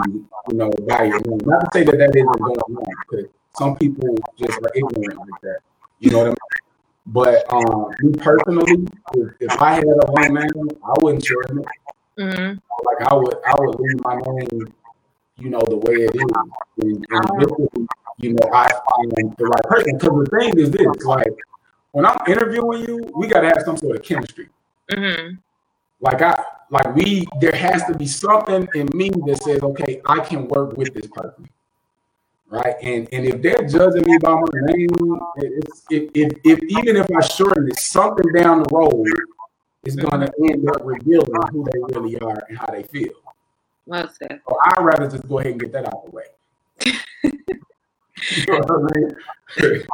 you 0.50 0.56
know, 0.56 0.72
by 0.88 1.06
your 1.06 1.20
name. 1.22 1.40
Not 1.46 1.60
to 1.62 1.68
say 1.74 1.84
that 1.84 1.98
that 1.98 2.16
isn't 2.16 2.40
going 2.40 2.58
on, 2.58 2.84
because 3.10 3.26
some 3.58 3.76
people 3.76 4.16
just 4.38 4.58
are 4.60 4.72
ignorant 4.76 5.18
like 5.18 5.42
that. 5.44 5.60
You 6.00 6.12
know 6.12 6.18
what 6.20 6.28
I 6.28 6.30
mean? 6.30 6.38
But 7.08 7.54
um, 7.54 7.90
me 8.02 8.14
personally, 8.14 8.86
if, 9.14 9.34
if 9.40 9.62
I 9.62 9.76
had 9.76 9.86
a 9.86 10.08
home 10.08 10.34
name, 10.36 10.70
I 10.84 10.94
wouldn't 11.02 11.26
shorten 11.26 11.60
it. 11.60 11.66
Mm-hmm. 12.20 12.60
Like 12.86 13.12
I 13.12 13.16
would, 13.16 13.36
I 13.46 13.56
would 13.58 13.80
leave 13.80 14.04
my 14.04 14.16
name, 14.16 14.74
you 15.38 15.50
know, 15.50 15.62
the 15.68 15.78
way 15.78 15.96
it 16.04 16.16
is, 16.16 16.22
and, 16.82 17.06
and 17.10 17.42
this 17.42 17.88
you 18.20 18.34
know, 18.34 18.50
I 18.52 18.72
find 18.72 19.36
the 19.38 19.46
right 19.46 19.64
person. 19.64 19.98
Because 19.98 20.26
the 20.26 20.38
thing 20.38 20.60
is 20.60 20.72
this, 20.72 21.06
like 21.06 21.34
when 21.92 22.06
I'm 22.06 22.18
interviewing 22.28 22.82
you, 22.88 23.12
we 23.16 23.28
got 23.28 23.42
to 23.42 23.48
have 23.48 23.62
some 23.64 23.78
sort 23.78 23.96
of 23.96 24.04
chemistry. 24.04 24.50
Mm-hmm. 24.92 25.36
Like 26.00 26.22
I, 26.22 26.44
like 26.70 26.96
we, 26.96 27.26
there 27.40 27.56
has 27.56 27.84
to 27.86 27.98
be 27.98 28.08
something 28.08 28.68
in 28.76 28.88
me 28.94 29.10
that 29.26 29.42
says, 29.44 29.62
okay, 29.62 30.02
I 30.06 30.20
can 30.20 30.48
work 30.48 30.78
with 30.78 30.94
this 30.94 31.08
person 31.08 31.50
right? 32.50 32.76
And 32.82 33.08
and 33.12 33.26
if 33.26 33.42
they're 33.42 33.68
judging 33.68 34.10
me 34.10 34.18
by 34.20 34.34
my 34.34 34.72
name, 34.74 34.90
it's, 35.38 35.86
if, 35.90 36.10
if, 36.14 36.34
if 36.44 36.60
even 36.64 36.96
if 36.96 37.08
I 37.16 37.22
shorten 37.26 37.68
it, 37.68 37.80
something 37.80 38.32
down 38.34 38.64
the 38.64 38.70
road 38.72 39.06
is 39.84 39.96
going 39.96 40.22
to 40.22 40.32
end 40.50 40.68
up 40.70 40.82
revealing 40.84 41.32
who 41.52 41.66
they 41.72 41.80
really 41.94 42.20
are 42.20 42.44
and 42.50 42.58
how 42.58 42.68
they 42.68 42.84
feel. 42.84 43.14
Well 43.86 44.10
said. 44.10 44.42
So 44.48 44.58
I'd 44.66 44.84
rather 44.84 45.10
just 45.10 45.28
go 45.28 45.40
ahead 45.40 45.54
and 45.54 45.62
get 45.62 45.72
that 45.74 45.86
out 45.86 46.04
of 46.06 46.12
the 46.12 46.12
way. 46.12 46.26
you 48.36 48.60
know? 48.60 49.88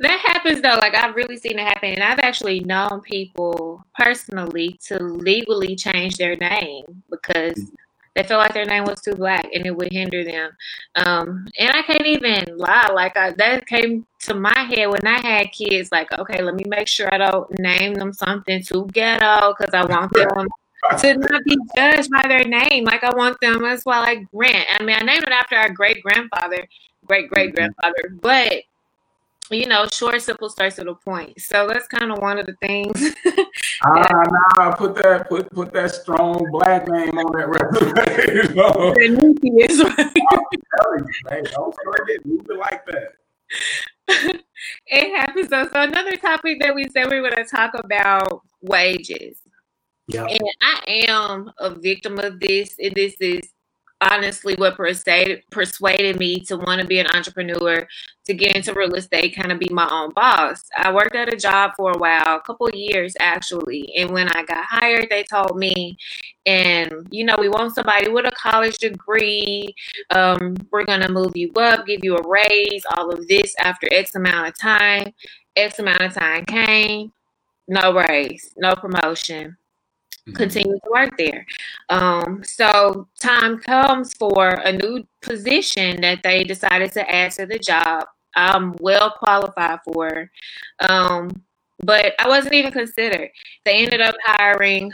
That 0.00 0.20
happens 0.26 0.60
though. 0.60 0.76
Like 0.76 0.94
I've 0.94 1.14
really 1.14 1.36
seen 1.36 1.58
it 1.58 1.66
happen, 1.66 1.90
and 1.92 2.02
I've 2.02 2.18
actually 2.20 2.60
known 2.60 3.00
people 3.00 3.84
personally 3.98 4.78
to 4.86 5.02
legally 5.02 5.76
change 5.76 6.16
their 6.16 6.36
name 6.36 7.02
because 7.10 7.60
they 8.14 8.24
felt 8.24 8.40
like 8.40 8.54
their 8.54 8.64
name 8.64 8.84
was 8.84 9.00
too 9.00 9.14
black 9.14 9.46
and 9.54 9.64
it 9.64 9.76
would 9.76 9.92
hinder 9.92 10.24
them. 10.24 10.50
Um, 10.96 11.46
and 11.56 11.70
I 11.70 11.82
can't 11.82 12.06
even 12.06 12.56
lie, 12.56 12.90
like 12.92 13.16
I, 13.16 13.30
that 13.32 13.66
came 13.68 14.06
to 14.22 14.34
my 14.34 14.58
head 14.58 14.86
when 14.86 15.06
I 15.06 15.20
had 15.20 15.52
kids. 15.52 15.90
Like, 15.92 16.10
okay, 16.18 16.42
let 16.42 16.56
me 16.56 16.64
make 16.66 16.88
sure 16.88 17.12
I 17.14 17.18
don't 17.18 17.58
name 17.60 17.94
them 17.94 18.12
something 18.12 18.62
too 18.62 18.88
ghetto 18.92 19.54
because 19.56 19.72
I 19.72 19.84
want 19.84 20.12
them 20.14 20.48
to 20.98 21.14
not 21.16 21.44
be 21.44 21.56
judged 21.76 22.10
by 22.10 22.26
their 22.26 22.44
name. 22.44 22.84
Like 22.84 23.04
I 23.04 23.14
want 23.14 23.40
them. 23.40 23.62
That's 23.62 23.84
why, 23.84 24.00
like 24.00 24.30
Grant. 24.32 24.66
I 24.78 24.82
mean, 24.82 24.96
I 24.96 25.04
named 25.04 25.22
it 25.22 25.30
after 25.30 25.56
our 25.56 25.70
great 25.70 26.02
grandfather, 26.02 26.66
great 27.06 27.28
great 27.28 27.54
grandfather, 27.54 28.16
but 28.20 28.64
you 29.50 29.66
know, 29.66 29.86
short, 29.92 30.20
simple, 30.20 30.50
starts 30.50 30.76
to 30.76 30.84
the 30.84 30.94
point. 30.94 31.40
So 31.40 31.66
that's 31.66 31.86
kind 31.88 32.12
of 32.12 32.18
one 32.18 32.38
of 32.38 32.46
the 32.46 32.54
things. 32.60 33.14
ah, 33.84 34.24
nah, 34.56 34.74
put 34.74 34.94
that 34.96 35.28
put 35.28 35.50
put 35.50 35.72
that 35.72 35.90
strong 35.92 36.46
black 36.52 36.88
name 36.88 37.16
on 37.18 37.32
that 37.36 37.48
resume. 37.48 38.48
you 38.48 38.54
know? 38.54 38.94
is 38.98 39.82
right. 39.82 40.12
hey, 41.30 41.42
don't 41.52 41.74
start 41.74 42.08
it. 42.08 42.26
Move 42.26 42.46
it 42.48 42.58
like 42.58 42.84
that. 42.86 43.12
it 44.86 45.16
happens 45.16 45.48
though. 45.48 45.68
So 45.68 45.82
another 45.82 46.16
topic 46.16 46.60
that 46.60 46.74
we 46.74 46.88
said 46.88 47.10
we 47.10 47.20
were 47.20 47.30
going 47.30 47.44
to 47.44 47.50
talk 47.50 47.72
about 47.74 48.42
wages. 48.60 49.38
Yeah. 50.08 50.24
And 50.24 50.40
I 50.62 51.04
am 51.08 51.50
a 51.58 51.74
victim 51.74 52.18
of 52.18 52.40
this, 52.40 52.74
and 52.78 52.94
this 52.94 53.14
is 53.20 53.42
honestly 54.00 54.54
what 54.56 54.76
persuaded 54.76 55.42
persuaded 55.50 56.18
me 56.18 56.40
to 56.40 56.56
want 56.56 56.80
to 56.80 56.86
be 56.86 56.98
an 56.98 57.06
entrepreneur, 57.14 57.86
to 58.26 58.34
get 58.34 58.54
into 58.54 58.74
real 58.74 58.94
estate, 58.94 59.34
kind 59.34 59.50
of 59.52 59.58
be 59.58 59.68
my 59.70 59.88
own 59.90 60.12
boss. 60.12 60.64
I 60.76 60.92
worked 60.92 61.14
at 61.14 61.32
a 61.32 61.36
job 61.36 61.72
for 61.76 61.92
a 61.92 61.98
while, 61.98 62.36
a 62.36 62.40
couple 62.40 62.68
years 62.72 63.14
actually, 63.20 63.92
and 63.96 64.10
when 64.10 64.28
I 64.28 64.44
got 64.44 64.64
hired, 64.64 65.08
they 65.10 65.24
told 65.24 65.58
me, 65.58 65.96
and 66.46 67.06
you 67.10 67.24
know, 67.24 67.36
we 67.38 67.48
want 67.48 67.74
somebody 67.74 68.10
with 68.10 68.26
a 68.26 68.32
college 68.32 68.78
degree. 68.78 69.74
Um, 70.10 70.56
we're 70.70 70.84
gonna 70.84 71.10
move 71.10 71.36
you 71.36 71.52
up, 71.56 71.86
give 71.86 72.04
you 72.04 72.16
a 72.16 72.28
raise, 72.28 72.82
all 72.96 73.10
of 73.10 73.26
this 73.28 73.54
after 73.60 73.88
X 73.90 74.14
amount 74.14 74.48
of 74.48 74.58
time. 74.58 75.12
X 75.56 75.78
amount 75.80 76.02
of 76.02 76.14
time 76.14 76.44
came, 76.44 77.12
no 77.66 77.92
raise, 77.92 78.54
no 78.56 78.74
promotion. 78.74 79.56
Continue 80.34 80.74
to 80.74 80.90
work 80.90 81.16
there. 81.18 81.46
Um, 81.88 82.42
so 82.44 83.08
time 83.20 83.58
comes 83.58 84.14
for 84.14 84.48
a 84.48 84.72
new 84.72 85.04
position 85.22 86.00
that 86.00 86.22
they 86.22 86.44
decided 86.44 86.92
to 86.92 87.10
add 87.10 87.32
to 87.32 87.46
the 87.46 87.58
job. 87.58 88.06
I'm 88.36 88.76
well 88.80 89.10
qualified 89.10 89.80
for, 89.84 90.30
um, 90.80 91.30
but 91.82 92.14
I 92.18 92.28
wasn't 92.28 92.54
even 92.54 92.72
considered. 92.72 93.30
They 93.64 93.82
ended 93.82 94.00
up 94.00 94.14
hiring 94.24 94.92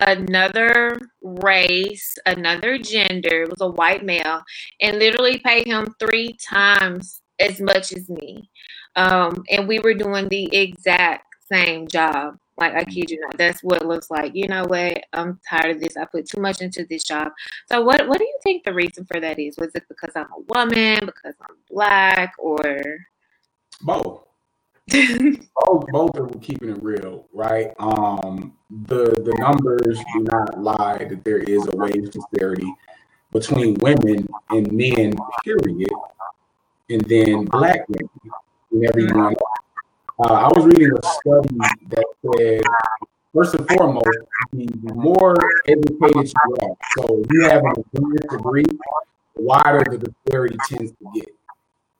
another 0.00 0.98
race, 1.22 2.16
another 2.26 2.78
gender. 2.78 3.42
It 3.42 3.50
was 3.50 3.60
a 3.60 3.68
white 3.68 4.04
male, 4.04 4.42
and 4.80 4.98
literally 4.98 5.38
paid 5.38 5.66
him 5.66 5.94
three 5.98 6.36
times 6.42 7.22
as 7.38 7.60
much 7.60 7.92
as 7.92 8.08
me. 8.08 8.50
Um, 8.96 9.44
and 9.50 9.66
we 9.66 9.80
were 9.80 9.94
doing 9.94 10.28
the 10.28 10.54
exact 10.54 11.26
same 11.50 11.88
job. 11.88 12.38
Like 12.56 12.74
I 12.74 12.84
kid 12.84 13.10
you 13.10 13.20
not, 13.20 13.36
that's 13.36 13.62
what 13.62 13.82
it 13.82 13.88
looks 13.88 14.10
like. 14.10 14.32
You 14.34 14.46
know 14.46 14.64
what? 14.64 15.02
I'm 15.12 15.40
tired 15.48 15.76
of 15.76 15.80
this. 15.80 15.96
I 15.96 16.04
put 16.04 16.26
too 16.26 16.40
much 16.40 16.60
into 16.60 16.86
this 16.88 17.02
job. 17.02 17.32
So 17.68 17.82
what 17.82 18.06
what 18.06 18.18
do 18.18 18.24
you 18.24 18.38
think 18.42 18.64
the 18.64 18.72
reason 18.72 19.04
for 19.04 19.20
that 19.20 19.38
is? 19.38 19.56
Was 19.58 19.74
it 19.74 19.84
because 19.88 20.12
I'm 20.14 20.26
a 20.26 20.40
woman, 20.48 21.00
because 21.04 21.34
I'm 21.40 21.56
black, 21.68 22.34
or 22.38 22.82
both? 23.82 24.22
both 24.92 25.86
both 25.88 26.16
are 26.16 26.28
keeping 26.40 26.70
it 26.70 26.82
real, 26.82 27.26
right? 27.32 27.72
Um 27.78 28.52
the 28.86 29.06
the 29.06 29.34
numbers 29.40 29.98
do 30.12 30.20
not 30.20 30.60
lie 30.60 30.98
that 31.04 31.24
there 31.24 31.38
is 31.38 31.66
a 31.72 31.76
wage 31.76 32.10
disparity 32.10 32.72
between 33.32 33.74
women 33.80 34.28
and 34.50 34.70
men, 34.70 35.12
period, 35.42 35.90
and 36.88 37.00
then 37.06 37.46
black 37.46 37.88
women 37.88 38.08
and 38.70 38.84
everyone 38.84 39.34
uh, 40.20 40.32
I 40.32 40.46
was 40.48 40.66
reading 40.66 40.92
a 40.92 41.02
study 41.02 41.56
that 41.88 42.04
said, 42.22 42.62
first 43.32 43.54
and 43.54 43.66
foremost, 43.68 44.18
the 44.52 44.68
more 44.94 45.34
educated 45.66 46.32
you 46.46 46.56
are, 46.62 46.76
so 46.96 47.22
you 47.30 47.48
have 47.48 47.64
an 47.64 47.72
advanced 47.72 48.28
degree, 48.30 48.62
the 48.62 49.42
wider 49.42 49.82
the 49.90 49.98
disparity 49.98 50.56
tends 50.68 50.92
to 50.92 51.04
get. 51.14 51.28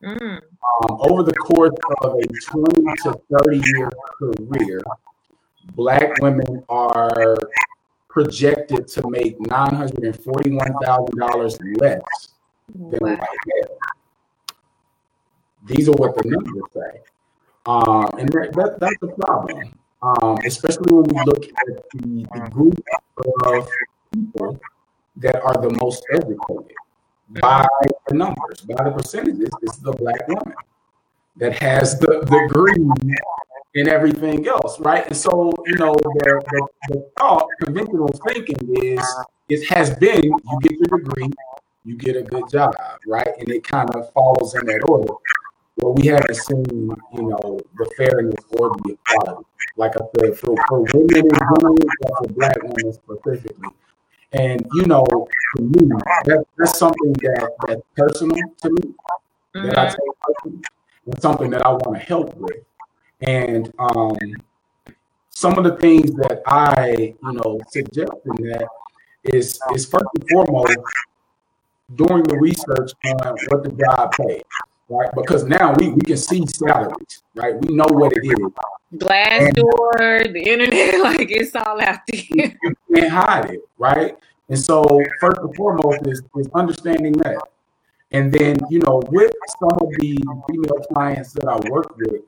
Mm. 0.04 0.36
Um, 0.36 0.42
over 1.10 1.22
the 1.22 1.32
course 1.32 1.72
of 2.02 2.14
a 2.14 2.26
20 2.26 2.82
to 3.02 3.18
30 3.30 3.62
year 3.64 3.90
career, 4.18 4.82
Black 5.74 6.20
women 6.20 6.62
are 6.68 7.36
projected 8.08 8.86
to 8.86 9.10
make 9.10 9.38
$941,000 9.40 11.80
less 11.80 12.02
than 12.72 12.98
wow. 13.00 13.08
white 13.08 13.18
men. 13.18 13.66
These 15.66 15.88
are 15.88 15.92
what 15.92 16.14
the 16.16 16.22
numbers 16.28 16.62
say. 16.72 17.00
Um, 17.66 18.10
and 18.18 18.28
that, 18.30 18.52
that, 18.52 18.78
that's 18.78 19.02
a 19.02 19.06
problem, 19.06 19.72
um, 20.02 20.38
especially 20.44 20.92
when 20.92 21.04
we 21.04 21.24
look 21.24 21.44
at 21.44 21.90
the, 21.92 22.26
the 22.34 22.50
group 22.50 22.78
of 23.46 23.68
people 24.12 24.60
that 25.16 25.42
are 25.42 25.54
the 25.54 25.70
most 25.80 26.04
educated 26.12 26.76
by 27.40 27.66
the 28.08 28.14
numbers, 28.14 28.60
by 28.60 28.84
the 28.84 28.90
percentages. 28.90 29.48
It's 29.62 29.78
the 29.78 29.92
black 29.92 30.28
woman 30.28 30.54
that 31.36 31.58
has 31.58 31.98
the, 31.98 32.20
the 32.20 32.48
degree 32.48 33.16
and 33.76 33.88
everything 33.88 34.46
else, 34.46 34.78
right? 34.80 35.06
And 35.06 35.16
so, 35.16 35.52
you 35.66 35.76
know, 35.76 35.94
the, 35.94 36.42
the, 36.50 36.68
the 36.88 37.10
thought, 37.18 37.46
conventional 37.62 38.08
thinking 38.28 38.76
is 38.82 39.24
it 39.48 39.66
has 39.70 39.96
been 39.96 40.22
you 40.22 40.58
get 40.60 40.72
your 40.72 40.98
degree, 40.98 41.30
you 41.84 41.96
get 41.96 42.16
a 42.16 42.22
good 42.22 42.48
job, 42.50 42.74
right? 43.06 43.28
And 43.38 43.48
it 43.48 43.64
kind 43.64 43.90
of 43.94 44.12
follows 44.12 44.54
in 44.54 44.66
that 44.66 44.82
order 44.86 45.14
well, 45.76 45.94
we 45.94 46.06
haven't 46.06 46.36
seen, 46.36 46.90
you 47.14 47.22
know, 47.22 47.60
the 47.76 47.90
fairness 47.96 48.36
or 48.50 48.70
the 48.84 48.96
equality. 49.08 49.46
Like 49.76 49.92
I 49.96 50.04
said, 50.16 50.38
for, 50.38 50.54
for 50.68 50.82
women 50.92 51.16
in 51.16 51.30
general, 51.30 51.76
but 51.76 52.18
for 52.18 52.28
black 52.34 52.62
women 52.62 52.92
specifically. 52.92 53.70
And 54.32 54.64
you 54.74 54.86
know, 54.86 55.04
for 55.06 55.62
me, 55.62 55.88
that, 56.26 56.44
that's 56.58 56.78
something 56.78 57.12
that 57.14 57.50
that's 57.66 57.82
personal 57.96 58.36
to 58.62 58.70
me. 58.70 58.94
Mm-hmm. 59.54 59.66
That 59.66 59.78
I 59.78 59.86
mm-hmm. 59.86 59.90
take 59.90 60.20
personally. 60.20 60.64
It's 61.06 61.22
something 61.22 61.50
that 61.50 61.66
I 61.66 61.70
want 61.70 61.98
to 61.98 62.04
help 62.04 62.36
with. 62.36 62.64
And 63.20 63.72
um, 63.78 64.16
some 65.30 65.58
of 65.58 65.64
the 65.64 65.76
things 65.76 66.12
that 66.14 66.42
I, 66.46 67.14
you 67.22 67.32
know, 67.32 67.60
suggest 67.68 68.12
in 68.24 68.48
that 68.48 68.68
is 69.24 69.60
is 69.74 69.86
first 69.86 70.06
and 70.14 70.28
foremost 70.30 70.78
doing 71.96 72.22
the 72.22 72.38
research 72.38 72.92
on 73.06 73.36
what 73.48 73.64
the 73.64 73.72
job 73.72 74.12
pays 74.12 74.42
right? 74.88 75.10
Because 75.14 75.44
now 75.44 75.74
we, 75.74 75.90
we 75.90 76.00
can 76.00 76.16
see 76.16 76.46
salaries, 76.46 77.22
right? 77.34 77.54
We 77.60 77.74
know 77.74 77.86
what 77.88 78.12
it 78.16 78.24
is. 78.24 78.98
Glassdoor, 78.98 80.32
the 80.32 80.42
internet, 80.42 81.00
like 81.02 81.30
it's 81.30 81.54
all 81.54 81.80
out 81.80 82.00
there. 82.06 82.22
You 82.62 82.76
can't 82.94 83.10
hide 83.10 83.50
it, 83.50 83.60
right? 83.78 84.16
And 84.48 84.58
so 84.58 85.00
first 85.20 85.38
and 85.40 85.54
foremost 85.56 86.06
is, 86.06 86.22
is 86.36 86.48
understanding 86.54 87.12
that. 87.14 87.38
And 88.12 88.32
then, 88.32 88.58
you 88.70 88.78
know, 88.80 89.02
with 89.08 89.32
some 89.58 89.76
of 89.80 89.88
the 89.98 90.16
female 90.48 90.84
clients 90.92 91.32
that 91.32 91.48
I 91.48 91.56
work 91.68 91.96
with, 91.96 92.22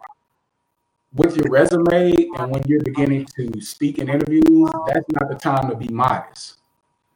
with 1.15 1.37
your 1.37 1.49
resume 1.51 2.29
and 2.39 2.53
when 2.53 2.63
you're 2.67 2.83
beginning 2.83 3.27
to 3.37 3.61
speak 3.61 3.99
in 3.99 4.09
interviews, 4.09 4.71
that's 4.89 5.07
not 5.13 5.29
the 5.29 5.37
time 5.37 5.69
to 5.71 5.77
be 5.77 5.89
modest. 5.89 6.59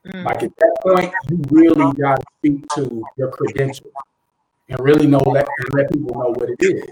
Mm. 0.06 0.24
Like 0.24 0.42
at 0.42 0.56
that 0.56 0.76
point, 0.82 1.12
you 1.28 1.42
really 1.50 1.92
got 1.94 2.16
to 2.16 2.26
speak 2.38 2.66
to 2.76 3.02
your 3.16 3.30
credentials 3.30 3.92
and 4.70 4.80
really 4.80 5.06
know 5.06 5.18
let 5.18 5.46
and 5.58 5.74
let 5.74 5.90
people 5.90 6.14
know 6.14 6.30
what 6.30 6.48
it 6.48 6.56
is, 6.60 6.84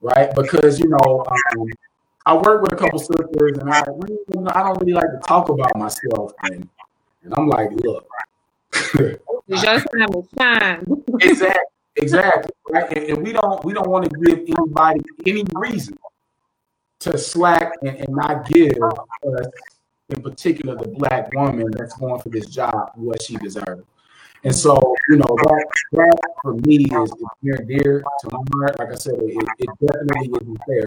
right? 0.00 0.34
Because 0.34 0.80
you 0.80 0.88
know, 0.88 1.24
um, 1.28 1.66
I 2.26 2.34
work 2.34 2.62
with 2.62 2.72
a 2.72 2.76
couple 2.76 2.98
sisters, 2.98 3.58
and 3.58 3.70
I 3.70 3.80
I 3.80 3.84
don't 3.84 4.80
really 4.80 4.94
like 4.94 5.10
to 5.10 5.20
talk 5.26 5.50
about 5.50 5.76
myself, 5.76 6.32
and 6.42 6.68
and 7.22 7.34
I'm 7.36 7.46
like, 7.48 7.70
look, 7.72 8.06
exactly, 11.20 11.62
exactly, 11.96 12.52
right? 12.70 12.90
And, 12.96 13.10
and, 13.10 13.22
we 13.22 13.32
don't 13.32 13.62
we 13.64 13.74
don't 13.74 13.88
want 13.88 14.10
to 14.10 14.18
give 14.18 14.38
anybody 14.38 15.00
any 15.26 15.44
reason 15.54 15.98
to 17.00 17.18
slack 17.18 17.72
and, 17.82 17.96
and 17.96 18.16
not 18.16 18.46
give 18.46 18.72
us, 18.82 19.46
in 20.08 20.22
particular, 20.22 20.76
the 20.76 20.88
black 20.88 21.32
woman 21.34 21.70
that's 21.72 21.94
going 21.96 22.20
for 22.20 22.30
this 22.30 22.46
job 22.46 22.92
what 22.94 23.22
she 23.22 23.36
deserves. 23.36 23.84
And 24.44 24.54
so, 24.54 24.94
you 25.08 25.16
know, 25.16 25.36
that 25.36 25.66
that 25.92 26.18
for 26.42 26.54
me 26.66 26.84
is, 26.84 27.12
near 27.42 27.54
and 27.54 27.68
dear 27.68 28.04
to 28.20 28.28
my 28.30 28.38
heart. 28.52 28.78
Like 28.78 28.92
I 28.92 28.94
said, 28.94 29.14
it, 29.14 29.48
it 29.58 29.68
definitely 29.80 30.30
isn't 30.40 30.58
fair. 30.66 30.84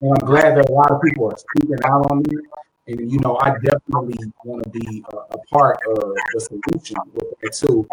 And 0.00 0.12
I'm 0.12 0.26
glad 0.26 0.56
that 0.56 0.70
a 0.70 0.72
lot 0.72 0.92
of 0.92 1.02
people 1.02 1.26
are 1.30 1.36
speaking 1.36 1.76
out 1.84 2.10
on 2.10 2.20
it. 2.20 2.44
And 2.86 3.10
you 3.10 3.18
know, 3.18 3.36
I 3.42 3.50
definitely 3.50 4.32
want 4.44 4.62
to 4.62 4.70
be 4.70 5.04
a, 5.12 5.16
a, 5.16 5.38
part 5.52 5.78
of 5.88 6.14
the 6.32 6.40
solution 6.40 6.96
with 7.14 7.24
that 7.40 7.52
too, 7.52 7.86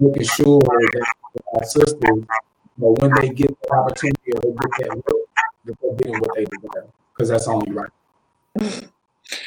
making 0.00 0.24
sure 0.24 0.60
that 0.60 1.06
our 1.54 1.64
sisters, 1.64 1.94
you 2.02 2.26
know, 2.78 2.94
when 3.00 3.12
they 3.20 3.28
get 3.28 3.54
the 3.62 3.74
opportunity 3.74 4.32
or 4.32 4.40
they 4.40 4.52
get 4.52 4.88
that 4.88 4.96
work, 4.96 5.04
that 5.66 5.76
they're 5.82 5.94
getting 5.96 6.18
what 6.18 6.30
they 6.34 6.44
deserve, 6.44 6.90
because 7.14 7.28
that's 7.28 7.46
only 7.46 7.72
right. 7.72 8.88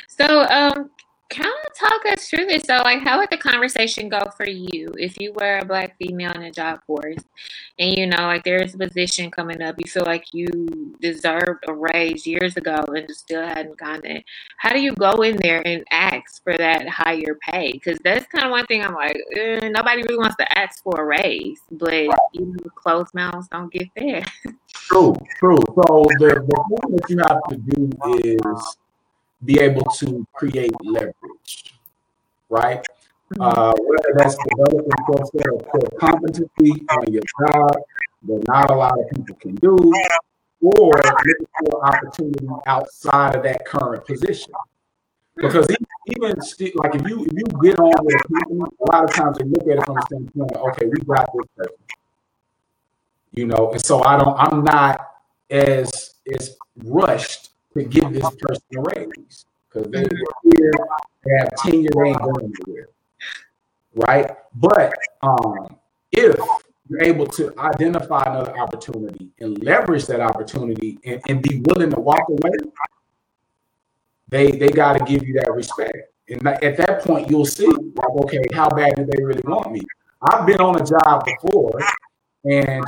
So, 0.07 0.43
um, 0.49 0.89
kind 1.29 1.49
of 1.49 1.73
talk 1.77 2.05
us 2.05 2.27
through 2.27 2.45
this 2.45 2.67
though. 2.67 2.81
Like, 2.83 3.01
how 3.01 3.19
would 3.19 3.29
the 3.29 3.37
conversation 3.37 4.09
go 4.09 4.23
for 4.37 4.47
you 4.47 4.93
if 4.97 5.19
you 5.19 5.33
were 5.33 5.59
a 5.59 5.65
black 5.65 5.97
female 5.97 6.31
in 6.31 6.43
a 6.43 6.51
job 6.51 6.79
force, 6.85 7.23
and 7.79 7.97
you 7.97 8.07
know, 8.07 8.23
like 8.23 8.43
there's 8.43 8.75
a 8.75 8.77
position 8.77 9.31
coming 9.31 9.61
up, 9.61 9.75
you 9.77 9.89
feel 9.89 10.05
like 10.05 10.25
you 10.33 10.47
deserved 11.01 11.63
a 11.67 11.73
raise 11.73 12.25
years 12.27 12.57
ago 12.57 12.83
and 12.87 13.07
just 13.07 13.21
still 13.21 13.41
hadn't 13.41 13.77
gotten 13.77 14.05
it. 14.05 14.25
How 14.57 14.71
do 14.71 14.79
you 14.79 14.93
go 14.93 15.21
in 15.21 15.37
there 15.37 15.65
and 15.67 15.83
ask 15.91 16.43
for 16.43 16.55
that 16.57 16.87
higher 16.87 17.37
pay? 17.41 17.71
Because 17.71 17.97
that's 18.03 18.25
kind 18.27 18.45
of 18.45 18.51
one 18.51 18.65
thing 18.67 18.83
I'm 18.83 18.93
like, 18.93 19.17
eh, 19.35 19.69
nobody 19.69 20.03
really 20.03 20.17
wants 20.17 20.35
to 20.37 20.57
ask 20.57 20.83
for 20.83 21.01
a 21.01 21.05
raise, 21.05 21.59
but 21.71 21.93
even 22.33 22.53
the 22.63 22.69
closed 22.75 23.13
mouths 23.13 23.47
don't 23.49 23.71
get 23.71 23.89
there. 23.95 24.23
True, 24.73 25.15
true. 25.39 25.57
So 25.73 26.05
the, 26.19 26.45
the 26.47 26.63
thing 26.69 26.95
that 26.95 27.09
you 27.09 27.17
have 27.17 27.41
to 27.49 27.57
do 27.57 28.39
is 28.43 28.77
be 29.43 29.59
able 29.59 29.83
to 29.97 30.25
create 30.33 30.73
leverage, 30.83 31.73
right? 32.49 32.85
Mm-hmm. 33.33 33.41
Uh, 33.41 33.73
whether 33.73 34.13
that's 34.17 34.37
developing 34.49 34.91
set 35.25 35.65
core 35.65 35.99
competency 35.99 36.85
on 36.89 37.11
your 37.11 37.23
job 37.39 37.71
that 38.27 38.43
not 38.47 38.69
a 38.69 38.75
lot 38.75 38.93
of 38.99 39.09
people 39.15 39.35
can 39.35 39.55
do, 39.55 39.75
or 40.61 40.91
looking 40.91 41.47
for 41.59 41.85
opportunity 41.85 42.47
outside 42.67 43.35
of 43.35 43.43
that 43.43 43.65
current 43.65 44.05
position. 44.05 44.53
Because 45.35 45.67
even 46.07 46.41
still, 46.41 46.71
like 46.75 46.95
if 46.95 47.07
you 47.07 47.25
if 47.25 47.33
you 47.33 47.61
get 47.61 47.79
on 47.79 48.05
with 48.05 48.15
a 48.15 48.27
company, 48.33 48.61
a 48.61 48.91
lot 48.91 49.03
of 49.03 49.13
times 49.13 49.37
they 49.37 49.45
look 49.45 49.63
at 49.63 49.77
it 49.77 49.85
from 49.85 49.95
the 49.95 50.01
standpoint, 50.05 50.55
okay, 50.55 50.85
we 50.85 50.97
got 51.03 51.29
this 51.33 51.47
person, 51.57 51.75
you 53.31 53.45
know, 53.47 53.71
and 53.71 53.83
so 53.83 54.03
I 54.03 54.17
don't, 54.17 54.37
I'm 54.39 54.63
not 54.63 55.07
as 55.49 56.15
as 56.33 56.55
rushed 56.83 57.49
to 57.75 57.83
give 57.83 58.13
this 58.13 58.29
person 58.39 58.63
a 58.77 58.81
raise 58.81 59.45
because 59.69 59.91
they 59.91 60.07
here, 60.43 60.71
they 61.25 61.37
have 61.37 61.49
tenure, 61.57 61.89
they 61.95 62.09
ain't 62.09 62.21
going 62.21 62.53
anywhere, 62.65 62.89
right? 63.95 64.31
But 64.55 64.93
um, 65.21 65.75
if 66.11 66.37
you're 66.87 67.03
able 67.03 67.27
to 67.27 67.53
identify 67.59 68.23
another 68.25 68.57
opportunity 68.57 69.29
and 69.39 69.61
leverage 69.63 70.05
that 70.07 70.21
opportunity 70.21 70.99
and, 71.03 71.21
and 71.27 71.41
be 71.41 71.61
willing 71.65 71.89
to 71.91 71.99
walk 71.99 72.27
away, 72.29 72.51
they 74.29 74.51
they 74.51 74.69
got 74.69 74.93
to 74.93 75.03
give 75.05 75.27
you 75.27 75.33
that 75.33 75.51
respect. 75.53 76.11
And 76.29 76.47
at 76.47 76.77
that 76.77 77.03
point, 77.03 77.29
you'll 77.29 77.45
see, 77.45 77.67
like, 77.67 78.09
okay, 78.23 78.41
how 78.53 78.67
bad 78.69 78.95
do 78.95 79.05
they 79.05 79.23
really 79.23 79.43
want 79.45 79.71
me? 79.71 79.81
I've 80.21 80.47
been 80.47 80.59
on 80.59 80.81
a 80.81 80.83
job 80.83 81.23
before, 81.23 81.79
and 82.45 82.83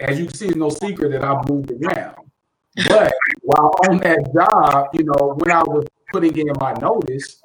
as 0.00 0.18
you 0.18 0.26
can 0.26 0.34
see, 0.34 0.46
it's 0.48 0.56
no 0.56 0.70
secret 0.70 1.12
that 1.12 1.22
I've 1.22 1.48
moved 1.48 1.70
around. 1.70 2.29
But 2.88 3.12
while 3.42 3.72
on 3.88 3.98
that 3.98 4.32
job, 4.32 4.88
you 4.94 5.04
know, 5.04 5.34
when 5.36 5.50
I 5.50 5.62
was 5.62 5.86
putting 6.12 6.36
in 6.36 6.52
my 6.60 6.72
notice, 6.74 7.42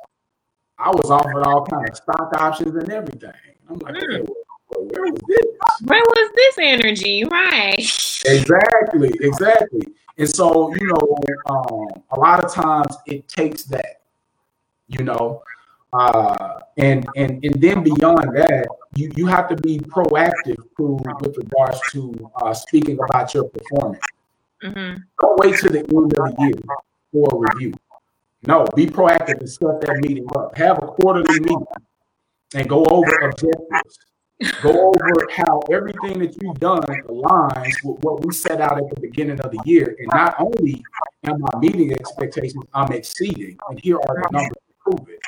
I 0.78 0.90
was 0.90 1.10
offered 1.10 1.44
all 1.44 1.66
kind 1.66 1.90
of 1.90 1.96
stock 1.96 2.32
options 2.38 2.76
and 2.76 2.90
everything. 2.90 3.32
I'm 3.70 3.80
like, 3.80 3.96
mm. 3.96 4.28
where 4.68 5.04
was 5.04 5.20
this? 5.28 5.46
Where 5.84 6.04
was 6.04 6.32
this 6.36 6.56
energy? 6.60 7.24
Right. 7.26 7.80
Exactly, 8.26 9.14
exactly. 9.20 9.88
And 10.18 10.30
so, 10.30 10.74
you 10.76 10.88
know, 10.88 11.18
um, 11.48 12.04
a 12.12 12.20
lot 12.20 12.44
of 12.44 12.54
times 12.54 12.96
it 13.06 13.28
takes 13.28 13.64
that, 13.64 14.02
you 14.88 15.04
know, 15.04 15.42
uh, 15.94 16.60
and 16.78 17.08
and 17.16 17.44
and 17.44 17.62
then 17.62 17.84
beyond 17.84 18.36
that, 18.36 18.68
you 18.96 19.12
you 19.16 19.26
have 19.28 19.48
to 19.50 19.56
be 19.56 19.80
proactive 19.80 20.58
to, 20.78 21.00
with 21.22 21.38
regards 21.38 21.80
to 21.92 22.32
uh, 22.36 22.54
speaking 22.54 23.00
about 23.00 23.34
your 23.34 23.46
performance. 23.46 24.04
Mm-hmm. 24.64 25.02
Don't 25.20 25.40
wait 25.40 25.60
till 25.60 25.72
the 25.72 25.80
end 25.80 25.90
of 25.90 26.10
the 26.10 26.36
year 26.40 26.78
for 27.12 27.28
a 27.32 27.54
review. 27.54 27.74
No, 28.48 28.66
be 28.76 28.86
proactive 28.86 29.40
and 29.40 29.50
set 29.50 29.82
that 29.82 29.98
meeting 30.02 30.28
up. 30.36 30.56
Have 30.58 30.78
a 30.78 30.88
quarterly 30.88 31.40
meeting 31.40 31.66
and 32.54 32.70
go 32.70 32.86
over 32.86 33.12
objectives. 33.20 34.00
Go 34.62 34.90
over 34.90 35.28
how 35.32 35.62
everything 35.72 36.20
that 36.20 36.36
you've 36.42 36.60
done 36.60 36.84
aligns 36.84 37.74
with 37.84 38.04
what 38.04 38.24
we 38.26 38.34
set 38.34 38.60
out 38.60 38.78
at 38.78 38.90
the 38.94 39.00
beginning 39.00 39.40
of 39.40 39.52
the 39.52 39.60
year. 39.66 39.96
And 39.98 40.10
not 40.14 40.36
only 40.40 40.84
am 41.24 41.44
I 41.46 41.60
meeting 41.60 41.94
expectations, 41.94 42.66
I'm 42.74 42.92
exceeding. 42.92 43.58
And 43.70 43.80
here 43.80 43.98
are 43.98 44.16
the 44.16 44.30
numbers 44.32 44.52
to 44.52 44.74
prove 44.84 45.10
it. 45.10 45.22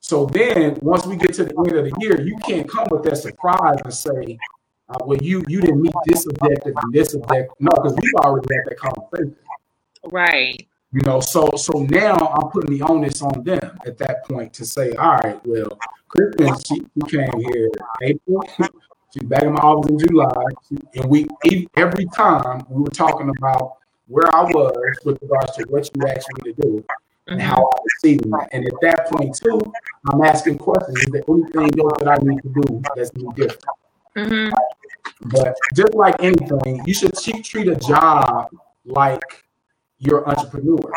So 0.00 0.26
then, 0.26 0.76
once 0.82 1.06
we 1.06 1.16
get 1.16 1.32
to 1.34 1.44
the 1.44 1.54
end 1.56 1.78
of 1.78 1.84
the 1.84 1.96
year, 2.00 2.20
you 2.20 2.36
can't 2.46 2.68
come 2.68 2.86
with 2.90 3.04
that 3.04 3.16
surprise 3.16 3.78
and 3.84 3.94
say, 3.94 4.38
uh, 4.92 5.04
well, 5.04 5.18
you 5.22 5.42
you 5.48 5.60
didn't 5.60 5.80
meet 5.80 5.94
this 6.06 6.26
objective 6.26 6.74
and 6.76 6.92
this 6.92 7.14
objective. 7.14 7.54
No, 7.60 7.70
because 7.70 7.96
we've 8.00 8.14
already 8.16 8.54
had 8.54 8.64
that 8.66 8.78
conversation. 8.78 9.36
Right. 10.10 10.66
You 10.92 11.00
know, 11.02 11.20
so 11.20 11.50
so 11.56 11.86
now 11.90 12.14
I'm 12.14 12.50
putting 12.50 12.76
the 12.76 12.84
onus 12.84 13.22
on 13.22 13.42
them 13.44 13.78
at 13.86 13.96
that 13.98 14.24
point 14.26 14.52
to 14.54 14.66
say, 14.66 14.92
all 14.92 15.16
right, 15.16 15.40
well, 15.46 15.78
Kristen, 16.08 16.54
she, 16.66 16.74
she 16.74 17.16
came 17.16 17.30
here 17.38 17.70
April. 18.02 18.42
She's 19.12 19.22
back 19.24 19.42
in 19.42 19.52
my 19.52 19.60
office 19.60 19.90
in 19.90 19.98
July, 19.98 20.44
and 20.94 21.04
we 21.06 21.28
every 21.76 22.06
time 22.14 22.64
we 22.68 22.82
were 22.82 22.90
talking 22.90 23.30
about 23.38 23.76
where 24.08 24.30
I 24.34 24.42
was 24.42 24.96
with 25.04 25.20
regards 25.22 25.56
to 25.56 25.64
what 25.68 25.88
you 25.94 26.06
asked 26.06 26.28
me 26.36 26.52
to 26.52 26.62
do 26.62 26.84
and 27.28 27.40
how 27.40 27.56
I 27.56 27.60
was 27.60 27.84
receiving 27.94 28.30
that. 28.30 28.48
And 28.52 28.66
at 28.66 28.74
that 28.82 29.06
point 29.06 29.34
too, 29.34 29.60
I'm 30.12 30.22
asking 30.22 30.58
questions: 30.58 30.98
Is 30.98 31.06
there 31.12 31.22
anything 31.28 31.80
else 31.80 31.98
that 31.98 32.08
I 32.08 32.16
need 32.22 32.42
to 32.42 32.48
do 32.48 32.82
that's 32.94 33.14
new 33.14 33.32
different? 33.34 33.64
Mm-hmm. 34.16 34.52
But 35.22 35.56
just 35.74 35.94
like 35.94 36.16
anything, 36.20 36.82
you 36.86 36.94
should 36.94 37.14
treat 37.14 37.68
a 37.68 37.76
job 37.76 38.48
like 38.84 39.44
you're 39.98 40.24
an 40.24 40.36
entrepreneur. 40.36 40.92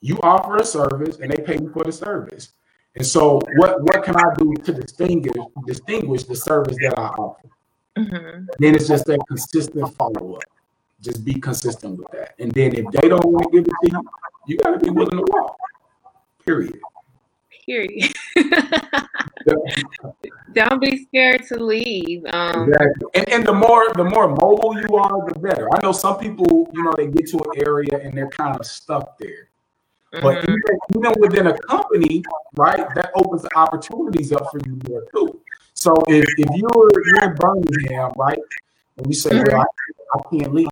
You 0.00 0.18
offer 0.22 0.56
a 0.56 0.64
service 0.64 1.18
and 1.18 1.30
they 1.30 1.42
pay 1.42 1.58
you 1.60 1.70
for 1.70 1.84
the 1.84 1.92
service. 1.92 2.52
And 2.96 3.06
so 3.06 3.40
what 3.56 3.82
what 3.82 4.02
can 4.02 4.16
I 4.16 4.34
do 4.38 4.54
to 4.64 4.72
distinguish 4.72 5.36
distinguish 5.66 6.24
the 6.24 6.34
service 6.34 6.76
that 6.80 6.98
I 6.98 7.08
offer? 7.08 7.48
Mm-hmm. 7.96 8.46
Then 8.58 8.74
it's 8.74 8.88
just 8.88 9.08
a 9.08 9.18
consistent 9.28 9.94
follow-up. 9.96 10.42
Just 11.00 11.24
be 11.24 11.34
consistent 11.34 11.98
with 11.98 12.08
that. 12.12 12.34
And 12.38 12.52
then 12.52 12.74
if 12.74 12.86
they 12.92 13.08
don't 13.08 13.24
want 13.26 13.52
to 13.52 13.60
give 13.60 13.66
it 13.66 13.88
to 13.88 13.92
you, 13.92 14.10
you 14.46 14.56
gotta 14.58 14.78
be 14.78 14.90
willing 14.90 15.18
to 15.18 15.24
walk. 15.28 15.56
Period. 16.44 16.80
Period. 17.70 18.12
Don't 20.54 20.80
be 20.80 21.04
scared 21.04 21.46
to 21.46 21.62
leave. 21.62 22.24
Um, 22.32 22.68
exactly. 22.68 23.10
And, 23.14 23.28
and 23.28 23.46
the 23.46 23.52
more 23.52 23.92
the 23.94 24.02
more 24.02 24.26
mobile 24.26 24.74
you 24.74 24.96
are, 24.96 25.32
the 25.32 25.38
better. 25.38 25.68
I 25.72 25.80
know 25.80 25.92
some 25.92 26.18
people, 26.18 26.68
you 26.74 26.82
know, 26.82 26.92
they 26.96 27.06
get 27.06 27.28
to 27.28 27.36
an 27.36 27.64
area 27.64 28.00
and 28.02 28.12
they're 28.12 28.28
kind 28.30 28.58
of 28.58 28.66
stuck 28.66 29.16
there. 29.18 29.50
Mm-hmm. 30.12 30.20
But 30.20 30.42
even, 30.42 30.58
even 30.96 31.12
within 31.20 31.46
a 31.46 31.56
company, 31.58 32.24
right, 32.56 32.84
that 32.96 33.12
opens 33.14 33.42
the 33.42 33.56
opportunities 33.56 34.32
up 34.32 34.50
for 34.50 34.58
you 34.66 34.76
there 34.82 35.04
too. 35.14 35.40
So 35.74 35.94
if, 36.08 36.26
if 36.38 36.48
you're, 36.56 36.90
you're 37.06 37.30
in 37.30 37.36
Birmingham, 37.36 38.10
right, 38.16 38.40
and 38.96 39.06
you 39.06 39.12
say, 39.12 39.30
mm-hmm. 39.30 39.56
well, 39.56 39.62
I, 39.62 40.18
I 40.18 40.38
can't 40.38 40.52
leave, 40.52 40.68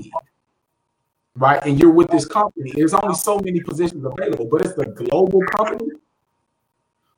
right, 1.36 1.64
and 1.64 1.78
you're 1.78 1.92
with 1.92 2.08
this 2.08 2.26
company, 2.26 2.72
there's 2.74 2.92
only 2.92 3.14
so 3.14 3.38
many 3.38 3.60
positions 3.60 4.04
available, 4.04 4.48
but 4.50 4.66
it's 4.66 4.76
a 4.78 4.86
global 4.86 5.40
company 5.56 5.92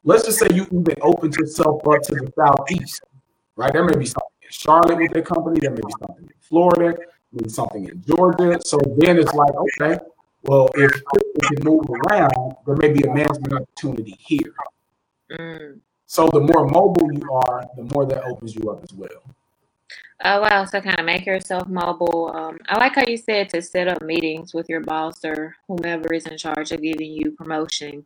let's 0.05 0.25
just 0.25 0.39
say 0.39 0.49
you 0.53 0.65
even 0.65 0.97
opened 1.03 1.35
yourself 1.37 1.87
up 1.87 2.03
to 2.03 2.15
the 2.15 2.33
southeast, 2.37 3.03
right? 3.57 3.73
There 3.73 3.85
may 3.85 3.97
be 3.97 4.07
something 4.07 4.31
in 4.43 4.49
Charlotte 4.51 4.99
with 4.99 5.13
their 5.13 5.23
company, 5.23 5.61
there 5.61 5.71
may 5.71 5.81
be 5.81 5.93
something 6.01 6.25
in 6.25 6.41
Florida, 6.41 6.97
maybe 7.33 7.49
something 7.49 7.89
in 7.89 8.03
Georgia. 8.07 8.59
So 8.65 8.79
then 8.99 9.19
it's 9.19 9.33
like, 9.35 9.55
okay, 9.55 9.99
well, 10.43 10.69
if 10.75 10.93
people 10.93 11.41
can 11.43 11.65
move 11.65 11.87
around, 11.91 12.57
there 12.67 12.77
may 12.77 12.93
be 12.93 13.03
a 13.03 13.13
management 13.13 13.53
opportunity 13.53 14.17
here. 14.19 14.55
Mm. 15.31 15.81
So 16.07 16.29
the 16.29 16.41
more 16.41 16.67
mobile 16.67 17.13
you 17.13 17.33
are, 17.33 17.67
the 17.77 17.85
more 17.95 18.07
that 18.07 18.25
opens 18.25 18.57
you 18.57 18.71
up 18.71 18.83
as 18.83 18.93
well. 18.93 19.23
Oh 20.23 20.43
wow! 20.43 20.65
So 20.67 20.81
kind 20.83 20.99
of 20.99 21.07
make 21.07 21.25
yourself 21.25 21.67
mobile. 21.67 22.31
Um, 22.35 22.59
I 22.69 22.79
like 22.79 22.95
how 22.95 23.05
you 23.07 23.17
said 23.17 23.49
to 23.51 23.63
set 23.63 23.89
up 23.89 24.03
meetings 24.03 24.53
with 24.53 24.69
your 24.69 24.81
boss 24.81 25.25
or 25.25 25.57
whomever 25.67 26.13
is 26.13 26.27
in 26.27 26.37
charge 26.37 26.73
of 26.73 26.83
giving 26.83 27.11
you 27.13 27.31
promotion. 27.31 28.05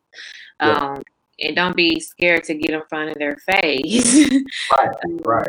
Yeah. 0.60 0.98
Um, 1.42 1.46
and 1.46 1.56
don't 1.56 1.76
be 1.76 2.00
scared 2.00 2.44
to 2.44 2.54
get 2.54 2.70
in 2.70 2.82
front 2.88 3.10
of 3.10 3.16
their 3.18 3.36
face. 3.36 4.30
Right, 4.78 4.96
right. 5.26 5.48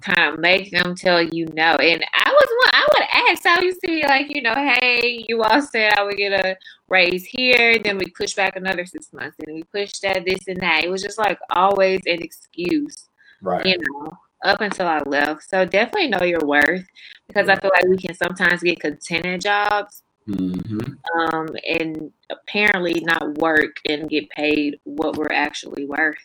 kind 0.00 0.32
of 0.34 0.38
make 0.38 0.70
them 0.70 0.94
tell 0.94 1.22
you 1.22 1.46
no. 1.46 1.74
And 1.76 2.04
I 2.14 2.30
was 2.30 2.48
one. 2.64 2.74
I 2.74 2.86
would 2.94 3.32
ask. 3.32 3.46
I 3.46 3.62
used 3.62 3.80
to 3.82 3.88
be 3.88 4.02
like, 4.02 4.34
you 4.34 4.42
know, 4.42 4.54
hey, 4.54 5.24
you 5.28 5.42
all 5.42 5.62
said 5.62 5.92
I 5.96 6.02
would 6.04 6.16
get 6.16 6.32
a 6.32 6.56
raise 6.88 7.24
here. 7.24 7.78
Then 7.78 7.98
we 7.98 8.06
push 8.16 8.34
back 8.34 8.56
another 8.56 8.86
six 8.86 9.12
months, 9.12 9.36
and 9.46 9.54
we 9.54 9.62
pushed 9.64 10.02
that 10.02 10.24
this 10.24 10.46
and 10.48 10.60
that. 10.60 10.84
It 10.84 10.90
was 10.90 11.02
just 11.02 11.18
like 11.18 11.38
always 11.50 12.00
an 12.06 12.22
excuse 12.22 13.08
Right. 13.42 13.66
you 13.66 13.76
know, 13.78 14.12
up 14.44 14.60
until 14.60 14.86
I 14.86 15.00
left. 15.04 15.48
So 15.48 15.64
definitely 15.64 16.08
know 16.08 16.22
your 16.22 16.46
worth 16.46 16.86
because 17.26 17.48
I 17.48 17.56
feel 17.56 17.70
like 17.74 17.88
we 17.88 17.96
can 17.96 18.14
sometimes 18.14 18.62
get 18.62 18.80
content 18.80 19.26
at 19.26 19.40
jobs 19.40 20.02
hmm 20.26 20.78
um, 21.18 21.48
and 21.68 22.12
apparently 22.30 23.00
not 23.00 23.36
work 23.38 23.76
and 23.88 24.08
get 24.08 24.28
paid 24.30 24.78
what 24.84 25.16
we're 25.16 25.32
actually 25.32 25.84
worth. 25.84 26.16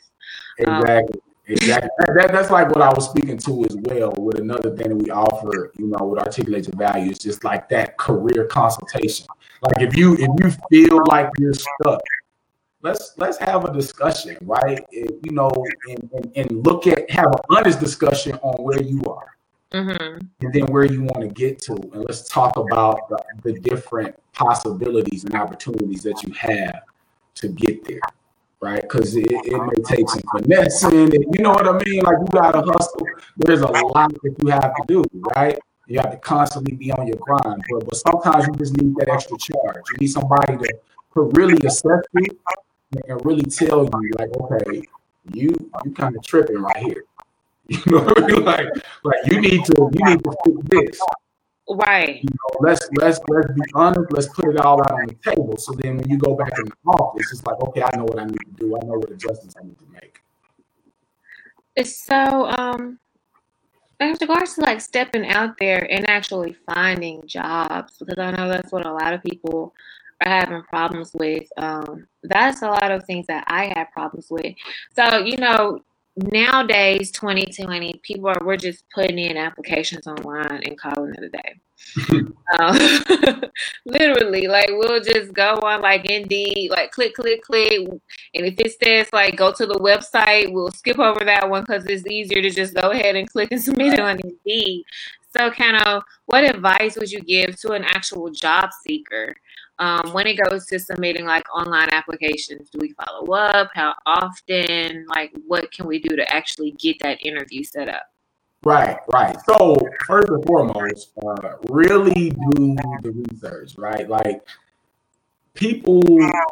Um, 0.65 0.83
Exactly. 0.83 1.21
Exactly. 1.49 1.89
That, 1.99 2.13
that- 2.15 2.31
that's 2.33 2.51
like 2.51 2.69
what 2.69 2.81
I 2.81 2.89
was 2.89 3.09
speaking 3.09 3.37
to 3.37 3.65
as 3.65 3.75
well. 3.77 4.13
With 4.17 4.39
another 4.39 4.75
thing 4.75 4.89
that 4.89 4.95
we 4.95 5.09
offer, 5.09 5.71
you 5.77 5.87
know, 5.87 6.05
with 6.05 6.19
articulate 6.19 6.67
your 6.67 6.75
values, 6.77 7.19
just 7.19 7.43
like 7.43 7.69
that 7.69 7.97
career 7.97 8.45
consultation. 8.45 9.25
Like 9.61 9.81
if 9.81 9.95
you 9.95 10.13
if 10.15 10.29
you 10.39 10.51
feel 10.69 11.05
like 11.07 11.29
you're 11.39 11.53
stuck, 11.53 12.01
let's 12.81 13.13
let's 13.17 13.37
have 13.37 13.63
a 13.63 13.73
discussion, 13.73 14.37
right? 14.41 14.85
If, 14.91 15.11
you 15.23 15.31
know, 15.31 15.49
and, 15.89 16.09
and, 16.13 16.31
and 16.35 16.65
look 16.65 16.85
at 16.85 17.09
have 17.09 17.27
an 17.27 17.39
honest 17.49 17.79
discussion 17.79 18.33
on 18.43 18.61
where 18.61 18.81
you 18.81 19.01
are 19.07 19.36
hmm 19.71 20.17
and 20.41 20.53
then 20.53 20.65
where 20.67 20.85
you 20.85 21.01
want 21.03 21.21
to 21.21 21.27
get 21.27 21.59
to, 21.59 21.73
and 21.73 22.05
let's 22.05 22.27
talk 22.29 22.57
about 22.57 23.09
the, 23.09 23.21
the 23.43 23.59
different 23.59 24.15
possibilities 24.33 25.23
and 25.23 25.33
opportunities 25.35 26.03
that 26.03 26.21
you 26.23 26.31
have 26.33 26.83
to 27.35 27.47
get 27.49 27.83
there, 27.85 27.99
right? 28.61 28.81
Because 28.81 29.15
it, 29.15 29.25
it 29.29 29.61
may 29.63 29.83
take 29.83 30.07
some 30.09 30.21
finessing, 30.31 31.13
and 31.13 31.25
you 31.35 31.41
know 31.43 31.51
what 31.51 31.67
I 31.67 31.83
mean. 31.85 32.03
Like 32.03 32.17
you 32.19 32.27
gotta 32.31 32.61
hustle. 32.61 33.07
There's 33.37 33.61
a 33.61 33.67
lot 33.71 34.13
that 34.13 34.35
you 34.41 34.47
have 34.49 34.75
to 34.75 34.83
do, 34.87 35.03
right? 35.35 35.57
You 35.87 35.99
have 35.99 36.11
to 36.11 36.17
constantly 36.17 36.75
be 36.75 36.91
on 36.91 37.07
your 37.07 37.17
grind, 37.17 37.63
but 37.69 37.85
but 37.85 37.95
sometimes 37.95 38.47
you 38.47 38.53
just 38.53 38.77
need 38.77 38.95
that 38.97 39.09
extra 39.09 39.37
charge. 39.37 39.83
You 39.91 39.97
need 39.99 40.07
somebody 40.07 40.57
to, 40.57 40.73
to 41.15 41.21
really 41.33 41.57
assess 41.65 42.03
you 42.13 42.27
and 43.07 43.25
really 43.25 43.43
tell 43.43 43.85
you, 43.85 44.11
like, 44.19 44.29
okay, 44.39 44.81
you 45.33 45.55
you 45.83 45.91
kind 45.91 46.15
of 46.15 46.23
tripping 46.23 46.61
right 46.61 46.77
here. 46.77 47.03
You 47.85 47.91
know 47.91 47.99
what 47.99 48.23
I 48.23 48.27
mean? 48.27 48.45
Like, 48.45 48.67
like 49.03 49.19
you 49.25 49.41
need 49.41 49.65
to 49.65 49.89
you 49.93 50.05
need 50.05 50.23
to 50.23 50.35
fix 50.45 50.57
this. 50.69 50.99
Right. 51.69 52.23
You 52.23 52.29
know, 52.29 52.59
let's 52.67 52.87
let's 52.97 53.19
let's 53.27 53.51
be 53.53 53.61
honest. 53.73 54.11
Let's 54.11 54.27
put 54.29 54.45
it 54.45 54.57
all 54.57 54.79
out 54.79 54.91
on 54.91 55.07
the 55.07 55.15
table. 55.15 55.57
So 55.57 55.73
then 55.73 55.97
when 55.97 56.09
you 56.09 56.17
go 56.17 56.35
back 56.35 56.57
in 56.57 56.65
the 56.65 56.91
office, 56.91 57.31
it's 57.31 57.43
like, 57.43 57.59
okay, 57.61 57.83
I 57.83 57.97
know 57.97 58.05
what 58.05 58.19
I 58.19 58.25
need 58.25 58.39
to 58.39 58.51
do. 58.57 58.77
I 58.77 58.85
know 58.85 58.93
what 58.99 59.11
adjustments 59.11 59.55
I 59.59 59.65
need 59.65 59.77
to 59.79 59.85
make. 59.91 60.21
So, 61.85 62.47
um, 62.57 62.99
in 63.99 64.15
regards 64.19 64.55
to 64.55 64.61
like 64.61 64.79
stepping 64.79 65.27
out 65.27 65.57
there 65.57 65.91
and 65.91 66.07
actually 66.07 66.55
finding 66.73 67.27
jobs, 67.27 67.97
because 67.97 68.17
I 68.17 68.31
know 68.31 68.47
that's 68.47 68.71
what 68.71 68.85
a 68.85 68.91
lot 68.91 69.13
of 69.13 69.21
people 69.23 69.73
are 70.25 70.31
having 70.31 70.63
problems 70.63 71.11
with. 71.13 71.43
Um, 71.57 72.07
that's 72.23 72.61
a 72.61 72.67
lot 72.67 72.91
of 72.91 73.05
things 73.05 73.27
that 73.27 73.43
I 73.47 73.73
have 73.75 73.91
problems 73.91 74.27
with. 74.29 74.55
So, 74.95 75.17
you 75.17 75.37
know, 75.37 75.81
nowadays, 76.17 77.11
2020, 77.11 78.01
people 78.03 78.27
are 78.27 78.37
we're 78.43 78.57
just 78.57 78.83
putting 78.93 79.19
in 79.19 79.37
applications 79.37 80.07
online 80.07 80.61
and 80.63 80.79
calling 80.79 81.13
it 81.15 81.23
a 81.23 81.29
day. 81.29 82.23
Um, 82.59 82.77
literally, 83.85 84.47
like 84.47 84.69
we'll 84.69 85.03
just 85.03 85.33
go 85.33 85.55
on 85.63 85.81
like 85.81 86.05
Indeed, 86.05 86.71
like 86.71 86.91
click, 86.91 87.13
click, 87.13 87.41
click, 87.41 87.77
and 87.79 87.99
if 88.33 88.57
it 88.57 88.81
says 88.81 89.09
like 89.11 89.35
go 89.35 89.51
to 89.51 89.65
the 89.65 89.75
website, 89.75 90.53
we'll 90.53 90.71
skip 90.71 90.97
over 90.97 91.25
that 91.25 91.49
one 91.49 91.63
because 91.63 91.85
it's 91.85 92.07
easier 92.07 92.41
to 92.41 92.49
just 92.49 92.73
go 92.73 92.91
ahead 92.91 93.17
and 93.17 93.29
click 93.29 93.51
and 93.51 93.61
submit 93.61 93.95
it 93.95 93.99
on 93.99 94.17
Indeed. 94.21 94.85
So, 95.35 95.51
kind 95.51 95.75
of, 95.75 96.03
what 96.25 96.45
advice 96.45 96.95
would 96.95 97.11
you 97.11 97.19
give 97.19 97.59
to 97.59 97.73
an 97.73 97.83
actual 97.83 98.31
job 98.31 98.69
seeker 98.87 99.35
um, 99.79 100.11
when 100.13 100.27
it 100.27 100.35
goes 100.35 100.65
to 100.67 100.79
submitting 100.79 101.25
like 101.25 101.45
online 101.55 101.89
applications? 101.89 102.69
Do 102.69 102.79
we 102.81 102.93
follow 102.93 103.31
up? 103.33 103.69
How 103.73 103.93
often? 104.05 105.05
Like, 105.07 105.31
what 105.45 105.71
can 105.71 105.87
we 105.87 105.99
do 105.99 106.15
to 106.15 106.33
actually 106.33 106.71
get 106.71 106.97
that 107.01 107.25
interview 107.25 107.63
set 107.63 107.89
up? 107.89 108.03
Right, 108.63 108.97
right. 109.13 109.37
So 109.45 109.77
first 110.07 110.29
and 110.29 110.43
foremost, 110.45 111.11
uh, 111.25 111.57
really 111.69 112.31
do 112.31 112.75
the 113.01 113.25
research, 113.29 113.73
right? 113.77 114.09
Like 114.09 114.41
people 115.53 116.01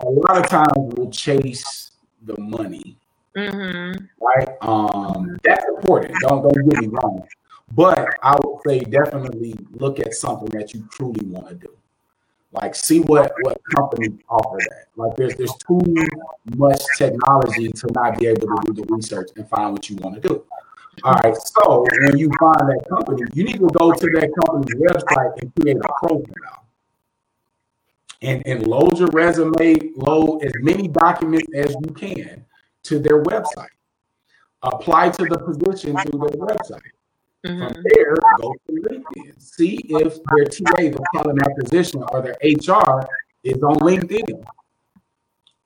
a 0.01 0.09
lot 0.09 0.37
of 0.37 0.47
times 0.47 0.93
will 0.95 1.09
chase 1.11 1.91
the 2.23 2.39
money, 2.39 2.97
Mm-hmm. 3.35 4.05
right? 4.21 4.47
Um, 4.61 5.37
that's 5.43 5.65
important. 5.65 6.15
Don't 6.21 6.41
don't 6.41 6.69
get 6.69 6.81
me 6.81 6.87
wrong, 6.87 7.27
but 7.73 8.07
I 8.23 8.37
would 8.41 8.61
say 8.65 8.79
definitely 8.79 9.55
look 9.71 9.99
at 9.99 10.13
something 10.13 10.47
that 10.57 10.73
you 10.73 10.87
truly 10.89 11.25
want 11.25 11.49
to 11.49 11.55
do. 11.55 11.67
Like 12.61 12.75
see 12.75 12.99
what 13.01 13.33
what 13.41 13.61
companies 13.75 14.13
offer 14.29 14.57
that. 14.69 14.85
Like 14.95 15.15
there's 15.15 15.35
there's 15.35 15.55
too 15.67 15.81
much 16.55 16.81
technology 16.97 17.69
to 17.69 17.87
not 17.93 18.17
be 18.19 18.27
able 18.27 18.47
to 18.47 18.73
do 18.73 18.73
the 18.73 18.85
research 18.93 19.29
and 19.35 19.47
find 19.49 19.73
what 19.73 19.89
you 19.89 19.97
want 19.97 20.21
to 20.21 20.27
do. 20.27 20.43
All 21.03 21.13
right. 21.13 21.35
So 21.35 21.85
when 22.01 22.17
you 22.17 22.29
find 22.39 22.69
that 22.69 22.85
company, 22.89 23.23
you 23.33 23.43
need 23.43 23.59
to 23.59 23.67
go 23.67 23.91
to 23.91 24.05
that 24.13 24.29
company's 24.45 24.75
website 24.75 25.41
and 25.41 25.53
create 25.55 25.77
a 25.77 25.89
profile. 25.99 26.65
And, 28.21 28.41
and 28.47 28.65
load 28.65 28.97
your 28.97 29.09
resume, 29.09 29.91
load 29.97 30.43
as 30.43 30.53
many 30.61 30.87
documents 30.87 31.47
as 31.53 31.75
you 31.81 31.93
can 31.93 32.45
to 32.83 32.97
their 32.97 33.21
website. 33.21 33.67
Apply 34.63 35.09
to 35.09 35.25
the 35.25 35.37
position 35.37 35.95
through 35.97 36.27
their 36.29 36.39
website. 36.39 36.79
From 37.45 37.59
Mm-hmm. 37.59 37.81
there, 37.93 38.15
go 38.41 38.53
to 38.67 38.71
LinkedIn. 38.73 39.39
See 39.41 39.79
if 39.89 40.17
their 40.23 40.45
TA, 40.45 40.89
the 40.97 41.05
talent 41.13 41.39
acquisition, 41.43 42.03
or 42.11 42.21
their 42.21 42.35
HR 42.43 43.05
is 43.43 43.61
on 43.61 43.75
LinkedIn. 43.79 44.43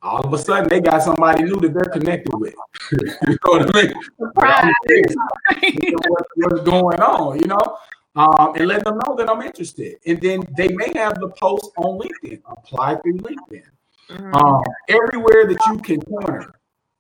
All 0.02 0.26
of 0.26 0.34
a 0.34 0.38
sudden, 0.38 0.68
they 0.70 0.82
got 0.82 1.02
somebody 1.04 1.44
new 1.44 1.56
that 1.58 1.74
they're 1.74 1.92
connected 1.92 2.34
with. 2.36 2.54
you 2.92 2.98
know 3.28 3.38
what 3.44 3.76
I 3.76 3.82
mean? 3.84 3.94
Surprise. 4.20 4.74
You 5.64 5.92
know 5.92 6.00
what- 6.10 6.28
what's 6.36 6.62
going 6.64 7.00
on, 7.02 7.40
you 7.40 7.48
know? 7.48 7.78
Um, 8.16 8.54
and 8.56 8.68
let 8.68 8.84
them 8.84 9.00
know 9.06 9.16
that 9.16 9.30
I'm 9.30 9.42
interested. 9.42 9.98
And 10.06 10.20
then 10.22 10.42
they 10.58 10.68
may 10.70 10.92
have 10.96 11.16
the 11.20 11.30
post 11.30 11.72
on 11.78 12.00
LinkedIn. 12.00 12.42
Apply 12.46 12.96
through 12.96 13.18
LinkedIn. 13.20 13.64
Mhm. 14.10 14.34
Um, 14.36 14.64
everywhere 14.90 15.46
that 15.48 15.60
you 15.68 15.78
can 15.78 16.02
corner, 16.02 16.56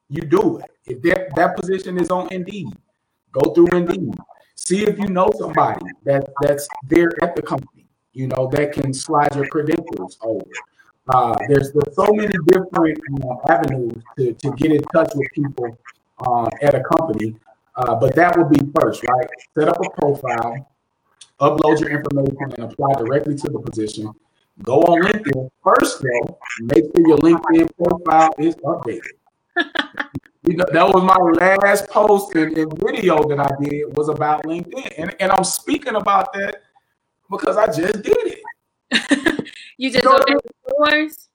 you 0.09 0.21
do 0.21 0.59
it. 0.59 0.71
If 0.85 1.01
that, 1.03 1.35
that 1.35 1.55
position 1.57 1.97
is 1.99 2.09
on 2.11 2.27
Indeed, 2.31 2.67
go 3.31 3.53
through 3.53 3.67
Indeed. 3.75 4.13
See 4.59 4.83
if 4.83 4.99
you 4.99 5.07
know 5.07 5.29
somebody 5.37 5.85
that 6.03 6.29
that's 6.41 6.67
there 6.87 7.11
at 7.23 7.35
the 7.35 7.41
company, 7.41 7.85
you 8.13 8.27
know, 8.27 8.47
that 8.51 8.73
can 8.73 8.93
slide 8.93 9.33
your 9.35 9.47
credentials 9.47 10.17
over. 10.21 10.45
Uh, 11.07 11.35
there's 11.47 11.71
there's 11.71 11.95
so 11.95 12.07
many 12.13 12.35
different 12.45 12.99
uh, 13.23 13.53
avenues 13.53 14.03
to, 14.17 14.33
to 14.33 14.51
get 14.57 14.71
in 14.71 14.83
touch 14.93 15.11
with 15.15 15.27
people 15.33 15.75
uh, 16.19 16.47
at 16.61 16.75
a 16.75 16.83
company, 16.83 17.35
uh, 17.77 17.95
but 17.95 18.13
that 18.15 18.37
would 18.37 18.49
be 18.49 18.59
first, 18.79 19.01
right? 19.09 19.27
Set 19.57 19.69
up 19.69 19.79
a 19.83 19.89
profile, 20.01 20.69
upload 21.39 21.79
your 21.79 21.89
information, 21.89 22.53
and 22.57 22.71
apply 22.71 22.93
directly 22.99 23.35
to 23.37 23.47
the 23.49 23.59
position. 23.59 24.13
Go 24.61 24.81
on 24.81 25.01
LinkedIn 25.01 25.49
first, 25.63 26.03
though. 26.03 26.37
Make 26.59 26.83
sure 26.93 27.07
your 27.07 27.17
LinkedIn 27.19 27.69
profile 27.77 28.35
is 28.37 28.55
updated. 28.57 29.18
You 30.49 30.55
know, 30.55 30.65
that 30.71 30.87
was 30.87 31.03
my 31.03 31.15
last 31.15 31.87
post 31.89 32.33
and, 32.33 32.55
video 32.55 33.21
that 33.27 33.39
I 33.39 33.49
did 33.61 33.95
was 33.95 34.09
about 34.09 34.43
LinkedIn, 34.45 34.93
and, 34.97 35.15
and 35.19 35.31
I'm 35.31 35.43
speaking 35.43 35.95
about 35.95 36.33
that 36.33 36.63
because 37.29 37.57
I 37.57 37.67
just 37.67 38.01
did 38.01 38.39
it. 38.91 39.49
you 39.77 39.91
just 39.91 40.05
No, 40.05 40.17
opened 40.17 40.41
doors. 40.67 41.29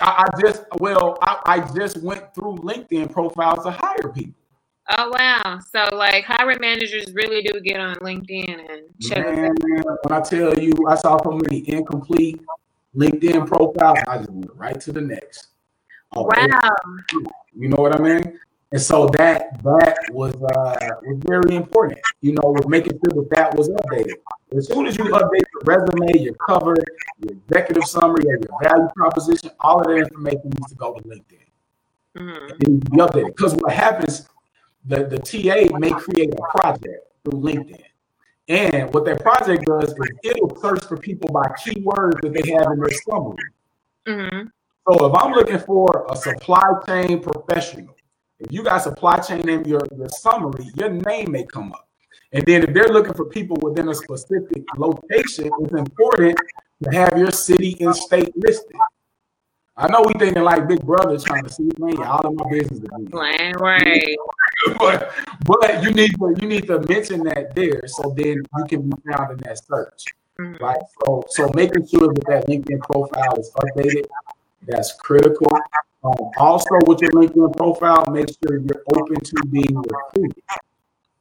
I, 0.00 0.24
I 0.24 0.40
just 0.40 0.64
well, 0.78 1.18
I, 1.22 1.40
I 1.46 1.74
just 1.74 2.02
went 2.02 2.34
through 2.34 2.58
LinkedIn 2.58 3.12
profiles 3.12 3.64
to 3.64 3.70
hire 3.70 4.12
people. 4.14 4.34
Oh 4.96 5.10
wow! 5.10 5.58
So 5.74 5.88
like 5.96 6.24
hiring 6.24 6.60
managers 6.60 7.12
really 7.12 7.42
do 7.42 7.60
get 7.60 7.80
on 7.80 7.96
LinkedIn 7.96 8.70
and 8.70 8.82
check. 9.00 9.24
Man, 9.24 9.54
when 10.02 10.12
I 10.12 10.20
tell 10.20 10.58
you, 10.58 10.74
I 10.88 10.96
saw 10.96 11.20
so 11.22 11.32
many 11.32 11.68
incomplete 11.68 12.40
LinkedIn 12.94 13.46
profiles. 13.46 13.98
I 14.06 14.18
just 14.18 14.30
went 14.30 14.54
right 14.54 14.80
to 14.80 14.92
the 14.92 15.00
next. 15.00 15.49
Wow! 16.14 16.74
You 17.54 17.68
know 17.68 17.76
what 17.76 17.98
I 17.98 18.02
mean? 18.02 18.38
And 18.72 18.80
so 18.80 19.08
that 19.08 19.62
that 19.64 19.98
was 20.12 20.34
uh, 20.34 20.76
was 21.02 21.18
very 21.26 21.56
important. 21.56 22.00
You 22.20 22.32
know, 22.32 22.52
with 22.54 22.68
making 22.68 22.92
sure 22.92 23.22
that 23.22 23.30
that 23.30 23.54
was 23.56 23.68
updated. 23.68 24.14
As 24.56 24.68
soon 24.68 24.86
as 24.86 24.96
you 24.96 25.04
update 25.04 25.42
your 25.52 25.62
resume, 25.64 26.22
your 26.22 26.34
cover, 26.34 26.76
your 27.18 27.32
executive 27.32 27.84
summary, 27.84 28.24
your 28.26 28.38
value 28.62 28.88
proposition, 28.94 29.50
all 29.60 29.80
of 29.80 29.86
that 29.86 29.96
information 29.96 30.50
needs 30.50 30.68
to 30.68 30.74
go 30.76 30.94
to 30.94 31.02
LinkedIn. 31.02 31.46
Mhm. 32.16 32.50
It 32.50 32.68
needs 32.68 32.84
to 32.84 32.90
be 32.90 32.96
updated. 32.98 33.36
Because 33.36 33.54
what 33.54 33.72
happens, 33.72 34.28
the, 34.84 35.04
the 35.04 35.18
TA 35.18 35.76
may 35.78 35.90
create 35.90 36.32
a 36.34 36.58
project 36.58 37.12
through 37.24 37.40
LinkedIn. 37.40 37.84
And 38.48 38.92
what 38.92 39.04
that 39.04 39.20
project 39.22 39.64
does 39.64 39.90
is 39.90 40.10
it'll 40.24 40.56
search 40.60 40.84
for 40.84 40.96
people 40.96 41.30
by 41.32 41.42
keywords 41.60 42.20
that 42.22 42.32
they 42.32 42.50
have 42.52 42.66
in 42.72 42.80
their 42.80 42.90
summary. 43.08 43.36
Mm-hmm. 44.06 44.48
So 44.90 45.06
if 45.06 45.14
I'm 45.14 45.32
looking 45.32 45.58
for 45.60 46.06
a 46.10 46.16
supply 46.16 46.68
chain 46.84 47.20
professional, 47.20 47.94
if 48.40 48.50
you 48.50 48.64
got 48.64 48.82
supply 48.82 49.18
chain 49.18 49.48
in 49.48 49.64
your, 49.64 49.82
your 49.96 50.08
summary, 50.08 50.68
your 50.74 50.88
name 50.88 51.30
may 51.30 51.44
come 51.44 51.72
up. 51.72 51.88
And 52.32 52.44
then 52.44 52.64
if 52.64 52.74
they're 52.74 52.88
looking 52.88 53.14
for 53.14 53.26
people 53.26 53.56
within 53.62 53.88
a 53.88 53.94
specific 53.94 54.64
location, 54.76 55.48
it's 55.60 55.74
important 55.74 56.36
to 56.82 56.90
have 56.90 57.16
your 57.16 57.30
city 57.30 57.76
and 57.78 57.94
state 57.94 58.32
listed. 58.36 58.74
I 59.76 59.86
know 59.86 60.02
we 60.02 60.12
thinking 60.18 60.42
like 60.42 60.66
Big 60.66 60.84
Brother 60.84 61.18
trying 61.18 61.44
to 61.44 61.52
see 61.52 61.70
me 61.78 61.94
all 61.98 62.26
of 62.26 62.34
my 62.34 62.50
business. 62.50 62.82
Right, 63.12 63.54
right. 63.60 64.16
but 64.78 65.12
but 65.46 65.82
you 65.84 65.92
need 65.92 66.10
to 66.18 66.34
you 66.40 66.48
need 66.48 66.66
to 66.66 66.80
mention 66.88 67.22
that 67.24 67.54
there, 67.54 67.82
so 67.86 68.12
then 68.16 68.42
you 68.58 68.64
can 68.68 68.90
be 68.90 68.96
found 69.08 69.32
in 69.32 69.38
that 69.44 69.64
search. 69.64 70.04
Mm-hmm. 70.38 70.62
Right. 70.62 70.82
So 71.04 71.24
so 71.28 71.50
making 71.54 71.86
sure 71.86 72.12
that 72.12 72.24
that 72.26 72.46
LinkedIn 72.48 72.80
profile 72.80 73.38
is 73.38 73.50
updated, 73.52 74.06
that's 74.66 74.92
critical. 74.94 75.56
Um, 76.02 76.30
also, 76.38 76.70
with 76.86 77.00
your 77.02 77.10
LinkedIn 77.12 77.56
profile, 77.56 78.06
make 78.10 78.28
sure 78.28 78.58
you're 78.58 78.84
open 78.94 79.20
to 79.20 79.46
being 79.50 79.76
recruited. 79.76 80.42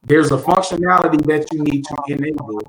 There's 0.04 0.32
a 0.32 0.38
functionality 0.38 1.22
that 1.26 1.48
you 1.52 1.64
need 1.64 1.84
to 1.86 1.96
enable 2.08 2.62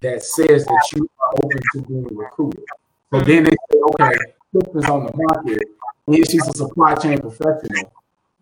that 0.00 0.22
says 0.22 0.64
that 0.64 0.88
you 0.94 1.08
are 1.20 1.32
open 1.44 1.60
to 1.72 1.82
being 1.82 2.08
recruited. 2.16 2.64
So 3.12 3.20
then 3.20 3.44
they 3.44 3.50
say, 3.50 3.78
okay, 3.90 4.16
is 4.54 4.84
on 4.88 5.06
the 5.06 5.12
market, 5.14 5.62
and 6.06 6.30
she's 6.30 6.46
a 6.46 6.52
supply 6.52 6.94
chain 6.94 7.18
professional. 7.18 7.92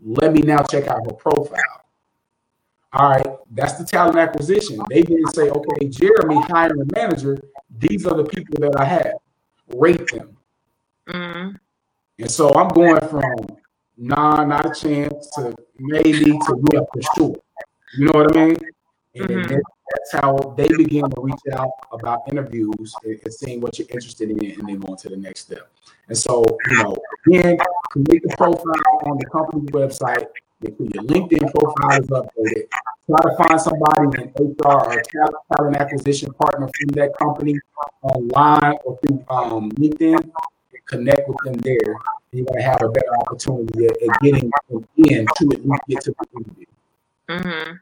Let 0.05 0.33
me 0.33 0.43
now 0.43 0.63
check 0.63 0.87
out 0.87 1.05
her 1.07 1.13
profile. 1.13 1.59
All 2.93 3.11
right, 3.11 3.27
that's 3.51 3.75
the 3.75 3.85
talent 3.85 4.17
acquisition. 4.17 4.79
They 4.89 5.03
didn't 5.03 5.35
say, 5.35 5.51
okay, 5.51 5.89
Jeremy, 5.89 6.41
hiring 6.43 6.81
a 6.81 6.85
manager. 6.95 7.39
These 7.79 8.07
are 8.07 8.17
the 8.17 8.25
people 8.25 8.57
that 8.61 8.81
I 8.81 8.85
have. 8.85 9.15
Rate 9.75 10.07
them. 10.13 10.37
Mm-hmm. 11.09 11.57
And 12.19 12.31
so 12.31 12.53
I'm 12.55 12.69
going 12.69 13.01
from 13.09 13.59
nah, 13.97 14.45
not 14.45 14.67
a 14.67 14.81
chance 14.81 15.29
to 15.31 15.55
maybe 15.79 16.25
to 16.25 16.65
yeah, 16.73 16.81
for 16.93 17.03
sure. 17.17 17.37
You 17.99 18.07
know 18.07 18.13
what 18.13 18.37
I 18.37 18.47
mean? 18.47 18.57
And 19.15 19.29
mm-hmm. 19.29 19.55
that's 19.55 20.13
how 20.13 20.55
they 20.57 20.69
begin 20.69 21.09
to 21.11 21.21
reach 21.21 21.41
out 21.53 21.71
about 21.93 22.23
interviews 22.31 22.95
and, 23.05 23.19
and, 23.25 23.33
seeing 23.33 23.61
what 23.61 23.79
you're 23.79 23.89
interested 23.91 24.31
in, 24.31 24.39
and 24.39 24.69
then 24.69 24.79
going 24.79 24.99
to 24.99 25.09
the 25.09 25.17
next 25.17 25.41
step. 25.41 25.71
And 26.09 26.17
so, 26.17 26.45
you 26.71 26.83
know, 26.83 26.97
again, 27.27 27.57
create 27.91 28.23
the 28.23 28.35
profile 28.37 28.75
on 29.07 29.17
the 29.19 29.27
company's 29.33 29.71
website. 29.71 30.27
Make 30.61 30.77
sure 30.77 30.87
your 30.93 31.05
LinkedIn 31.05 31.51
profile 31.51 32.01
is 32.01 32.09
updated. 32.09 32.69
Try 33.07 33.21
to 33.23 33.37
find 33.37 33.61
somebody 33.61 34.23
in 34.23 34.33
HR 34.37 34.69
or 34.69 35.03
talent 35.55 35.77
acquisition 35.77 36.33
partner 36.35 36.69
from 36.79 36.89
that 36.95 37.17
company 37.19 37.55
online 38.03 38.75
or 38.85 38.99
through 38.99 39.25
um, 39.31 39.71
LinkedIn. 39.73 40.31
Connect 40.87 41.29
with 41.29 41.37
them 41.45 41.55
there. 41.59 41.97
You're 42.33 42.45
going 42.47 42.59
to 42.59 42.63
have 42.63 42.83
a 42.83 42.89
better 42.89 43.17
opportunity 43.21 43.87
at, 43.87 44.03
at 44.03 44.21
getting 44.23 44.51
in 44.97 45.27
to 45.39 45.73
at 45.75 45.87
get 45.89 46.01
to 46.03 46.15
the 46.19 46.27
interview. 46.37 46.67
Mm-hmm. 47.29 47.73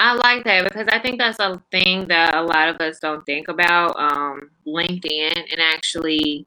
I 0.00 0.14
like 0.14 0.44
that 0.44 0.64
because 0.64 0.88
I 0.90 0.98
think 0.98 1.18
that's 1.18 1.38
a 1.38 1.62
thing 1.70 2.08
that 2.08 2.34
a 2.34 2.42
lot 2.42 2.68
of 2.68 2.80
us 2.80 2.98
don't 2.98 3.24
think 3.24 3.48
about. 3.48 3.96
Um, 3.96 4.50
LinkedIn 4.66 5.36
and 5.36 5.60
actually 5.60 6.46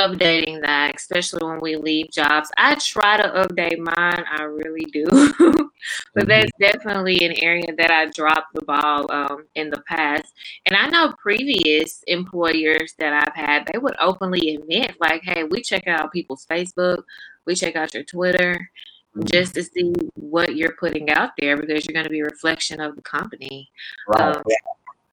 updating 0.00 0.62
that, 0.62 0.94
especially 0.96 1.46
when 1.46 1.60
we 1.60 1.76
leave 1.76 2.10
jobs. 2.10 2.50
I 2.56 2.74
try 2.76 3.16
to 3.16 3.28
update 3.28 3.78
mine, 3.78 4.24
I 4.30 4.42
really 4.44 4.84
do. 4.92 5.04
but 5.08 5.18
mm-hmm. 5.40 6.28
that's 6.28 6.50
definitely 6.60 7.24
an 7.24 7.34
area 7.42 7.74
that 7.78 7.90
I 7.90 8.06
dropped 8.06 8.54
the 8.54 8.62
ball 8.62 9.10
um, 9.10 9.46
in 9.54 9.70
the 9.70 9.82
past. 9.88 10.32
And 10.66 10.76
I 10.76 10.88
know 10.88 11.14
previous 11.20 12.02
employers 12.06 12.94
that 12.98 13.12
I've 13.12 13.34
had, 13.34 13.68
they 13.72 13.78
would 13.78 13.96
openly 14.00 14.54
admit, 14.54 14.96
like, 15.00 15.22
hey, 15.22 15.44
we 15.44 15.62
check 15.62 15.86
out 15.86 16.12
people's 16.12 16.46
Facebook, 16.46 17.02
we 17.46 17.54
check 17.54 17.76
out 17.76 17.94
your 17.94 18.04
Twitter. 18.04 18.70
Mm-hmm. 19.16 19.26
Just 19.26 19.54
to 19.54 19.62
see 19.62 19.94
what 20.14 20.56
you're 20.56 20.76
putting 20.78 21.08
out 21.08 21.30
there 21.38 21.56
because 21.56 21.86
you're 21.86 21.94
going 21.94 22.04
to 22.04 22.10
be 22.10 22.20
a 22.20 22.24
reflection 22.24 22.82
of 22.82 22.96
the 22.96 23.02
company. 23.02 23.70
Right. 24.06 24.36
Um, 24.36 24.42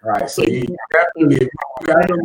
Right. 0.03 0.29
So 0.29 0.43
you 0.43 0.65
definitely, 0.91 1.37
if 1.37 1.43
you 1.43 1.49
got 1.85 2.11
on 2.11 2.19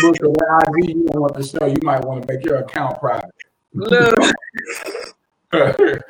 Facebook 0.00 0.34
or 0.38 0.60
IG, 0.78 0.96
you 0.96 1.04
don't 1.06 1.20
want 1.20 1.34
to 1.34 1.42
show, 1.42 1.66
you 1.66 1.78
might 1.82 2.02
want 2.04 2.26
to 2.26 2.32
make 2.32 2.42
your 2.44 2.56
account 2.56 2.98
private. 2.98 3.30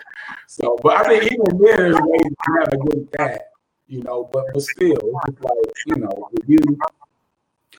so, 0.47 0.79
but 0.83 0.97
I 0.97 1.03
think 1.09 1.25
even 1.33 1.59
then, 1.59 1.77
there's 1.77 2.01
ways 2.01 2.23
to 2.23 2.35
navigate 2.61 3.11
that, 3.13 3.51
you 3.89 4.03
know, 4.03 4.25
but 4.33 4.47
but 4.53 4.63
still, 4.63 5.21
it's 5.27 5.41
like, 5.41 5.73
you 5.87 5.97
know, 5.97 6.29
if 6.35 6.49
you 6.49 6.59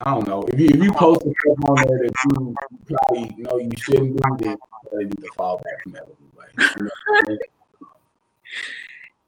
I 0.00 0.14
don't 0.14 0.26
know, 0.26 0.42
if 0.42 0.58
you 0.58 0.68
if 0.68 0.82
you 0.82 0.92
post 0.92 1.20
stuff 1.20 1.58
on 1.68 1.76
there 1.76 1.98
that 1.98 2.12
you 2.24 2.54
probably 2.86 3.34
know 3.38 3.58
you 3.58 3.70
shouldn't 3.78 4.16
do, 4.16 4.36
then 4.38 4.56
uh, 4.92 4.98
you 4.98 5.06
need 5.06 5.22
to 5.22 5.28
fall 5.36 5.60
back 5.64 5.80
from 5.82 5.92
that. 5.92 6.08
Like, 6.36 6.50
you 6.76 6.84
know, 6.84 6.90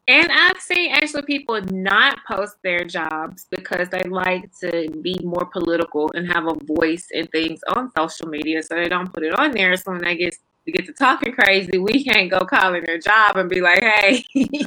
and 0.07 0.31
I've 0.31 0.61
seen 0.61 0.93
actually 0.93 1.23
people 1.23 1.61
not 1.63 2.19
post 2.29 2.57
their 2.63 2.85
jobs 2.85 3.47
because 3.51 3.89
they 3.89 4.03
like 4.03 4.51
to 4.61 4.91
be 5.01 5.19
more 5.25 5.47
political 5.47 6.11
and 6.15 6.31
have 6.31 6.47
a 6.47 6.55
voice 6.65 7.09
in 7.11 7.27
things 7.29 7.61
on 7.75 7.91
social 7.97 8.29
media, 8.29 8.63
so 8.63 8.75
they 8.75 8.89
don't 8.89 9.13
put 9.13 9.23
it 9.23 9.39
on 9.39 9.53
there. 9.53 9.77
So 9.77 9.93
when 9.93 10.03
they 10.03 10.17
get 10.17 10.37
to 10.67 10.73
get 10.73 10.87
to 10.87 10.93
talking 10.93 11.33
crazy, 11.33 11.79
we 11.79 12.05
can't 12.05 12.31
go 12.31 12.41
calling 12.41 12.85
their 12.85 12.99
job 12.99 13.37
and 13.37 13.49
be 13.49 13.61
like, 13.61 13.83
"Hey." 13.83 14.25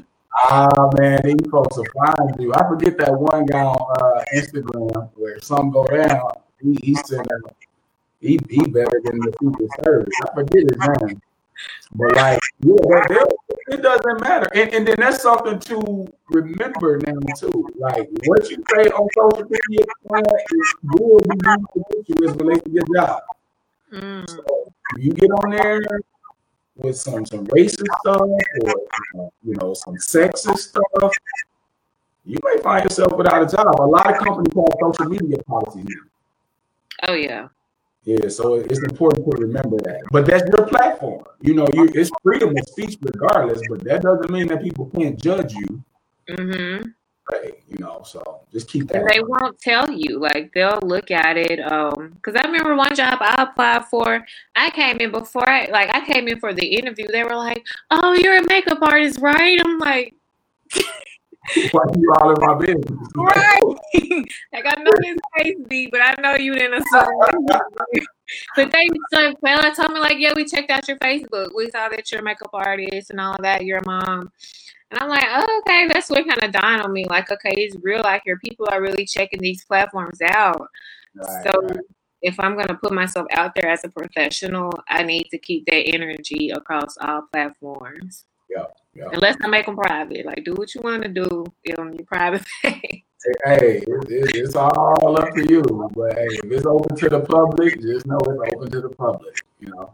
Ah 0.50 0.70
man, 1.00 1.20
these 1.24 1.50
folks 1.50 1.78
will 1.78 1.86
find 1.96 2.36
you. 2.40 2.54
I 2.54 2.68
forget 2.68 2.96
that 3.00 3.12
one 3.12 3.48
guy 3.48 3.64
on 3.64 3.76
uh, 4.00 4.24
Instagram 4.36 5.10
where 5.16 5.40
some 5.42 5.72
go 5.72 5.84
down. 5.88 6.30
He 6.62 6.78
he 6.84 6.94
said 6.94 7.26
he 8.22 8.40
he 8.48 8.60
better 8.68 9.02
than 9.04 9.18
the 9.18 9.34
Secret 9.42 9.70
Service. 9.84 10.14
I 10.22 10.36
forget 10.36 10.62
his 10.62 11.08
name. 11.08 11.22
But 11.94 12.16
like, 12.16 12.40
yeah, 12.62 13.24
it 13.70 13.82
doesn't 13.82 14.22
matter. 14.22 14.48
And, 14.54 14.74
and 14.74 14.88
then 14.88 14.96
that's 14.98 15.24
something 15.24 15.60
to 15.60 16.08
remember 16.30 17.00
now 17.00 17.20
too. 17.38 17.70
Like 17.78 18.10
what 18.26 18.50
you 18.50 18.64
say 18.76 18.90
on 18.90 19.08
social 19.18 19.50
media 19.50 19.86
will 20.84 21.20
be 21.20 21.36
used 21.96 22.10
you 22.10 22.30
as 22.30 22.36
related 22.36 22.66
to 22.66 22.72
your 22.72 22.86
job. 22.96 23.22
Mm. 23.92 24.30
So 24.30 24.74
you 24.98 25.14
get 25.14 25.32
on 25.32 25.52
there 25.52 25.82
with 26.78 26.98
some 26.98 27.26
some 27.26 27.48
racist 27.48 27.88
stuff 28.00 28.22
or 28.22 29.32
you 29.44 29.56
know 29.56 29.74
some 29.74 29.96
sexist 29.96 30.58
stuff, 30.58 31.14
you 32.26 32.38
may 32.44 32.62
find 32.62 32.84
yourself 32.84 33.14
without 33.18 33.42
a 33.42 33.56
job. 33.56 33.80
A 33.80 33.84
lot 33.84 34.14
of 34.14 34.24
companies 34.24 34.54
have 34.56 34.94
social 34.94 35.10
media 35.10 35.38
policies. 35.48 35.96
Oh 37.08 37.14
yeah. 37.14 37.48
Yeah, 38.08 38.30
so 38.30 38.54
it's 38.56 38.80
important 38.80 39.30
to 39.30 39.38
remember 39.38 39.76
that. 39.84 40.00
But 40.12 40.26
that's 40.26 40.44
your 40.56 40.66
platform. 40.66 41.26
You 41.42 41.56
know, 41.56 41.68
you 41.74 41.92
it's 41.94 42.10
freedom 42.24 42.56
of 42.58 42.66
speech 42.70 42.98
regardless, 43.02 43.62
but 43.70 43.84
that 43.84 44.02
doesn't 44.02 44.32
mean 44.32 44.48
that 44.48 44.64
people 44.64 44.86
can't 44.96 45.22
judge 45.22 45.52
you. 45.54 45.84
Mm-hmm. 46.30 46.88
Right, 47.30 47.62
you 47.68 47.76
know, 47.80 48.04
so 48.06 48.44
just 48.50 48.70
keep 48.70 48.88
that. 48.88 49.10
They 49.12 49.20
won't 49.20 49.60
tell 49.60 49.92
you. 49.92 50.20
Like 50.20 50.54
they'll 50.54 50.80
look 50.84 51.12
at 51.12 51.36
it. 51.36 51.60
Um, 51.60 52.14
because 52.14 52.36
I 52.42 52.46
remember 52.46 52.78
one 52.78 52.96
job 52.96 53.18
I 53.20 53.44
applied 53.44 53.88
for. 53.88 54.26
I 54.56 54.70
came 54.70 55.00
in 55.00 55.12
before 55.12 55.50
I 55.50 55.66
like 55.66 55.94
I 55.94 56.00
came 56.06 56.30
in 56.30 56.40
for 56.40 56.54
the 56.54 56.66
interview. 56.66 57.08
They 57.12 57.26
were 57.26 57.36
like, 57.36 57.66
"Oh, 57.92 58.14
you're 58.14 58.38
a 58.38 58.48
makeup 58.48 58.80
artist, 58.82 59.20
right?" 59.20 59.60
I'm 59.62 59.80
like. 59.80 60.14
Why 61.72 61.84
you 61.98 62.14
all 62.20 62.34
in 62.34 62.46
my 62.46 62.66
business? 62.66 63.10
Right. 63.16 63.62
like 64.54 64.66
I 64.66 64.76
know 64.82 64.92
this 65.02 65.18
face 65.38 65.56
beat, 65.68 65.92
but 65.92 66.02
I 66.02 66.16
know 66.22 66.36
you 66.36 66.54
didn't 66.54 66.82
assume. 66.82 67.48
but 68.56 68.72
they 68.72 68.90
so 69.14 69.34
well, 69.42 69.60
I 69.64 69.74
told 69.74 69.94
me 69.94 70.00
like, 70.00 70.18
yeah, 70.20 70.34
we 70.36 70.46
checked 70.46 70.70
out 70.70 70.88
your 70.88 70.98
Facebook. 70.98 71.50
We 71.56 71.70
saw 71.70 71.90
that 71.90 72.12
you're 72.12 72.22
a 72.22 72.24
makeup 72.24 72.50
artist 72.54 73.12
and 73.12 73.20
all 73.20 73.36
of 73.36 73.42
that. 73.44 73.64
You're 73.64 73.80
a 73.80 73.86
mom. 73.86 74.32
And 74.92 75.02
I'm 75.02 75.10
like, 75.10 75.26
oh, 75.28 75.62
okay, 75.66 75.88
that's 75.88 76.10
what 76.10 76.28
kind 76.28 76.44
of 76.44 76.52
dawned 76.52 76.82
on 76.82 76.94
me. 76.94 77.06
Like, 77.06 77.32
okay, 77.32 77.54
it's 77.58 77.76
real 77.82 78.04
out 78.06 78.22
here. 78.24 78.38
People 78.40 78.68
are 78.72 78.82
really 78.82 79.06
checking 79.06 79.40
these 79.40 79.66
platforms 79.66 80.20
out. 80.22 80.68
Right, 81.16 81.44
so 81.44 81.62
right. 81.62 81.80
if 82.22 82.40
I'm 82.40 82.56
going 82.56 82.68
to 82.68 82.76
put 82.76 82.94
myself 82.94 83.28
out 83.32 83.54
there 83.56 83.70
as 83.70 83.84
a 83.84 83.90
professional, 83.90 84.72
I 84.88 85.04
need 85.04 85.28
to 85.32 85.38
keep 85.38 85.66
that 85.66 85.94
energy 85.94 86.52
across 86.52 86.98
all 87.02 87.24
platforms. 87.34 88.26
Yeah. 88.50 88.66
Yeah. 88.96 89.10
Unless 89.14 89.38
I 89.44 89.48
make 89.48 89.66
them 89.66 89.76
private, 89.76 90.26
like 90.26 90.44
do 90.44 90.56
what 90.56 90.74
you 90.74 90.82
want 90.82 91.04
to 91.04 91.10
do 91.10 91.46
on 91.78 91.94
your 91.94 92.06
private 92.06 92.44
page. 92.64 93.04
Hey, 93.44 93.84
it, 93.86 94.10
it, 94.10 94.36
it's 94.36 94.56
all 94.56 95.18
up 95.18 95.34
to 95.36 95.50
you. 95.50 95.62
But 95.96 96.14
hey, 96.14 96.28
if 96.30 96.52
it's 96.52 96.66
open 96.66 96.96
to 96.96 97.10
the 97.10 97.20
public, 97.20 97.82
just 97.82 98.06
know 98.06 98.18
it's 98.18 98.56
open 98.56 98.72
to 98.72 98.82
the 98.82 98.90
public. 98.90 99.36
You 99.60 99.70
know. 99.70 99.92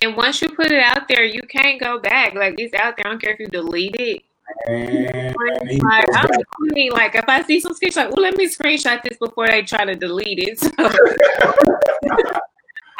And 0.00 0.16
once 0.16 0.40
you 0.42 0.48
put 0.50 0.70
it 0.70 0.82
out 0.82 1.08
there, 1.08 1.24
you 1.24 1.42
can't 1.42 1.80
go 1.80 1.98
back. 1.98 2.34
Like 2.34 2.54
it's 2.58 2.74
out 2.74 2.96
there. 2.96 3.06
I 3.06 3.10
don't 3.10 3.20
care 3.20 3.32
if 3.32 3.40
you 3.40 3.46
delete 3.46 3.96
it. 3.98 4.22
And 4.66 5.36
like, 5.82 6.06
I'm 6.14 6.28
mean, 6.60 6.92
like 6.92 7.14
if 7.14 7.24
I 7.28 7.42
see 7.42 7.60
some 7.60 7.74
sketch, 7.74 7.96
like, 7.96 8.10
well, 8.10 8.22
let 8.22 8.34
me 8.36 8.48
screenshot 8.48 9.02
this 9.02 9.18
before 9.18 9.46
they 9.48 9.62
try 9.62 9.84
to 9.84 9.94
delete 9.94 10.38
it. 10.38 10.58
So 10.68 10.70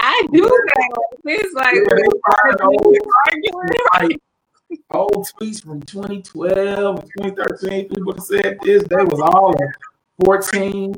I 0.00 0.28
do 0.32 0.42
that. 0.42 0.90
It's 1.24 1.52
like, 1.54 1.74
yeah, 4.10 4.16
old 4.90 5.26
tweets 5.40 5.62
from 5.62 5.80
2012 5.82 6.98
and 6.98 7.36
2013. 7.36 7.88
People 7.88 8.18
said 8.18 8.58
this. 8.62 8.82
They 8.84 8.96
was 8.96 9.20
all 9.20 9.54
14. 10.24 10.94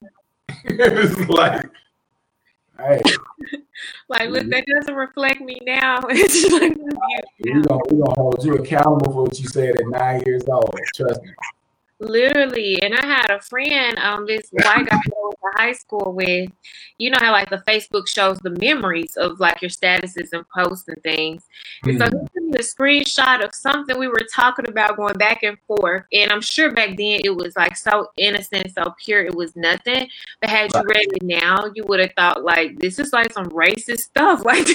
it 0.64 0.94
was 0.94 1.28
like, 1.28 1.70
hey. 2.78 3.00
like, 4.08 4.30
look, 4.30 4.48
that 4.48 4.66
doesn't 4.66 4.94
reflect 4.94 5.40
me 5.40 5.60
now. 5.64 6.00
it's 6.08 6.52
like, 6.52 6.76
we're 7.44 7.62
gonna, 7.62 7.80
we 7.90 8.02
hold 8.16 8.44
you 8.44 8.54
accountable 8.56 9.12
for 9.12 9.22
what 9.24 9.38
you 9.38 9.48
said 9.48 9.76
at 9.76 9.86
nine 9.88 10.22
years 10.26 10.42
old. 10.48 10.74
Trust 10.94 11.22
me. 11.22 11.30
Literally, 12.02 12.82
and 12.82 12.94
I 12.94 13.04
had 13.04 13.30
a 13.30 13.42
friend, 13.42 13.98
um, 13.98 14.24
this 14.26 14.48
white 14.52 14.88
guy 14.88 14.96
I 14.96 15.10
went 15.22 15.36
to 15.42 15.62
high 15.62 15.72
school 15.72 16.14
with. 16.14 16.50
You 16.96 17.10
know 17.10 17.18
how 17.20 17.32
like 17.32 17.50
the 17.50 17.62
Facebook 17.68 18.08
shows 18.08 18.38
the 18.38 18.56
memories 18.58 19.16
of 19.18 19.38
like 19.38 19.60
your 19.60 19.70
statuses 19.70 20.30
and 20.32 20.48
posts 20.48 20.88
and 20.88 21.02
things. 21.02 21.44
Mm-hmm. 21.84 21.98
So 21.98 22.28
he 22.50 22.62
sent 22.62 22.78
me 22.80 22.98
a 22.98 23.02
screenshot 23.02 23.44
of 23.44 23.54
something 23.54 23.98
we 23.98 24.08
were 24.08 24.26
talking 24.32 24.68
about 24.68 24.96
going 24.96 25.14
back 25.14 25.42
and 25.42 25.58
forth, 25.66 26.04
and 26.12 26.30
I'm 26.30 26.40
sure 26.40 26.72
back 26.72 26.96
then 26.96 27.20
it 27.24 27.34
was 27.34 27.56
like 27.56 27.76
so 27.76 28.08
innocent, 28.16 28.72
so 28.74 28.94
pure, 29.04 29.24
it 29.24 29.34
was 29.34 29.56
nothing. 29.56 30.08
But 30.40 30.50
had 30.50 30.70
you 30.74 30.82
read 30.82 31.08
it 31.12 31.22
now, 31.22 31.70
you 31.74 31.84
would 31.86 32.00
have 32.00 32.12
thought 32.16 32.44
like 32.44 32.78
this 32.78 32.98
is 32.98 33.12
like 33.12 33.32
some 33.32 33.48
racist 33.50 34.00
stuff, 34.00 34.44
like 34.44 34.68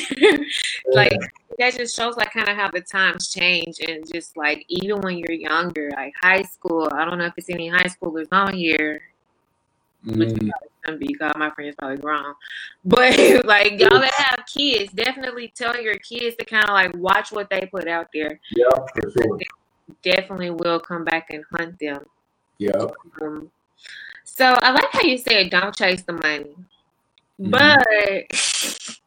like 0.93 1.13
that 1.57 1.76
just 1.76 1.95
shows 1.95 2.17
like 2.17 2.32
kind 2.32 2.49
of 2.49 2.55
how 2.55 2.69
the 2.69 2.82
times 2.82 3.30
change 3.30 3.80
and 3.88 4.05
just 4.11 4.36
like 4.38 4.65
even 4.67 5.01
when 5.01 5.17
you're 5.17 5.32
younger, 5.32 5.89
like 5.95 6.13
high 6.21 6.43
school. 6.43 6.89
I 6.91 7.05
don't 7.05 7.17
know 7.17 7.26
if 7.26 7.34
it's 7.38 7.49
any 7.49 7.69
high 7.69 7.86
schoolers 7.86 8.28
on 8.32 8.53
here. 8.53 9.01
Mm. 10.05 10.51
Which 10.88 11.19
God, 11.19 11.38
my 11.38 11.49
friends 11.51 11.75
probably 11.77 11.97
grown, 11.97 12.33
but 12.86 13.17
like 13.45 13.79
y'all 13.79 13.99
that 13.99 14.13
have 14.13 14.45
kids, 14.45 14.91
definitely 14.93 15.53
tell 15.55 15.79
your 15.79 15.95
kids 15.95 16.36
to 16.38 16.45
kind 16.45 16.65
of 16.65 16.71
like 16.71 16.95
watch 16.95 17.31
what 17.31 17.49
they 17.49 17.67
put 17.71 17.88
out 17.88 18.07
there. 18.13 18.39
Yeah, 18.55 18.69
for 18.93 19.11
sure. 19.11 19.39
Definitely 20.01 20.51
will 20.51 20.79
come 20.79 21.03
back 21.03 21.29
and 21.29 21.43
hunt 21.51 21.79
them. 21.79 22.05
Yeah. 22.57 22.88
Um, 23.21 23.51
so 24.23 24.55
I 24.59 24.71
like 24.71 24.91
how 24.91 25.01
you 25.01 25.17
said 25.17 25.49
don't 25.49 25.75
chase 25.75 26.01
the 26.03 26.13
money, 26.13 26.55
mm. 27.39 27.51
but 27.51 28.99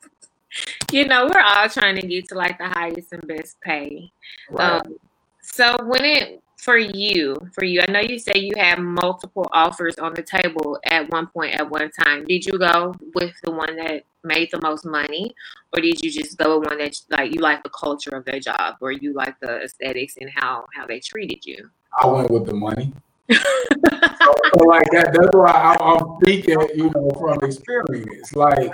you 0.92 1.04
know, 1.06 1.26
we're 1.26 1.40
all 1.40 1.68
trying 1.68 1.96
to 1.96 2.06
get 2.06 2.28
to 2.28 2.34
like 2.34 2.58
the 2.58 2.68
highest 2.68 3.12
and 3.12 3.26
best 3.26 3.60
pay. 3.60 4.10
Right. 4.50 4.80
Um, 4.80 4.96
so 5.40 5.76
when 5.84 6.04
it 6.04 6.42
for 6.58 6.76
you, 6.76 7.36
for 7.52 7.64
you, 7.64 7.80
I 7.80 7.90
know 7.90 8.00
you 8.00 8.18
say 8.18 8.32
you 8.34 8.52
had 8.56 8.80
multiple 8.80 9.48
offers 9.52 9.96
on 9.98 10.14
the 10.14 10.22
table 10.22 10.78
at 10.84 11.08
one 11.10 11.28
point 11.28 11.54
at 11.54 11.70
one 11.70 11.90
time. 11.90 12.24
Did 12.26 12.44
you 12.44 12.58
go 12.58 12.94
with 13.14 13.32
the 13.44 13.52
one 13.52 13.76
that 13.76 14.04
made 14.24 14.50
the 14.50 14.60
most 14.60 14.84
money, 14.84 15.34
or 15.72 15.80
did 15.80 16.02
you 16.02 16.10
just 16.10 16.36
go 16.36 16.58
with 16.58 16.68
one 16.68 16.78
that 16.78 16.96
like 17.10 17.32
you 17.32 17.40
like 17.40 17.62
the 17.62 17.70
culture 17.70 18.10
of 18.10 18.24
their 18.24 18.40
job, 18.40 18.76
or 18.80 18.90
you 18.90 19.14
like 19.14 19.38
the 19.40 19.62
aesthetics 19.62 20.16
and 20.20 20.30
how 20.34 20.66
how 20.74 20.84
they 20.86 20.98
treated 21.00 21.46
you? 21.46 21.70
I 22.02 22.06
went 22.06 22.30
with 22.30 22.46
the 22.46 22.54
money. 22.54 22.92
so, 23.30 23.38
so, 23.40 24.64
like 24.64 24.90
that, 24.90 25.10
that's 25.12 25.34
why 25.34 25.50
I, 25.50 25.76
I'm 25.80 26.18
speaking, 26.20 26.58
you 26.74 26.90
know, 26.90 27.10
from 27.18 27.38
experience. 27.42 28.34
Like 28.34 28.72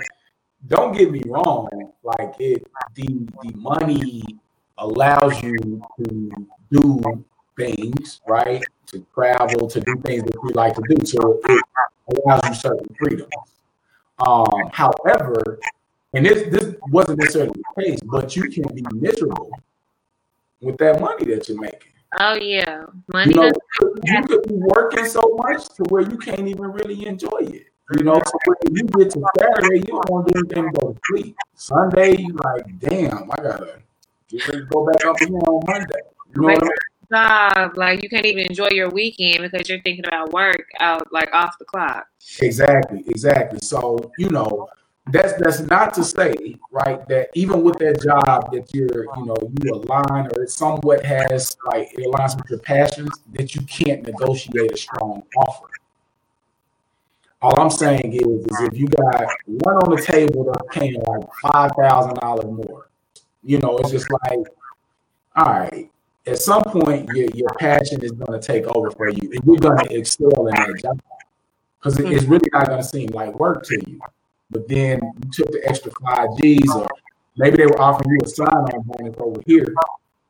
don't 0.67 0.97
get 0.97 1.11
me 1.11 1.21
wrong, 1.27 1.69
like 2.03 2.33
it 2.39 2.65
the 2.95 3.27
the 3.43 3.53
money 3.55 4.23
allows 4.77 5.41
you 5.43 5.81
to 5.99 6.31
do 6.71 7.01
things, 7.57 8.21
right? 8.27 8.63
To 8.87 9.05
travel, 9.13 9.67
to 9.67 9.79
do 9.79 9.95
things 10.05 10.23
that 10.23 10.35
you 10.43 10.49
like 10.49 10.75
to 10.75 10.81
do. 10.89 11.05
So 11.05 11.39
it 11.47 11.63
allows 12.25 12.41
you 12.47 12.53
certain 12.53 12.95
freedoms. 12.97 13.31
Um, 14.19 14.69
however, 14.71 15.59
and 16.13 16.25
this 16.25 16.49
this 16.49 16.75
wasn't 16.89 17.19
necessarily 17.19 17.53
the 17.75 17.83
case, 17.83 17.99
but 18.03 18.35
you 18.35 18.43
can 18.43 18.63
be 18.73 18.83
miserable 18.93 19.51
with 20.61 20.77
that 20.77 21.01
money 21.01 21.25
that 21.25 21.49
you're 21.49 21.59
making. 21.59 21.91
Oh 22.17 22.35
yeah, 22.35 22.85
money. 23.11 23.33
You, 23.33 23.41
know, 23.41 23.51
you 24.05 24.21
could 24.23 24.43
be 24.47 24.55
working 24.55 25.05
so 25.05 25.35
much 25.37 25.67
to 25.75 25.83
where 25.89 26.03
you 26.03 26.17
can't 26.17 26.47
even 26.47 26.71
really 26.71 27.05
enjoy 27.05 27.39
it. 27.41 27.65
You 27.97 28.03
know, 28.03 28.21
so 28.25 28.39
when 28.45 28.75
you 28.75 28.83
get 28.83 29.11
to 29.11 29.23
Saturday, 29.37 29.79
you 29.79 29.83
don't 29.83 30.09
want 30.09 30.27
to 30.27 30.33
do 30.33 30.39
anything 30.39 30.71
but 30.71 30.81
go 30.81 30.93
to 30.93 30.99
sleep. 31.05 31.35
Sunday, 31.53 32.15
you 32.17 32.35
like, 32.43 32.79
damn, 32.79 33.29
I 33.31 33.35
gotta 33.35 33.79
get 34.29 34.47
ready 34.47 34.61
to 34.61 34.65
go 34.65 34.85
back 34.85 35.05
up 35.05 35.19
again 35.21 35.35
on 35.35 35.63
Monday. 35.67 35.95
You 36.33 36.41
know 36.41 36.47
what 36.47 36.63
I 36.63 36.65
mean? 36.65 36.71
Job, 37.11 37.77
like 37.77 38.01
you 38.03 38.09
can't 38.09 38.25
even 38.25 38.45
enjoy 38.47 38.69
your 38.71 38.89
weekend 38.89 39.39
because 39.41 39.69
you're 39.69 39.81
thinking 39.81 40.05
about 40.07 40.31
work 40.33 40.67
out 40.79 41.11
like 41.11 41.33
off 41.33 41.57
the 41.59 41.65
clock. 41.65 42.07
Exactly, 42.41 43.03
exactly. 43.07 43.59
So 43.61 44.11
you 44.17 44.29
know, 44.29 44.67
that's 45.11 45.33
that's 45.41 45.59
not 45.61 45.93
to 45.95 46.03
say, 46.03 46.57
right, 46.71 47.07
that 47.07 47.29
even 47.35 47.61
with 47.63 47.77
that 47.79 48.01
job 48.01 48.51
that 48.51 48.73
you're, 48.73 49.05
you 49.17 49.25
know, 49.25 49.35
you 49.61 49.73
align 49.73 50.27
or 50.35 50.43
it 50.43 50.49
somewhat 50.49 51.05
has 51.05 51.55
like 51.65 51.93
it 51.93 52.11
aligns 52.11 52.35
with 52.35 52.49
your 52.49 52.59
passions, 52.59 53.11
that 53.33 53.55
you 53.55 53.61
can't 53.63 54.03
negotiate 54.03 54.71
a 54.71 54.77
strong 54.77 55.23
offer. 55.37 55.67
All 57.41 57.59
I'm 57.59 57.69
saying 57.69 58.13
is, 58.13 58.45
is 58.45 58.61
if 58.61 58.77
you 58.79 58.87
got 58.87 59.27
one 59.45 59.75
on 59.75 59.95
the 59.95 60.01
table 60.01 60.45
that's 60.45 60.75
paying 60.75 61.01
like 61.01 61.27
five 61.41 61.71
thousand 61.77 62.15
dollars 62.15 62.45
more, 62.45 62.89
you 63.43 63.59
know, 63.59 63.77
it's 63.77 63.91
just 63.91 64.07
like, 64.11 64.47
all 65.35 65.45
right. 65.45 65.91
At 66.27 66.39
some 66.39 66.63
point, 66.63 67.09
your 67.09 67.27
your 67.33 67.49
passion 67.59 68.03
is 68.03 68.11
going 68.11 68.39
to 68.39 68.45
take 68.45 68.65
over 68.75 68.89
for 68.91 69.09
you, 69.09 69.31
and 69.31 69.41
you're 69.45 69.57
going 69.57 69.85
to 69.85 69.95
excel 69.95 70.47
in 70.47 70.55
that 70.55 70.81
job 70.81 71.01
because 71.77 71.99
it's 71.99 72.23
mm-hmm. 72.23 72.31
really 72.31 72.49
not 72.51 72.67
going 72.67 72.81
to 72.81 72.87
seem 72.87 73.09
like 73.09 73.37
work 73.39 73.63
to 73.63 73.79
you. 73.87 73.99
But 74.49 74.67
then 74.67 74.99
you 75.03 75.31
took 75.31 75.51
the 75.51 75.61
extra 75.67 75.91
five 76.03 76.29
G's, 76.39 76.73
or 76.73 76.87
maybe 77.37 77.57
they 77.57 77.65
were 77.65 77.79
offering 77.79 78.11
you 78.11 78.19
a 78.23 78.27
sign-on 78.27 78.81
bonus 78.85 79.15
over 79.19 79.41
here. 79.45 79.73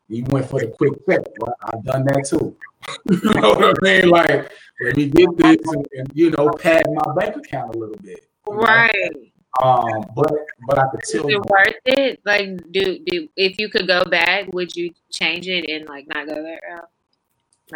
You 0.08 0.24
went 0.28 0.48
for 0.48 0.60
the 0.60 0.68
quick 0.68 0.94
fix. 1.06 1.22
Well, 1.40 1.54
I've 1.62 1.82
done 1.84 2.04
that 2.04 2.26
too. 2.28 2.56
you 3.10 3.40
know 3.40 3.50
what 3.54 3.78
I 3.78 3.82
mean? 3.82 4.08
Like 4.08 4.52
let 4.80 4.96
me 4.96 5.06
get 5.06 5.36
this 5.36 5.56
and, 5.72 5.86
and, 5.92 6.10
you 6.14 6.30
know 6.30 6.50
pad 6.50 6.84
my 6.88 7.14
bank 7.14 7.36
account 7.36 7.74
a 7.74 7.78
little 7.78 7.96
bit. 7.96 8.26
Right. 8.46 9.32
Um, 9.62 10.04
but 10.14 10.32
but 10.66 10.78
I 10.78 10.88
could 10.88 11.00
tell. 11.00 11.28
Is 11.28 11.34
it 11.34 11.46
worth 11.46 11.74
it? 11.84 12.20
Like, 12.24 12.72
do 12.72 12.98
do 13.06 13.28
if 13.36 13.58
you 13.58 13.68
could 13.68 13.86
go 13.86 14.04
back, 14.04 14.52
would 14.52 14.74
you 14.76 14.92
change 15.10 15.48
it 15.48 15.70
and 15.70 15.88
like 15.88 16.06
not 16.08 16.26
go 16.26 16.34
that 16.34 16.60
route? 16.68 16.88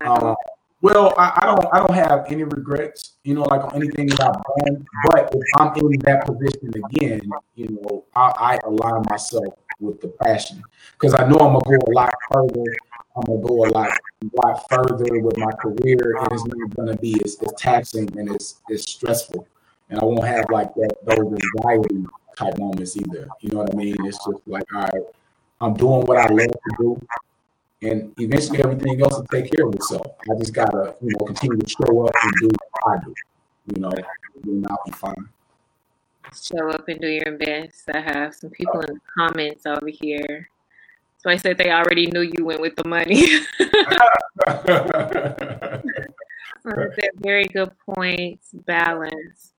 Uh, 0.01 0.35
well, 0.83 1.15
I, 1.19 1.33
I, 1.37 1.47
don't 1.47 1.75
I 1.75 1.79
don't 1.79 1.95
have 1.95 2.25
any 2.29 2.45
regrets, 2.45 3.17
you 3.25 3.35
know, 3.35 3.43
like 3.43 3.65
on 3.65 3.75
anything 3.75 4.07
that 4.07 4.21
I've 4.21 4.65
done. 4.65 4.87
But 5.11 5.35
if 5.35 5.43
I'm 5.59 5.75
in 5.77 5.99
that 6.01 6.27
position 6.27 6.71
again, 6.85 7.21
you 7.55 7.69
know, 7.69 8.05
I, 8.15 8.33
I 8.39 8.59
align 8.65 9.03
myself 9.11 9.55
with 9.81 10.01
the 10.01 10.09
passion 10.09 10.63
because 10.93 11.15
I 11.15 11.29
know 11.29 11.37
I'm 11.37 11.55
gonna 11.55 11.79
go 11.79 11.93
a 11.93 11.93
lot 11.93 12.15
further 12.31 12.65
I'm 13.17 13.25
gonna 13.25 13.41
go 13.41 13.67
a 13.67 13.69
lot, 13.71 13.91
a 13.91 14.47
lot 14.47 14.69
further 14.71 15.21
with 15.21 15.37
my 15.37 15.51
career, 15.53 16.17
and 16.21 16.33
it's 16.33 16.45
not 16.45 16.77
gonna 16.77 16.97
be 16.97 17.21
as, 17.25 17.37
as 17.43 17.53
taxing 17.59 18.09
and 18.17 18.31
it's 18.35 18.61
it's 18.69 18.91
stressful, 18.91 19.49
and 19.91 20.01
I 20.01 20.05
won't 20.05 20.25
have 20.25 20.47
like 20.51 20.75
that 20.75 20.97
those 21.05 21.19
anxiety 21.19 22.05
type 22.37 22.59
moments 22.59 22.97
either. 22.97 23.29
You 23.41 23.51
know 23.51 23.59
what 23.59 23.73
I 23.73 23.77
mean? 23.77 23.97
It's 24.05 24.19
just 24.19 24.41
like, 24.47 24.65
all 24.75 24.83
right, 24.83 25.03
I'm 25.61 25.75
doing 25.75 26.07
what 26.07 26.17
I 26.17 26.27
love 26.27 26.49
to 26.49 26.75
do, 26.79 27.07
and 27.83 28.13
eventually 28.19 28.63
everything 28.63 29.03
else 29.03 29.19
will 29.19 29.27
take 29.27 29.53
care 29.53 29.67
of 29.67 29.75
itself. 29.75 30.07
I 30.31 30.39
just 30.39 30.55
gotta, 30.55 30.95
you 31.03 31.13
know, 31.19 31.27
continue 31.27 31.59
to 31.59 31.69
show 31.69 32.07
up 32.07 32.15
and 32.23 32.33
do 32.41 32.49
what 32.49 33.01
I 33.01 33.05
do. 33.05 33.15
You 33.75 33.83
know, 33.83 33.93
and 34.45 34.67
I'll 34.69 34.79
be 34.87 34.93
fine. 34.93 35.29
Show 36.41 36.71
up 36.71 36.89
and 36.89 37.01
do 37.01 37.09
your 37.09 37.37
best. 37.37 37.91
I 37.93 38.01
have 38.01 38.35
some 38.35 38.51
people 38.51 38.81
in 38.81 38.95
the 38.95 39.01
comments 39.17 39.67
over 39.67 39.89
here 39.89 40.49
so 41.23 41.29
I 41.29 41.37
said 41.37 41.59
they 41.59 41.71
already 41.71 42.07
knew 42.07 42.23
you 42.23 42.47
went 42.47 42.63
with 42.63 42.77
the 42.77 42.89
money. 42.89 43.27
very 47.21 47.45
good 47.45 47.73
points, 47.85 48.49
balance. 48.65 49.53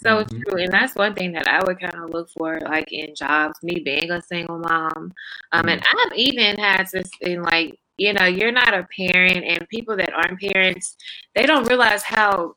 So 0.00 0.24
mm-hmm. 0.24 0.40
true. 0.42 0.62
And 0.62 0.72
that's 0.72 0.94
one 0.94 1.14
thing 1.14 1.32
that 1.32 1.48
I 1.48 1.62
would 1.64 1.80
kind 1.80 2.02
of 2.02 2.10
look 2.10 2.30
for, 2.30 2.60
like 2.60 2.92
in 2.92 3.14
jobs, 3.14 3.58
me 3.62 3.80
being 3.84 4.10
a 4.10 4.22
single 4.22 4.58
mom. 4.58 5.12
Um, 5.52 5.62
mm-hmm. 5.62 5.68
And 5.68 5.82
I've 5.82 6.16
even 6.16 6.56
had 6.56 6.86
this 6.92 7.10
in 7.20 7.42
like, 7.42 7.78
you 7.96 8.12
know, 8.12 8.26
you're 8.26 8.52
not 8.52 8.74
a 8.74 8.86
parent, 8.96 9.44
and 9.44 9.68
people 9.68 9.96
that 9.96 10.14
aren't 10.14 10.40
parents, 10.40 10.96
they 11.34 11.46
don't 11.46 11.68
realize 11.68 12.04
how 12.04 12.54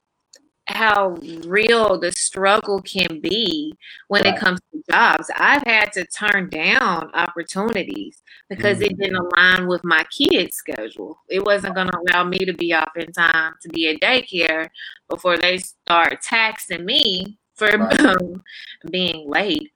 how 0.72 1.18
real 1.46 2.00
the 2.00 2.12
struggle 2.12 2.82
can 2.82 3.20
be 3.20 3.74
when 4.08 4.24
right. 4.24 4.34
it 4.34 4.40
comes 4.40 4.60
to 4.72 4.84
jobs. 4.90 5.30
I've 5.38 5.64
had 5.64 5.92
to 5.94 6.06
turn 6.06 6.50
down 6.50 7.12
opportunities 7.14 8.22
because 8.50 8.78
mm-hmm. 8.78 8.92
it 8.92 8.98
didn't 8.98 9.16
align 9.18 9.68
with 9.68 9.84
my 9.84 10.04
kids' 10.06 10.56
schedule. 10.56 11.20
It 11.30 11.46
wasn't 11.46 11.76
going 11.76 11.88
to 11.88 12.00
allow 12.00 12.24
me 12.24 12.40
to 12.40 12.54
be 12.54 12.74
off 12.74 12.92
in 12.96 13.12
time 13.12 13.54
to 13.62 13.70
be 13.70 13.90
at 13.90 14.02
daycare 14.02 14.70
before 15.10 15.38
they 15.38 15.60
start 15.60 16.22
taxing 16.22 16.86
me 16.86 17.38
for 17.56 17.68
right. 17.68 18.18
being 18.92 19.30
late. 19.30 19.72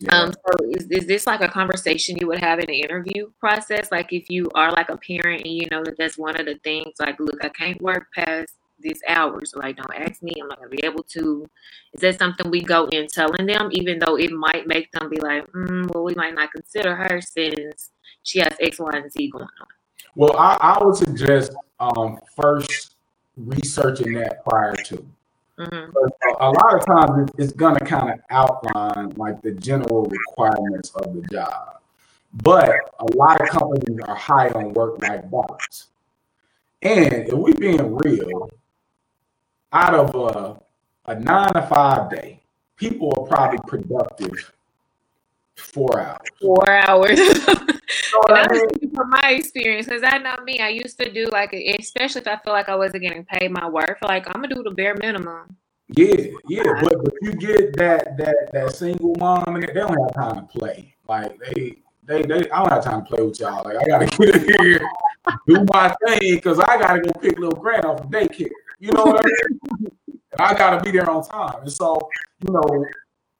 Yeah. 0.00 0.20
Um, 0.20 0.32
so 0.32 0.64
is, 0.70 0.86
is 0.90 1.06
this 1.06 1.26
like 1.26 1.40
a 1.40 1.48
conversation 1.48 2.16
you 2.20 2.28
would 2.28 2.38
have 2.38 2.60
in 2.60 2.66
the 2.66 2.80
interview 2.80 3.30
process? 3.40 3.90
Like 3.90 4.12
if 4.12 4.30
you 4.30 4.48
are 4.54 4.70
like 4.70 4.90
a 4.90 4.96
parent 4.96 5.42
and 5.42 5.52
you 5.52 5.66
know 5.70 5.82
that 5.82 5.96
that's 5.98 6.16
one 6.16 6.36
of 6.36 6.46
the 6.46 6.54
things, 6.62 6.94
like, 7.00 7.18
look, 7.18 7.44
I 7.44 7.48
can't 7.48 7.82
work 7.82 8.06
past 8.14 8.52
these 8.80 9.00
hours. 9.08 9.54
Like, 9.56 9.76
don't 9.76 9.94
ask 9.94 10.22
me. 10.22 10.32
I'm 10.40 10.48
not 10.48 10.58
gonna 10.58 10.70
be 10.70 10.84
able 10.84 11.02
to. 11.04 11.46
Is 11.94 12.00
that 12.00 12.18
something 12.18 12.50
we 12.50 12.62
go 12.62 12.86
in 12.86 13.06
telling 13.08 13.46
them, 13.46 13.68
even 13.72 13.98
though 13.98 14.16
it 14.16 14.32
might 14.32 14.66
make 14.66 14.90
them 14.92 15.08
be 15.08 15.20
like, 15.20 15.46
mm, 15.52 15.92
well, 15.92 16.04
we 16.04 16.14
might 16.14 16.34
not 16.34 16.52
consider 16.52 16.94
her 16.94 17.20
since 17.20 17.90
she 18.22 18.40
has 18.40 18.54
X, 18.60 18.78
Y, 18.78 18.90
and 18.94 19.10
Z 19.10 19.30
going 19.30 19.44
on. 19.44 19.66
Well, 20.14 20.36
I, 20.36 20.56
I 20.60 20.84
would 20.84 20.96
suggest 20.96 21.52
um, 21.80 22.18
first 22.36 22.96
researching 23.36 24.12
that 24.14 24.44
prior 24.44 24.74
to. 24.74 25.06
Mm-hmm. 25.58 25.96
A, 25.96 26.46
a, 26.46 26.50
lot 26.50 26.74
of 26.74 26.86
times 26.86 27.30
it's, 27.30 27.38
it's 27.38 27.52
going 27.52 27.74
to 27.76 27.84
kind 27.84 28.10
of 28.10 28.20
outline 28.30 29.10
like 29.16 29.42
the 29.42 29.52
general 29.52 30.04
requirements 30.04 30.90
of 30.90 31.14
the 31.14 31.22
job. 31.32 31.80
But 32.32 32.70
a 33.00 33.16
lot 33.16 33.40
of 33.40 33.48
companies 33.48 33.98
are 34.06 34.14
high 34.14 34.50
on 34.50 34.72
work 34.74 35.00
life 35.02 35.24
balance. 35.30 35.86
And 36.82 37.12
if 37.12 37.32
we're 37.32 37.54
being 37.54 37.96
real, 37.96 38.50
out 39.72 39.94
of 39.94 40.14
a, 40.14 40.60
a 41.10 41.18
nine 41.18 41.52
to 41.52 41.62
five 41.62 42.10
day, 42.10 42.40
people 42.76 43.12
are 43.18 43.26
probably 43.26 43.58
productive 43.66 44.52
four 45.56 46.00
hours. 46.00 46.28
Four 46.40 46.70
hours. 46.70 47.20
from 48.94 49.10
my 49.10 49.30
experience, 49.30 49.86
because 49.86 50.02
I 50.04 50.18
know 50.18 50.36
me, 50.44 50.60
I 50.60 50.68
used 50.68 50.98
to 51.00 51.10
do 51.10 51.26
like, 51.26 51.52
especially 51.52 52.22
if 52.22 52.28
I 52.28 52.36
feel 52.36 52.52
like 52.52 52.68
I 52.68 52.76
wasn't 52.76 53.02
getting 53.02 53.24
paid 53.24 53.50
my 53.50 53.68
work, 53.68 53.98
like 54.02 54.26
I'm 54.28 54.42
gonna 54.42 54.54
do 54.54 54.62
the 54.62 54.70
bare 54.70 54.94
minimum. 54.96 55.56
Yeah, 55.88 56.16
yeah, 56.48 56.80
but 56.82 57.02
but 57.02 57.14
you 57.22 57.32
get 57.32 57.76
that 57.76 58.16
that 58.18 58.52
that 58.52 58.74
single 58.74 59.14
mom 59.18 59.56
and 59.56 59.62
they 59.62 59.72
don't 59.72 59.98
have 59.98 60.14
time 60.14 60.46
to 60.46 60.58
play. 60.58 60.94
Like 61.08 61.38
they 61.38 61.76
they 62.04 62.22
they 62.22 62.50
I 62.50 62.58
don't 62.62 62.72
have 62.72 62.84
time 62.84 63.02
to 63.02 63.08
play 63.08 63.24
with 63.24 63.40
y'all. 63.40 63.64
Like 63.64 63.76
I 63.76 63.86
gotta 63.86 64.06
get 64.18 64.36
in 64.36 64.64
here, 64.64 64.88
do 65.46 65.64
my 65.72 65.94
thing 66.06 66.34
because 66.36 66.60
I 66.60 66.78
gotta 66.78 67.00
go 67.00 67.10
pick 67.20 67.38
little 67.38 67.58
Grant 67.58 67.86
off 67.86 68.00
of 68.00 68.10
daycare. 68.10 68.50
You 68.78 68.92
know 68.92 69.04
what 69.04 69.24
I 69.24 69.26
mean? 69.26 69.90
I 70.38 70.54
gotta 70.54 70.82
be 70.82 70.90
there 70.90 71.08
on 71.10 71.24
time. 71.24 71.62
And 71.62 71.72
so, 71.72 72.08
you 72.46 72.52
know, 72.52 72.84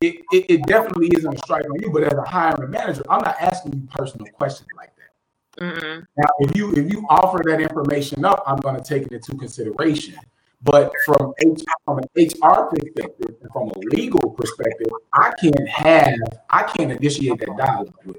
it, 0.01 0.17
it, 0.33 0.47
it, 0.49 0.63
definitely 0.67 1.09
isn't 1.17 1.33
a 1.33 1.39
strike 1.39 1.65
on 1.65 1.81
you, 1.81 1.91
but 1.91 2.05
as 2.05 2.15
a 2.15 2.23
hiring 2.23 2.71
manager, 2.71 3.03
I'm 3.09 3.21
not 3.21 3.37
asking 3.41 3.75
you 3.75 3.89
personal 3.91 4.27
questions 4.33 4.69
like 4.77 4.93
that. 4.97 5.65
Mm-hmm. 5.65 6.01
Now, 6.17 6.29
if 6.39 6.57
you 6.57 6.73
if 6.73 6.93
you 6.93 7.05
offer 7.09 7.43
that 7.47 7.61
information 7.61 8.25
up, 8.25 8.43
I'm 8.47 8.59
going 8.59 8.77
to 8.77 8.83
take 8.83 9.05
it 9.05 9.13
into 9.13 9.37
consideration. 9.37 10.15
But 10.63 10.93
from 11.05 11.33
H, 11.45 11.63
from 11.85 11.99
an 11.99 12.05
HR 12.17 12.67
perspective 12.67 13.37
and 13.41 13.53
from 13.53 13.69
a 13.69 13.79
legal 13.95 14.31
perspective, 14.31 14.89
I 15.13 15.33
can't 15.41 15.69
have 15.69 16.17
I 16.51 16.63
can't 16.65 16.93
initiate 16.93 17.39
that 17.41 17.57
dialogue 17.57 17.95
with. 18.05 18.19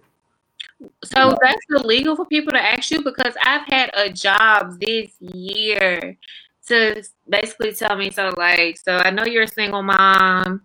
So 1.04 1.36
that's 1.42 1.60
illegal 1.70 2.16
for 2.16 2.26
people 2.26 2.54
to 2.54 2.62
ask 2.62 2.92
you 2.92 3.04
because 3.04 3.34
I've 3.44 3.68
had 3.68 3.92
a 3.94 4.10
job 4.10 4.80
this 4.80 5.12
year 5.20 6.18
to 6.70 7.04
basically 7.28 7.74
tell 7.74 7.96
me 7.96 8.10
so 8.10 8.34
like 8.38 8.78
so 8.78 8.98
I 8.98 9.12
know 9.12 9.26
you're 9.26 9.44
a 9.44 9.48
single 9.48 9.84
mom 9.84 10.62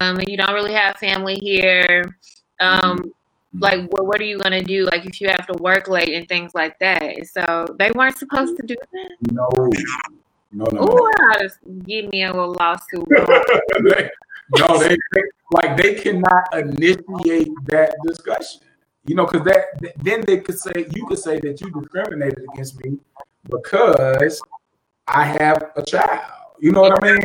um, 0.00 0.18
and 0.18 0.28
you 0.28 0.36
don't 0.36 0.54
really 0.54 0.72
have 0.72 0.96
family 0.96 1.38
here. 1.40 2.18
Um, 2.60 2.98
mm-hmm. 2.98 3.58
like, 3.58 3.90
what, 3.92 4.06
what 4.06 4.20
are 4.20 4.24
you 4.24 4.38
gonna 4.38 4.62
do? 4.62 4.84
Like, 4.84 5.06
if 5.06 5.20
you 5.20 5.28
have 5.28 5.46
to 5.46 5.54
work 5.62 5.88
late 5.88 6.10
and 6.10 6.28
things 6.28 6.54
like 6.54 6.78
that. 6.80 7.26
So 7.26 7.66
they 7.78 7.90
weren't 7.92 8.18
supposed 8.18 8.56
to 8.56 8.66
do 8.66 8.76
that. 8.92 9.32
No, 9.32 9.48
no, 10.52 10.64
no. 10.72 10.82
Ooh, 10.82 11.10
no. 11.18 11.42
just 11.42 11.58
give 11.86 12.10
me 12.10 12.24
a 12.24 12.32
little 12.32 12.54
lawsuit. 12.58 13.06
no, 13.10 14.78
they, 14.78 14.96
they 15.12 15.22
like 15.52 15.76
they 15.76 15.94
cannot 15.94 16.44
initiate 16.52 17.48
that 17.64 17.94
discussion. 18.06 18.60
You 19.06 19.14
know, 19.14 19.26
because 19.26 19.44
that 19.44 19.94
then 20.02 20.22
they 20.26 20.38
could 20.38 20.58
say 20.58 20.86
you 20.94 21.06
could 21.06 21.18
say 21.18 21.38
that 21.40 21.60
you 21.60 21.70
discriminated 21.70 22.44
against 22.52 22.82
me 22.84 22.98
because 23.48 24.40
I 25.08 25.24
have 25.24 25.70
a 25.76 25.82
child. 25.82 26.32
You 26.58 26.72
know 26.72 26.82
what 26.82 27.04
I 27.04 27.12
mean? 27.12 27.20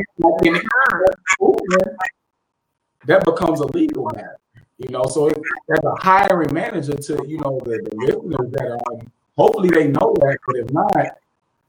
That 3.06 3.26
becomes 3.26 3.60
a 3.60 3.66
legal 3.68 4.06
matter. 4.14 4.38
You 4.78 4.90
know, 4.90 5.04
so 5.06 5.28
as 5.30 5.84
a 5.84 5.96
hiring 6.00 6.54
manager 6.54 6.96
to 6.96 7.24
you 7.28 7.38
know 7.38 7.60
the, 7.64 7.88
the 7.90 7.96
listeners 7.98 8.52
that 8.52 8.72
are 8.72 8.94
um, 8.94 9.12
hopefully 9.38 9.70
they 9.70 9.88
know 9.88 10.14
that, 10.22 10.38
but 10.46 10.56
if 10.58 10.72
not, 10.72 11.18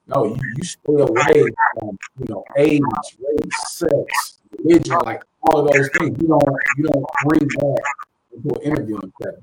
no, 0.06 0.24
you, 0.24 0.36
you 0.56 0.64
stay 0.64 0.94
away 0.94 1.44
from 1.78 1.98
you 2.18 2.26
know 2.28 2.44
age, 2.56 2.80
race, 3.18 3.68
sex, 3.68 4.38
religion, 4.58 4.98
like 5.04 5.22
all 5.42 5.66
of 5.66 5.72
those 5.72 5.90
things. 5.98 6.16
You 6.20 6.28
don't 6.28 6.56
you 6.78 6.84
don't 6.84 7.04
bring 7.26 7.46
that 7.48 7.82
into 8.34 8.54
an 8.54 8.62
interviewing 8.62 9.12
setting. 9.22 9.42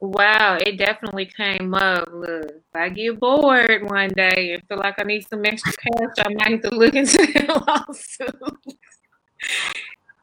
Wow, 0.00 0.58
it 0.60 0.76
definitely 0.78 1.26
came 1.26 1.72
up. 1.74 2.08
Look, 2.12 2.44
if 2.50 2.62
I 2.74 2.90
get 2.90 3.18
bored 3.18 3.88
one 3.90 4.10
day 4.10 4.52
and 4.52 4.62
feel 4.68 4.78
like 4.78 4.96
I 4.98 5.04
need 5.04 5.26
some 5.26 5.44
extra 5.44 5.72
cash, 5.72 6.14
I 6.18 6.28
might 6.34 6.50
have 6.62 6.70
to 6.70 6.76
look 6.76 6.94
into 6.94 7.16
that 7.34 7.66
lawsuit. 7.66 8.76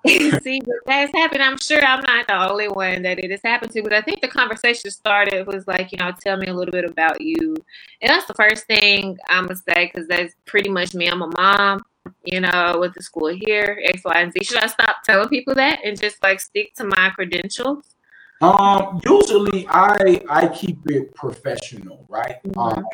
See, 0.44 0.62
that's 0.86 1.14
happened. 1.16 1.42
I'm 1.42 1.58
sure 1.58 1.84
I'm 1.84 2.02
not 2.02 2.28
the 2.28 2.50
only 2.52 2.68
one 2.68 3.04
that 3.04 3.20
it 3.20 3.32
has 3.32 3.40
happened 3.44 3.72
to, 3.72 3.82
but 3.82 3.94
I 3.94 4.02
think 4.02 4.20
the 4.22 4.28
conversation 4.28 4.92
started 4.92 5.48
was 5.48 5.66
like, 5.66 5.94
you 5.94 5.98
know, 5.98 6.12
tell 6.22 6.36
me 6.38 6.48
a 6.48 6.54
little 6.54 6.74
bit 6.74 6.84
about 6.84 7.22
you. 7.22 7.56
And 8.02 8.10
that's 8.10 8.26
the 8.26 8.34
first 8.34 8.68
thing 8.68 9.18
I'm 9.30 9.46
going 9.46 9.56
to 9.58 9.64
say 9.64 9.86
because 9.86 10.08
that's 10.10 10.36
pretty 10.46 10.70
much 10.70 10.94
me. 10.94 11.08
I'm 11.08 11.22
a 11.22 11.28
mom, 11.28 11.82
you 12.26 12.42
know, 12.42 12.78
with 12.82 12.94
the 12.96 13.02
school 13.02 13.30
here, 13.30 13.80
X, 13.86 14.02
Y, 14.04 14.14
and 14.22 14.34
Z. 14.34 14.44
Should 14.44 14.58
I 14.58 14.68
stop 14.68 14.98
telling 15.06 15.30
people 15.30 15.56
that 15.56 15.80
and 15.86 15.98
just 16.00 16.22
like 16.22 16.42
stick 16.42 16.74
to 16.76 16.84
my 16.84 17.10
credentials? 17.16 17.96
Um, 18.44 19.00
usually 19.06 19.66
I 19.70 20.22
I 20.30 20.48
keep 20.50 20.80
it 20.89 21.16
professional, 21.16 22.06
right? 22.10 22.44
Mm-hmm. 22.44 22.60
Um, 22.60 22.86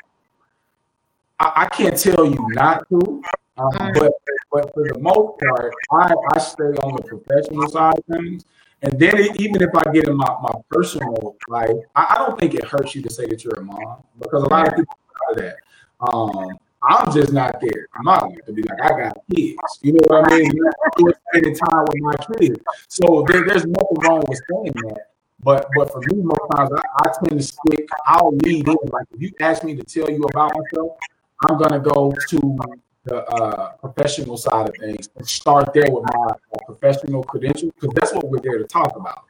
I, 1.39 1.51
I 1.55 1.65
can't 1.69 1.97
tell 1.97 2.23
you 2.23 2.37
not 2.49 2.87
to, 2.89 3.23
um, 3.57 3.91
but 3.95 4.13
but 4.51 4.73
for 4.73 4.87
the 4.87 4.99
most 4.99 5.39
part, 5.39 5.73
I, 5.91 6.13
I 6.35 6.39
stay 6.39 6.63
on 6.63 6.95
the 6.95 7.01
professional 7.01 7.67
side 7.67 7.95
of 7.97 8.05
things. 8.05 8.45
And 8.81 8.97
then 8.97 9.17
it, 9.17 9.41
even 9.41 9.61
if 9.61 9.71
I 9.75 9.91
get 9.91 10.07
in 10.07 10.15
my, 10.15 10.37
my 10.41 10.53
personal 10.69 11.35
life, 11.49 11.75
I, 11.95 12.15
I, 12.15 12.17
don't 12.17 12.39
think 12.39 12.53
it 12.53 12.63
hurts 12.63 12.95
you 12.95 13.01
to 13.01 13.09
say 13.09 13.25
that 13.25 13.43
you're 13.43 13.59
a 13.59 13.61
mom 13.61 14.03
because 14.17 14.41
a 14.41 14.47
lot 14.47 14.69
of 14.69 14.75
people 14.75 14.97
know 15.27 15.41
that. 15.41 15.55
Um, 15.99 16.57
I'm 16.81 17.11
just 17.13 17.33
not 17.33 17.59
there. 17.59 17.87
I'm 17.93 18.05
not 18.05 18.29
like 18.29 18.45
to 18.45 18.53
be 18.53 18.61
like, 18.61 18.81
I 18.81 18.89
got 18.89 19.17
kids. 19.35 19.57
You 19.81 19.93
know 19.93 19.99
what 20.07 20.31
I 20.31 20.37
mean? 20.37 20.51
You're 20.99 21.13
spending 21.27 21.55
time 21.55 21.85
with 21.91 22.01
my 22.01 22.15
kids. 22.37 22.61
So 22.87 23.25
there, 23.27 23.45
there's 23.45 23.65
nothing 23.65 23.97
wrong 23.99 24.23
with 24.29 24.39
saying 24.49 24.73
that. 24.87 25.09
But 25.41 25.67
but 25.75 25.91
for 25.91 25.99
me, 25.99 26.21
most 26.21 26.41
times 26.55 26.69
I, 26.75 26.81
I 27.03 27.11
tend 27.23 27.39
to 27.39 27.45
stick, 27.45 27.87
I'll 28.05 28.35
lead 28.43 28.67
in. 28.67 28.77
Like 28.91 29.07
if 29.13 29.21
you 29.21 29.31
ask 29.39 29.63
me 29.63 29.75
to 29.75 29.83
tell 29.83 30.09
you 30.09 30.23
about 30.23 30.51
myself, 30.55 30.97
I'm 31.47 31.57
gonna 31.57 31.79
go 31.79 32.13
to 32.29 32.59
the 33.05 33.25
uh, 33.25 33.71
professional 33.73 34.37
side 34.37 34.69
of 34.69 34.75
things 34.75 35.09
and 35.15 35.27
start 35.27 35.73
there 35.73 35.89
with 35.89 36.03
my, 36.03 36.25
my 36.27 36.59
professional 36.65 37.23
credentials 37.23 37.71
because 37.79 37.93
that's 37.95 38.13
what 38.13 38.27
we're 38.29 38.39
there 38.39 38.57
to 38.57 38.65
talk 38.65 38.95
about. 38.95 39.23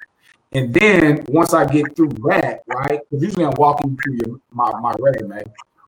And 0.52 0.74
then 0.74 1.24
once 1.30 1.54
I 1.54 1.66
get 1.66 1.96
through 1.96 2.10
that, 2.28 2.64
right? 2.68 3.00
Because 3.10 3.24
usually 3.24 3.46
I'm 3.46 3.54
walking 3.58 3.96
through 4.04 4.20
your, 4.26 4.40
my, 4.52 4.72
my 4.80 4.94
resume, 5.00 5.44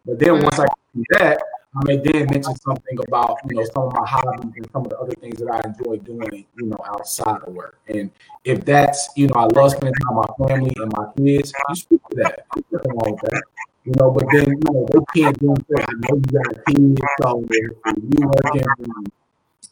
but 0.05 0.19
then 0.19 0.43
once 0.43 0.59
I 0.59 0.65
do 0.95 1.03
that, 1.11 1.41
I 1.73 1.79
may 1.85 1.97
then 1.97 2.27
mention 2.29 2.55
something 2.57 2.97
about 3.07 3.37
you 3.49 3.55
know 3.55 3.63
some 3.73 3.83
of 3.83 3.93
my 3.93 4.05
hobbies 4.05 4.51
and 4.57 4.69
some 4.73 4.83
of 4.83 4.89
the 4.89 4.99
other 4.99 5.13
things 5.13 5.39
that 5.39 5.49
I 5.49 5.67
enjoy 5.67 5.97
doing, 6.03 6.45
you 6.57 6.65
know, 6.65 6.77
outside 6.85 7.41
of 7.43 7.53
work. 7.53 7.79
And 7.87 8.11
if 8.43 8.65
that's 8.65 9.09
you 9.15 9.27
know 9.27 9.35
I 9.35 9.45
love 9.45 9.71
spending 9.71 9.93
time 9.93 10.17
with 10.17 10.29
my 10.37 10.47
family 10.47 10.73
and 10.75 10.91
my 10.97 11.05
kids, 11.17 11.53
you 11.69 11.75
speak 11.75 12.01
to 12.09 12.15
that. 12.17 12.45
Wrong 12.71 13.11
with 13.13 13.21
that. 13.21 13.43
You 13.85 13.93
know, 13.97 14.11
but 14.11 14.25
then 14.33 14.47
you 14.49 14.59
know 14.65 14.85
they 14.91 15.21
can't 15.21 15.39
do 15.39 15.53
it. 15.53 15.85
I 15.87 15.93
know 15.93 16.15
you 16.15 16.21
got 16.21 16.57
a 16.57 16.73
kids, 16.73 17.01
so 17.21 17.45
if 17.49 17.97
you 18.19 18.27
working 18.27 19.11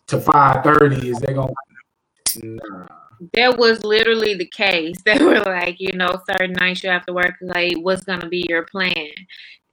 to 0.07 0.21
five 0.21 0.63
thirty, 0.63 1.09
is 1.09 1.19
they 1.19 1.33
gonna? 1.33 1.51
Nah. 2.41 2.87
That 3.33 3.57
was 3.57 3.83
literally 3.83 4.35
the 4.35 4.47
case. 4.47 4.95
They 5.05 5.17
were 5.17 5.41
like, 5.41 5.81
you 5.81 5.91
know, 5.91 6.21
certain 6.31 6.53
nights 6.53 6.81
you 6.81 6.89
have 6.91 7.05
to 7.07 7.13
work 7.13 7.35
late. 7.41 7.81
What's 7.81 8.05
gonna 8.05 8.29
be 8.29 8.45
your 8.47 8.63
plan? 8.63 9.11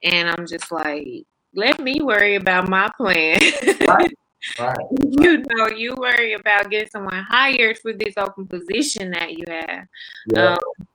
And 0.03 0.29
I'm 0.29 0.47
just 0.47 0.73
like, 0.73 1.25
let 1.57 1.81
me 1.81 2.01
worry 2.01 2.37
about 2.37 2.69
my 2.69 2.91
plan. 2.97 3.41
right. 3.87 4.13
Right. 4.61 4.77
you 5.01 5.43
know, 5.49 5.69
you 5.69 5.97
worry 5.97 6.35
about 6.35 6.71
getting 6.71 6.89
someone 6.89 7.25
hired 7.29 7.79
for 7.79 7.93
this 7.93 8.15
open 8.17 8.47
position 8.47 9.11
that 9.11 9.33
you 9.33 9.45
have. 9.49 9.87
Yeah. 10.33 10.53
Um, 10.53 10.87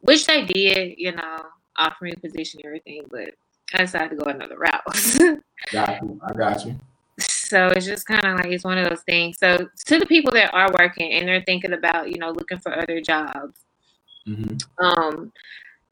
which 0.00 0.26
they 0.26 0.44
did, 0.44 0.94
you 0.98 1.12
know 1.12 1.44
offer 1.78 2.04
me 2.04 2.12
a 2.16 2.20
position 2.20 2.60
and 2.60 2.66
everything, 2.66 3.02
but 3.10 3.34
I 3.72 3.78
decided 3.78 4.10
to 4.10 4.16
go 4.16 4.30
another 4.30 4.58
route. 4.58 5.40
got 5.72 6.02
you. 6.02 6.20
I 6.22 6.32
got 6.36 6.66
you. 6.66 6.76
So 7.18 7.68
it's 7.68 7.86
just 7.86 8.06
kind 8.06 8.24
of 8.24 8.36
like 8.36 8.52
it's 8.52 8.64
one 8.64 8.78
of 8.78 8.88
those 8.88 9.02
things. 9.02 9.38
So 9.38 9.68
to 9.86 9.98
the 9.98 10.06
people 10.06 10.32
that 10.32 10.52
are 10.54 10.70
working 10.78 11.12
and 11.12 11.26
they're 11.26 11.42
thinking 11.42 11.72
about, 11.72 12.10
you 12.10 12.18
know, 12.18 12.30
looking 12.30 12.58
for 12.58 12.76
other 12.76 13.00
jobs, 13.00 13.60
mm-hmm. 14.26 14.84
um, 14.84 15.32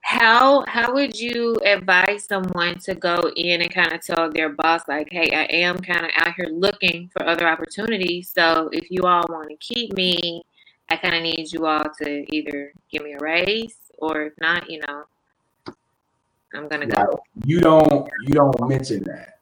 how 0.07 0.65
how 0.69 0.95
would 0.95 1.19
you 1.19 1.57
advise 1.65 2.27
someone 2.27 2.79
to 2.79 2.95
go 2.95 3.29
in 3.35 3.61
and 3.61 3.75
kind 3.75 3.93
of 3.93 4.01
tell 4.01 4.31
their 4.31 4.51
boss 4.51 4.83
like, 4.87 5.09
hey, 5.11 5.35
I 5.35 5.47
am 5.53 5.79
kind 5.79 6.07
of 6.07 6.13
out 6.15 6.33
here 6.37 6.47
looking 6.49 7.11
for 7.13 7.27
other 7.27 7.49
opportunities. 7.49 8.31
So 8.33 8.71
if 8.73 8.89
you 8.89 9.03
all 9.03 9.25
want 9.29 9.51
to 9.51 9.57
keep 9.57 9.95
me, 9.95 10.45
I 10.89 10.97
kind 10.97 11.17
of 11.17 11.23
need 11.23 11.53
you 11.53 11.67
all 11.67 11.83
to 12.03 12.25
either 12.33 12.73
give 12.89 13.03
me 13.03 13.15
a 13.15 13.19
raise 13.19 13.75
or 13.99 14.23
if 14.27 14.35
not, 14.41 14.71
you 14.71 14.81
know, 14.87 15.03
I'm 16.55 16.69
gonna 16.69 16.87
go. 16.87 17.19
You 17.45 17.61
don't 17.61 18.09
you 18.29 18.35
don't 18.35 18.69
mention 18.69 19.03
that 19.05 19.41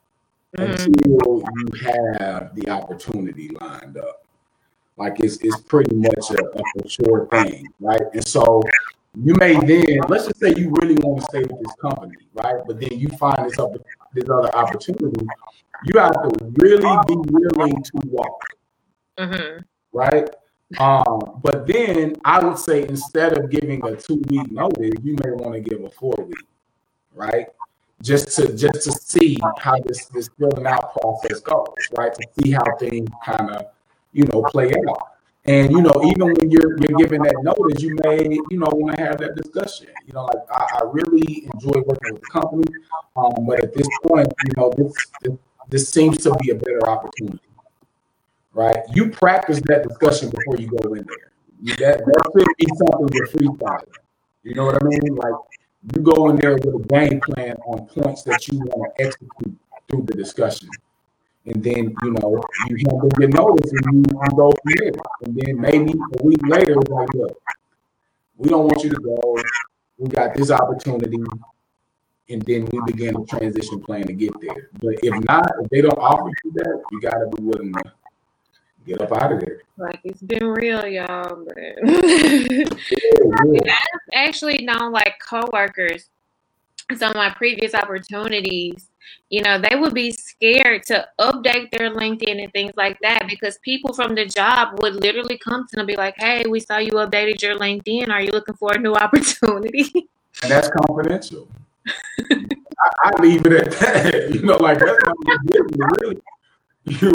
mm-hmm. 0.57 0.73
until 0.73 1.43
you 1.43 1.73
have 1.83 2.55
the 2.55 2.71
opportunity 2.71 3.51
lined 3.61 3.99
up. 3.99 4.25
Like 4.97 5.21
it's 5.21 5.37
it's 5.43 5.61
pretty 5.61 5.95
much 5.95 6.31
a, 6.31 6.43
a 6.83 6.89
sure 6.89 7.29
thing, 7.31 7.69
right? 7.81 8.01
And 8.15 8.27
so 8.27 8.63
you 9.17 9.35
may 9.35 9.55
then 9.55 10.01
let's 10.09 10.27
just 10.27 10.41
say 10.41 10.55
you 10.57 10.71
really 10.81 10.97
want 10.97 11.21
to 11.21 11.27
stay 11.27 11.41
with 11.41 11.63
this 11.63 11.75
company, 11.81 12.17
right? 12.35 12.57
But 12.67 12.81
then 12.81 12.99
you 12.99 13.09
find 13.11 13.49
this 13.49 13.59
other 13.59 13.79
this 14.13 14.29
other 14.29 14.55
opportunity. 14.55 15.27
You 15.85 16.01
have 16.01 16.13
to 16.13 16.31
really 16.57 16.97
be 17.07 17.15
willing 17.31 17.83
to 17.83 17.93
walk. 18.07 18.43
mm-hmm. 19.19 19.59
right? 19.93 20.29
Um, 20.79 21.41
but 21.43 21.67
then 21.67 22.17
I 22.25 22.45
would 22.45 22.59
say 22.59 22.83
instead 22.89 23.39
of 23.39 23.51
giving 23.51 23.85
a 23.85 23.97
two 23.97 24.23
week 24.29 24.51
notice, 24.51 24.95
you 25.03 25.17
may 25.23 25.31
want 25.31 25.55
to 25.55 25.61
give 25.61 25.85
a 25.85 25.91
four 25.91 26.15
week, 26.27 26.47
right? 27.15 27.47
Just 28.03 28.35
to 28.37 28.55
just 28.57 28.83
to 28.83 28.93
see 28.93 29.39
how 29.59 29.79
this 29.79 30.07
this 30.07 30.29
filling 30.39 30.67
out 30.67 30.93
process 30.93 31.41
goes, 31.41 31.69
right? 31.97 32.13
To 32.13 32.27
see 32.41 32.51
how 32.51 32.65
things 32.79 33.09
kind 33.25 33.51
of 33.51 33.67
you 34.13 34.25
know 34.25 34.43
play 34.43 34.73
out. 34.89 35.14
And 35.47 35.73
you 35.73 35.83
know, 35.83 36.03
even 36.05 36.33
when 36.35 36.51
you're 36.51 36.79
you're 36.81 36.99
giving 36.99 37.23
that 37.23 37.37
notice, 37.43 37.83
you 37.83 37.97
may 38.05 38.23
you 38.51 38.59
know 38.59 38.69
want 38.73 38.97
to 38.97 39.03
have 39.03 39.19
that 39.19 39.37
discussion. 39.37 39.89
You 40.07 40.15
know, 40.15 40.25
like 40.25 40.43
I, 40.51 40.79
I 40.81 40.81
really 40.91 41.49
enjoy 41.53 41.83
working 41.87 42.15
with 42.15 42.23
the 42.23 42.29
company, 42.33 42.65
um, 43.17 43.45
but 43.47 43.63
at 43.63 43.75
this 43.75 43.87
point, 44.07 44.29
you 44.47 44.53
know, 44.57 44.73
this, 44.77 44.95
this 45.69 45.89
seems 45.91 46.19
to 46.25 46.35
be 46.41 46.51
a 46.51 46.55
better 46.55 46.89
opportunity 46.89 47.41
right? 48.53 48.79
You 48.95 49.11
practice 49.11 49.61
that 49.67 49.87
discussion 49.87 50.31
before 50.31 50.57
you 50.57 50.69
go 50.69 50.95
in 50.95 51.07
there. 51.07 51.77
That 51.79 52.05
that 52.05 52.31
should 52.37 52.47
be 52.59 52.67
something 52.77 53.09
you're 53.13 53.27
freestyling. 53.29 53.95
You 54.43 54.55
know 54.55 54.67
what 54.67 54.83
I 54.83 54.85
mean? 54.87 55.15
Like 55.15 55.35
you 55.95 56.03
go 56.03 56.29
in 56.31 56.37
there 56.37 56.55
with 56.55 56.67
a 56.67 56.87
game 56.89 57.21
plan 57.21 57.57
on 57.67 57.87
points 57.87 58.23
that 58.25 58.49
you 58.49 58.59
want 58.61 58.95
to 58.97 59.05
execute 59.05 59.59
through 59.89 60.03
the 60.03 60.15
discussion. 60.15 60.69
And 61.47 61.63
then, 61.63 61.95
you 62.03 62.11
know, 62.13 62.43
you 62.69 62.77
handle 62.89 63.11
your 63.21 63.29
notice 63.29 63.71
and 63.71 63.95
you, 63.95 64.03
you 64.11 64.37
go 64.37 64.51
from 64.51 64.73
there. 64.77 64.93
And 65.23 65.37
then 65.37 65.61
maybe 65.61 65.93
a 65.93 66.23
week 66.23 66.41
later, 66.47 66.81
it's 66.81 66.91
like, 66.91 67.13
look, 67.15 67.39
we 68.39 68.49
don't 68.49 68.65
want 68.65 68.83
you 68.83 68.91
to 68.91 68.97
go. 68.97 69.37
We 69.99 70.09
got 70.09 70.35
this 70.35 70.51
opportunity. 70.51 71.23
And 72.31 72.41
then 72.43 72.67
we 72.73 72.81
begin 72.87 73.17
a 73.17 73.27
transition 73.27 73.83
plan 73.83 74.07
to 74.07 74.15
get 74.15 74.33
there. 74.41 74.71
But 74.81 74.95
if 75.03 75.25
not, 75.25 75.51
if 75.61 75.69
they 75.69 75.83
don't 75.83 75.99
offer 75.99 76.31
you 76.45 76.53
that, 76.55 76.83
you 76.91 77.01
got 77.01 77.19
to 77.19 77.37
be 77.37 77.43
willing 77.43 77.75
to 77.75 77.93
get 78.87 79.03
up 79.03 79.13
out 79.13 79.33
of 79.33 79.41
there. 79.41 79.61
Like 79.77 80.01
it's 80.05 80.23
been 80.23 80.47
real, 80.47 80.87
y'all. 80.87 81.45
But 81.45 81.59
I've 83.59 83.79
actually 84.15 84.65
known 84.65 84.93
like 84.93 85.17
coworkers, 85.19 86.09
some 86.97 87.11
of 87.11 87.17
my 87.17 87.29
previous 87.31 87.75
opportunities, 87.75 88.89
you 89.31 89.43
know, 89.43 89.59
they 89.59 89.77
would 89.77 89.95
be 89.95 90.11
scared 90.11 90.85
to 90.87 91.07
update 91.21 91.71
their 91.71 91.91
LinkedIn 91.91 92.43
and 92.43 92.53
things 92.53 92.73
like 92.77 92.99
that 93.03 93.27
because 93.29 93.59
people 93.59 93.93
from 93.93 94.15
the 94.15 94.27
job 94.27 94.81
would 94.81 94.95
literally 94.97 95.39
come 95.39 95.67
to 95.69 95.77
them 95.77 95.81
and 95.81 95.89
be 95.89 95.97
like, 95.97 96.15
Hey, 96.19 96.45
we 96.49 96.61
saw 96.61 96.79
you 96.79 96.93
updated 96.93 97.43
your 97.43 97.59
LinkedIn. 97.59 98.09
Are 98.11 98.23
you 98.23 98.31
looking 98.31 98.55
for 98.57 98.73
a 98.73 98.79
new 98.79 98.95
opportunity? 99.05 99.91
And 100.43 100.51
that's 100.51 100.69
confidential. 100.69 101.49
I, 102.31 102.91
I, 103.03 103.23
leave 103.23 103.47
it 103.47 103.53
at 103.53 103.71
that. 103.73 104.31
You 104.35 104.43
know, 104.43 104.57
like 104.57 104.79
that's 104.79 104.99
not 105.05 106.01
really 106.01 106.21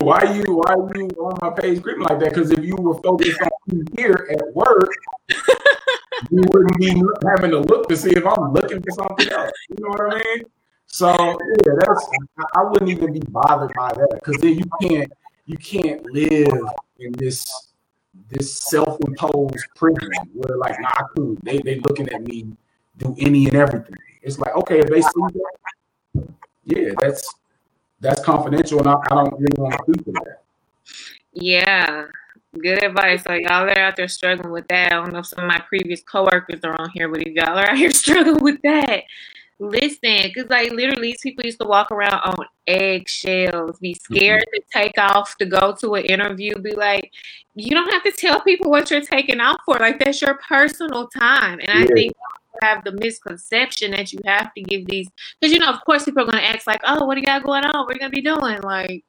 why 0.01 0.23
you 0.33 0.55
why 0.55 0.75
you 0.95 1.07
on 1.19 1.37
my 1.41 1.51
page 1.51 1.83
like 1.85 2.19
that? 2.19 2.29
Because 2.33 2.51
if 2.51 2.63
you 2.63 2.75
were 2.75 2.99
focused 3.01 3.39
on 3.41 3.85
here 3.95 4.27
at 4.31 4.55
work, 4.55 4.89
you 6.31 6.41
wouldn't 6.47 6.77
be 6.79 7.01
having 7.27 7.51
to 7.51 7.59
look 7.59 7.87
to 7.89 7.95
see 7.95 8.11
if 8.11 8.25
I'm 8.25 8.51
looking 8.51 8.81
for 8.81 8.91
something 8.91 9.31
else. 9.31 9.51
You 9.69 9.75
know 9.79 9.89
what 9.89 10.13
I 10.13 10.17
mean? 10.17 10.43
So 10.91 11.15
yeah, 11.15 11.73
that's 11.79 12.09
I 12.55 12.63
wouldn't 12.63 12.89
even 12.89 13.13
be 13.13 13.21
bothered 13.29 13.71
by 13.75 13.89
that 13.93 14.09
because 14.13 14.41
then 14.41 14.57
you 14.57 14.65
can't 14.81 15.11
you 15.45 15.57
can't 15.57 16.03
live 16.11 16.61
in 16.99 17.11
this 17.13 17.45
this 18.27 18.55
self-imposed 18.55 19.65
prison 19.75 20.11
where 20.33 20.57
like 20.57 20.79
nah 20.81 21.07
cool 21.15 21.37
they 21.43 21.59
they 21.59 21.79
looking 21.79 22.09
at 22.09 22.23
me 22.23 22.47
do 22.97 23.15
any 23.19 23.45
and 23.45 23.55
everything. 23.55 23.95
It's 24.21 24.39
like 24.39 24.55
okay 24.55 24.79
if 24.79 24.87
they 24.87 25.01
see 25.01 25.09
that, 25.15 26.27
yeah 26.65 26.91
that's 26.99 27.35
that's 28.01 28.23
confidential, 28.23 28.79
and 28.79 28.87
I, 28.87 28.93
I 28.93 29.15
don't 29.15 29.39
really 29.39 29.55
want 29.57 29.73
to 29.73 29.83
speak 29.83 30.05
to 30.05 30.11
that. 30.23 30.41
Yeah, 31.33 32.05
good 32.57 32.83
advice. 32.83 33.23
So 33.23 33.33
y'all 33.33 33.69
are 33.69 33.77
out 33.77 33.95
there 33.95 34.07
struggling 34.07 34.51
with 34.51 34.67
that. 34.69 34.93
I 34.93 34.95
don't 34.95 35.13
know 35.13 35.19
if 35.19 35.27
some 35.27 35.43
of 35.43 35.47
my 35.47 35.59
previous 35.67 36.01
coworkers 36.01 36.61
are 36.63 36.79
on 36.81 36.89
here, 36.93 37.09
but 37.09 37.21
if 37.21 37.33
y'all 37.33 37.57
are 37.57 37.69
out 37.69 37.77
here 37.77 37.91
struggling 37.93 38.43
with 38.43 38.61
that, 38.63 39.03
listen, 39.59 40.31
because 40.33 40.49
like 40.49 40.71
literally, 40.71 41.11
these 41.11 41.21
people 41.21 41.45
used 41.45 41.59
to 41.59 41.67
walk 41.67 41.91
around 41.91 42.21
on 42.23 42.45
eggshells, 42.67 43.79
be 43.79 43.93
scared 43.93 44.41
mm-hmm. 44.41 44.55
to 44.55 44.85
take 44.85 44.97
off 44.97 45.37
to 45.37 45.45
go 45.45 45.75
to 45.79 45.95
an 45.95 46.05
interview, 46.05 46.55
be 46.59 46.73
like, 46.73 47.11
you 47.55 47.71
don't 47.71 47.91
have 47.91 48.03
to 48.03 48.11
tell 48.11 48.41
people 48.41 48.69
what 48.69 48.89
you're 48.89 49.01
taking 49.01 49.39
off 49.39 49.57
for. 49.65 49.77
Like 49.79 49.99
that's 49.99 50.21
your 50.21 50.39
personal 50.47 51.07
time, 51.07 51.59
and 51.59 51.79
yeah. 51.79 51.85
I 51.85 51.87
think 51.87 52.13
have 52.61 52.83
the 52.83 52.91
misconception 52.91 53.91
that 53.91 54.11
you 54.11 54.19
have 54.25 54.53
to 54.53 54.61
give 54.61 54.85
these 54.87 55.07
because 55.39 55.53
you 55.53 55.59
know 55.59 55.69
of 55.69 55.83
course 55.85 56.05
people 56.05 56.23
are 56.23 56.25
going 56.25 56.43
to 56.43 56.49
ask 56.49 56.67
like 56.67 56.81
oh 56.83 57.05
what 57.05 57.15
do 57.15 57.21
you 57.21 57.25
got 57.25 57.43
going 57.43 57.63
on 57.63 57.85
what 57.85 57.91
are 57.91 57.93
you 57.93 57.99
going 57.99 58.11
to 58.11 58.15
be 58.15 58.21
doing 58.21 58.59
like 58.61 59.03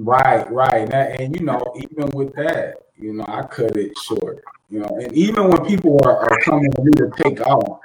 right 0.00 0.50
right 0.50 0.90
that, 0.90 1.20
and 1.20 1.38
you 1.38 1.44
know 1.44 1.62
even 1.76 2.08
with 2.10 2.34
that 2.34 2.74
you 2.96 3.12
know 3.12 3.24
i 3.28 3.42
cut 3.42 3.76
it 3.76 3.92
short 3.98 4.42
you 4.68 4.80
know 4.80 4.98
and 5.00 5.12
even 5.12 5.48
when 5.48 5.64
people 5.64 5.98
are, 6.04 6.30
are 6.30 6.40
coming 6.40 6.70
to 6.72 6.82
me 6.82 6.90
to 6.92 7.10
take 7.22 7.40
off 7.42 7.78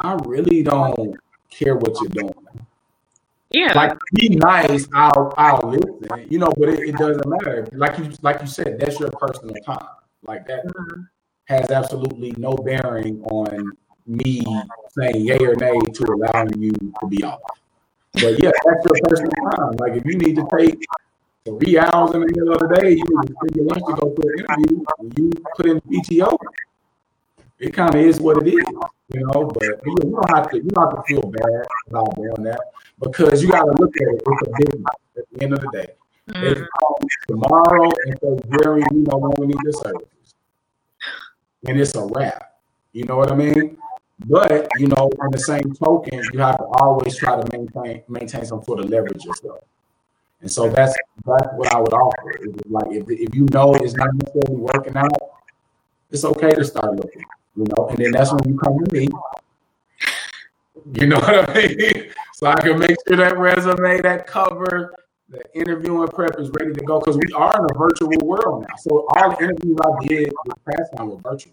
i 0.00 0.14
really 0.26 0.62
don't 0.62 1.16
care 1.50 1.76
what 1.76 1.98
you're 2.00 2.10
doing 2.10 2.34
yeah 3.50 3.72
like 3.74 3.98
be 4.14 4.28
nice 4.30 4.86
i'll 4.94 5.34
i'll 5.36 5.70
listen 5.70 6.26
you 6.28 6.38
know 6.38 6.52
but 6.56 6.68
it, 6.68 6.88
it 6.88 6.96
doesn't 6.96 7.26
matter 7.26 7.66
like 7.72 7.98
you 7.98 8.10
like 8.22 8.40
you 8.40 8.46
said 8.46 8.78
that's 8.78 9.00
your 9.00 9.10
personal 9.10 9.54
time 9.64 9.88
like 10.22 10.46
that 10.46 10.64
mm-hmm 10.66 11.02
has 11.50 11.70
absolutely 11.70 12.32
no 12.38 12.52
bearing 12.54 13.20
on 13.24 13.72
me 14.06 14.40
saying 14.96 15.26
yay 15.26 15.38
or 15.38 15.56
nay 15.56 15.78
to 15.92 16.04
allowing 16.04 16.62
you 16.62 16.70
to 16.70 17.06
be 17.08 17.22
off. 17.24 17.40
But 18.12 18.40
yeah, 18.42 18.52
that's 18.64 18.84
your 18.86 18.94
personal 19.08 19.32
time. 19.50 19.72
Like 19.82 19.94
if 19.98 20.04
you 20.06 20.16
need 20.16 20.36
to 20.36 20.46
take 20.56 20.78
three 21.44 21.76
hours 21.78 22.14
in 22.14 22.20
the 22.20 22.26
middle 22.26 22.52
of 22.52 22.60
the 22.60 22.68
day, 22.80 22.90
you 22.90 23.04
need 23.04 23.28
to 23.28 23.34
take 23.42 23.56
your 23.56 23.66
lunch 23.66 23.82
to 23.88 23.94
go 24.00 24.14
to 24.14 24.22
an 24.28 24.38
interview, 24.38 24.84
you 25.16 25.30
put 25.56 25.66
in 25.66 25.80
PTO. 25.80 26.38
It 27.60 27.74
kind 27.74 27.94
of 27.94 28.00
is 28.00 28.20
what 28.20 28.46
it 28.46 28.48
is, 28.48 28.64
you 29.14 29.20
know. 29.20 29.44
But 29.44 29.80
you, 29.84 29.96
don't 29.96 30.34
have 30.34 30.50
to 30.50 30.56
you 30.56 30.70
don't 30.70 30.90
have 30.90 30.96
to 30.96 31.02
feel 31.06 31.22
bad 31.22 31.66
about 31.88 32.16
doing 32.16 32.42
that 32.44 32.60
because 33.02 33.42
you 33.42 33.50
got 33.50 33.64
to 33.64 33.74
look 33.78 33.94
at 33.96 34.14
it. 34.14 34.22
It's 34.26 34.48
a 34.48 34.50
business 34.58 34.84
at 35.18 35.24
the 35.32 35.42
end 35.44 35.52
of 35.52 35.60
the 35.60 35.70
day. 35.72 35.86
Mm. 36.30 36.66
tomorrow 37.26 37.90
and 38.06 38.42
Jerry, 38.52 38.82
we 38.92 38.98
no 38.98 39.16
longer 39.16 39.46
need 39.46 39.56
your 39.64 39.72
service 39.72 40.34
and 41.66 41.80
it's 41.80 41.94
a 41.94 42.06
wrap. 42.06 42.60
You 42.92 43.04
know 43.04 43.16
what 43.16 43.30
I 43.30 43.34
mean? 43.34 43.76
But 44.26 44.68
you 44.78 44.88
know, 44.88 45.10
on 45.20 45.30
the 45.30 45.38
same 45.38 45.74
token, 45.74 46.22
you 46.32 46.38
have 46.40 46.58
to 46.58 46.64
always 46.64 47.16
try 47.16 47.40
to 47.40 47.56
maintain 47.56 48.02
maintain 48.08 48.44
some 48.44 48.62
sort 48.62 48.80
of 48.80 48.90
leverage 48.90 49.24
yourself. 49.24 49.64
And 50.40 50.50
so 50.50 50.68
that's 50.68 50.94
that's 51.24 51.48
what 51.54 51.74
I 51.74 51.80
would 51.80 51.92
offer. 51.92 52.34
like 52.66 52.92
if, 52.92 53.04
if 53.08 53.34
you 53.34 53.46
know 53.52 53.74
it's 53.74 53.94
not 53.94 54.08
necessarily 54.14 54.62
working 54.62 54.96
out, 54.96 55.10
it's 56.10 56.24
okay 56.24 56.54
to 56.54 56.64
start 56.64 56.94
looking. 56.96 57.24
You 57.56 57.64
know, 57.64 57.88
and 57.88 57.98
then 57.98 58.12
that's 58.12 58.32
when 58.32 58.48
you 58.48 58.58
come 58.58 58.78
to 58.84 58.94
me. 58.94 59.08
You 60.94 61.06
know 61.06 61.18
what 61.18 61.50
I 61.50 61.54
mean? 61.54 62.12
So 62.34 62.46
I 62.46 62.54
can 62.54 62.78
make 62.78 62.96
sure 63.06 63.18
that 63.18 63.36
resume, 63.36 64.00
that 64.00 64.26
cover, 64.26 64.94
the 65.28 65.42
interviewing 65.52 66.08
prep 66.08 66.40
is 66.40 66.50
ready 66.58 66.72
to 66.72 66.80
go 66.86 66.98
because 66.98 67.18
we 67.18 67.30
are 67.34 67.54
in 67.58 67.66
a 67.70 67.78
virtual 67.78 68.10
world 68.22 68.62
now. 68.62 68.74
So 68.78 69.06
all 69.14 69.30
the 69.30 69.44
interviews 69.44 69.76
I 69.78 70.06
did 70.06 70.32
with 70.46 70.56
Pathfind 70.64 71.10
were 71.10 71.16
virtual. 71.18 71.52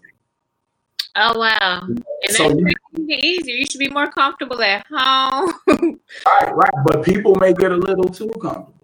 Oh 1.14 1.38
wow! 1.38 1.82
And 1.82 2.04
so 2.30 2.48
you, 2.48 2.68
easier. 3.06 3.54
You 3.54 3.66
should 3.70 3.80
be 3.80 3.90
more 3.90 4.10
comfortable 4.10 4.62
at 4.62 4.86
home. 4.90 5.52
right, 5.68 6.54
right. 6.54 6.84
But 6.86 7.04
people 7.04 7.34
may 7.34 7.52
get 7.52 7.70
a 7.70 7.76
little 7.76 8.08
too 8.08 8.30
comfortable. 8.40 8.74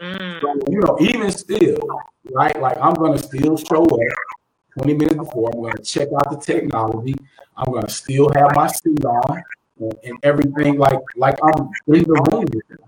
Mm. 0.00 0.40
So, 0.40 0.54
you 0.68 0.80
know, 0.80 0.96
even 1.00 1.30
still, 1.32 1.78
right? 2.30 2.60
Like 2.60 2.78
I'm 2.80 2.94
gonna 2.94 3.18
still 3.18 3.56
show 3.56 3.82
up 3.82 4.00
20 4.78 4.94
minutes 4.94 5.16
before. 5.16 5.50
I'm 5.54 5.62
gonna 5.62 5.82
check 5.82 6.08
out 6.16 6.30
the 6.30 6.40
technology. 6.40 7.14
I'm 7.56 7.72
gonna 7.72 7.88
still 7.88 8.30
have 8.34 8.54
my 8.54 8.68
suit 8.68 9.04
on 9.04 9.42
and, 9.80 9.94
and 10.04 10.18
everything 10.22 10.78
like 10.78 11.00
like 11.16 11.38
I'm 11.42 11.70
in 11.88 12.02
the 12.04 12.28
room 12.30 12.46
with 12.52 12.68
them. 12.68 12.78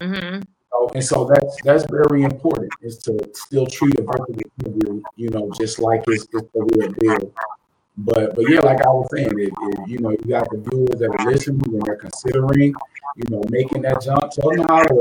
Mm-hmm 0.00 0.42
know, 0.82 0.90
and 0.94 1.04
so 1.04 1.24
that's 1.24 1.56
that's 1.62 1.84
very 1.90 2.22
important 2.22 2.72
is 2.82 2.98
to 2.98 3.18
still 3.34 3.66
treat 3.66 3.98
a 3.98 4.02
virtual 4.02 4.36
interview, 4.60 5.02
you 5.16 5.28
know, 5.30 5.50
just 5.58 5.78
like 5.78 6.02
it's, 6.06 6.26
it's 6.32 6.54
a 6.54 6.62
real 6.74 6.92
deal. 6.92 7.32
But 7.98 8.34
but 8.34 8.48
yeah, 8.48 8.60
like 8.60 8.80
I 8.80 8.88
was 8.88 9.08
saying, 9.14 9.30
you 9.86 9.98
know 9.98 10.10
you 10.10 10.28
got 10.28 10.48
the 10.50 10.58
viewers 10.58 11.00
that 11.00 11.10
are 11.10 11.30
listening 11.30 11.62
and 11.66 11.82
they're 11.82 11.96
considering, 11.96 12.74
you 13.16 13.24
know, 13.28 13.42
making 13.50 13.82
that 13.82 14.02
jump, 14.02 14.30
tell 14.30 14.50
them 14.50 14.66
how 14.68 14.82
to 14.82 14.94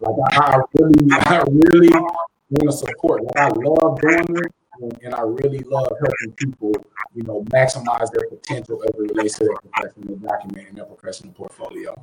Like 0.00 0.16
I, 0.32 0.56
I 0.56 0.60
really, 0.74 1.08
I 1.12 1.44
really 1.48 1.90
want 1.90 2.70
to 2.70 2.72
support. 2.72 3.24
Like 3.24 3.36
I 3.36 3.48
love 3.48 4.00
doing 4.00 4.44
it, 4.44 4.54
and, 4.80 4.98
and, 5.02 5.14
I 5.14 5.22
really 5.22 5.60
love 5.60 5.88
helping 6.00 6.32
people, 6.36 6.72
you 7.14 7.22
know, 7.22 7.42
maximize 7.50 8.10
their 8.12 8.28
potential 8.28 8.82
as 8.82 8.90
it 8.90 9.12
relates 9.14 9.38
to 9.38 9.44
their 9.44 9.56
professional 9.56 10.16
document 10.16 10.68
and 10.68 10.78
their 10.78 10.84
professional 10.84 11.32
portfolio. 11.32 11.94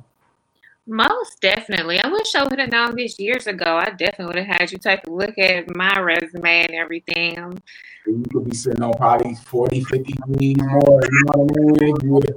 Most 0.86 1.40
definitely. 1.42 2.00
I 2.02 2.08
wish 2.08 2.34
I 2.34 2.44
would 2.44 2.58
have 2.58 2.72
known 2.72 2.96
this 2.96 3.20
years 3.20 3.46
ago. 3.46 3.76
I 3.76 3.90
definitely 3.90 4.26
would 4.26 4.36
have 4.36 4.58
had 4.58 4.72
you 4.72 4.78
take 4.78 5.06
a 5.06 5.10
look 5.10 5.36
at 5.38 5.76
my 5.76 6.00
resume 6.00 6.62
and 6.64 6.74
everything. 6.74 7.38
Um, 7.38 7.58
you 8.06 8.24
could 8.32 8.48
be 8.48 8.56
sitting 8.56 8.82
on 8.82 8.94
probably 8.94 9.34
40, 9.34 9.84
50 9.84 10.14
more. 10.26 10.40
You 10.40 10.54
know 10.56 10.78
what 10.80 11.82
I 11.82 11.82
mean? 11.82 12.32